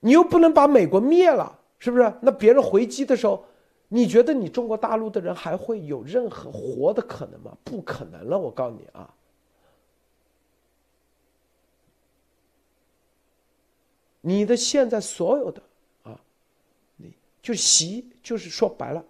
[0.00, 2.12] 你又不能把美国灭了，是不是？
[2.20, 3.44] 那别人回击的时候，
[3.88, 7.56] 你觉得你中国大陆的人还会有任何活的可能吗？
[7.62, 9.12] 不可能了，我告诉你啊。
[14.20, 15.62] 你的现在所有的
[16.02, 16.18] 啊，
[16.96, 19.04] 你就习，就是说白了。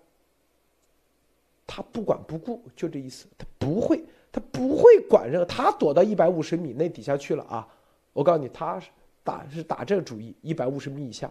[1.66, 3.26] 他不管不顾，就这意思。
[3.38, 5.44] 他不会，他不会管任何。
[5.44, 7.66] 他躲到一百五十米那底下去了啊！
[8.12, 8.88] 我告诉你，他是
[9.22, 11.30] 打是打这个主意，一百五十米以下，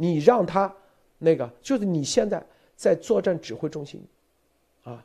[0.00, 0.72] 你让他
[1.18, 2.46] 那个，就是你现在
[2.76, 4.00] 在作战指挥中心，
[4.84, 5.04] 啊，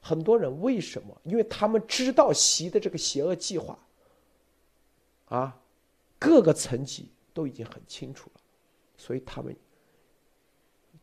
[0.00, 1.14] 很多人为什么？
[1.24, 3.78] 因为他们知道习的这个邪恶计划，
[5.26, 5.60] 啊，
[6.18, 8.40] 各个层级都已经很清楚了，
[8.96, 9.54] 所以他们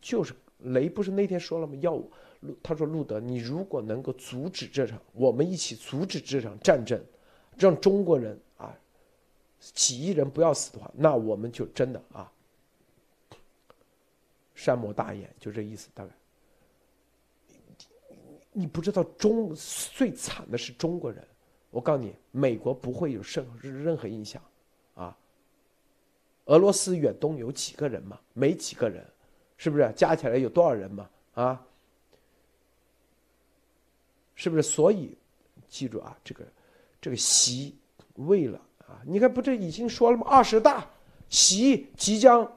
[0.01, 1.75] 就是雷不是那天说了吗？
[1.81, 2.01] 要。
[2.63, 6.99] 他说：“路德，你如果能够阻止这场，我们一起阻止这场战争，
[7.55, 8.75] 让中国人啊
[9.59, 12.33] 几亿人不要死的话，那我们就真的啊
[14.61, 15.89] 山姆大眼，就这意思。
[15.95, 16.11] 大概
[18.51, 21.27] 你不知道中最惨的是中国人，
[21.71, 24.39] 我告诉你，美国不会有任任何影响
[24.93, 25.17] 啊。
[26.45, 28.19] 俄罗斯远东有几个人嘛？
[28.33, 29.03] 没几个人，
[29.57, 29.91] 是不是？
[29.95, 31.09] 加起来有多少人嘛？
[31.33, 31.65] 啊？”
[34.35, 34.61] 是不是？
[34.61, 35.17] 所以，
[35.67, 36.45] 记住啊，这个，
[37.01, 37.75] 这个习
[38.13, 40.27] 为了啊，你看不这已经说了吗？
[40.27, 40.87] 二十大，
[41.29, 42.47] 习即将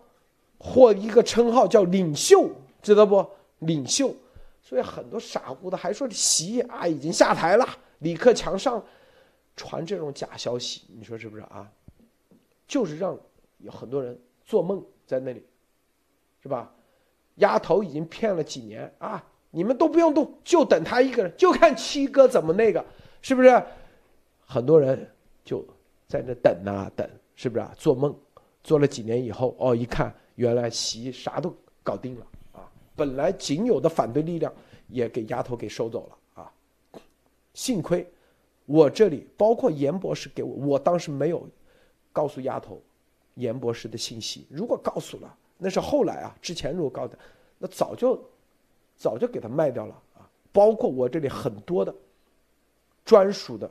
[0.67, 2.51] 获一个称号叫领袖，
[2.81, 3.23] 知道不？
[3.59, 4.15] 领袖。
[4.63, 7.69] 所以很多傻乎的还说习啊已经下台了，
[7.99, 8.83] 李克强上，
[9.55, 11.71] 传这种假消息，你说是不是啊？
[12.67, 13.15] 就是让
[13.59, 15.45] 有很多人做梦在那里，
[16.43, 16.73] 是吧？
[17.35, 19.23] 丫头已经骗了几年啊。
[19.51, 22.85] 你们都不用动，就等他一个人，就看七哥怎么那个，
[23.21, 23.63] 是不是？
[24.41, 25.09] 很多人
[25.45, 25.65] 就
[26.09, 27.73] 在那等啊等，是不是啊？
[27.77, 28.19] 做梦，
[28.65, 32.71] 做了几年以后，哦，一看原来习啥都搞定了啊！
[32.97, 34.53] 本来仅有的反对力量
[34.89, 36.53] 也给丫头给收走了啊！
[37.53, 38.07] 幸亏
[38.67, 41.49] 我这里包括严博士给我，我当时没有
[42.13, 42.83] 告诉丫头
[43.35, 44.47] 严博士的信息。
[44.51, 47.19] 如果告诉了，那是后来啊，之前如果告的，
[47.59, 48.23] 那早就。
[48.97, 50.23] 早就给他卖掉了啊！
[50.53, 51.93] 包括我这里很多的
[53.05, 53.69] 专属的，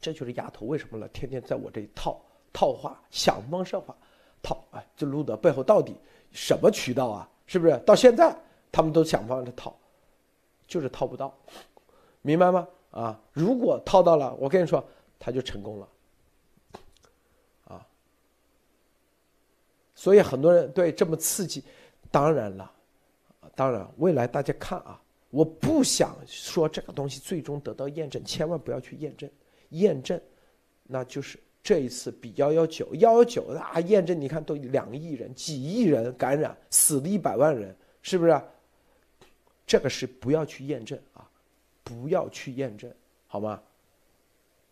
[0.00, 1.06] 这就是丫头为什么了？
[1.08, 2.18] 天天在我这里套
[2.50, 3.94] 套话，想方设法
[4.42, 4.64] 套。
[4.70, 5.96] 哎，这路德背后到底
[6.32, 7.28] 什么渠道啊？
[7.46, 7.76] 是不是？
[7.86, 8.36] 到现在
[8.72, 9.76] 他们都想方设法套，
[10.66, 11.32] 就是套不到，
[12.22, 12.66] 明白吗？
[12.90, 13.20] 啊！
[13.32, 14.82] 如果套到了，我跟你说，
[15.18, 15.88] 他就成功了
[17.64, 17.86] 啊！
[19.94, 21.62] 所以很多人对这么刺激，
[22.10, 22.72] 当然了。
[23.54, 25.00] 当然，未来大家看啊，
[25.30, 29.30] 我不想说这个东西最终得到验证，千万不要去验证。
[29.70, 30.20] 验证，
[30.84, 38.40] 那就是这一次比幺幺九幺幺九啊，验证你看都两亿人、几亿人感染，死了一百万人，是不是？
[39.66, 41.28] 这个是不要去验证啊，
[41.82, 42.88] 不要去验证，
[43.26, 43.60] 好吗？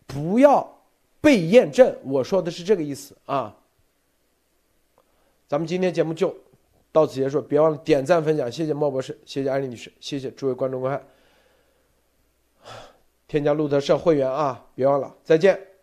[0.07, 0.73] 不要
[1.21, 3.57] 被验证，我说的是这个意思啊。
[5.49, 6.33] 咱们今天节目就。
[6.93, 10.97] 到此结束，别忘了点赞分享，谢谢莫博士，谢谢艾丽女士，谢谢诸位观众观
[12.63, 12.73] 看，
[13.27, 15.74] 添加路德社会员啊，别忘了，再见。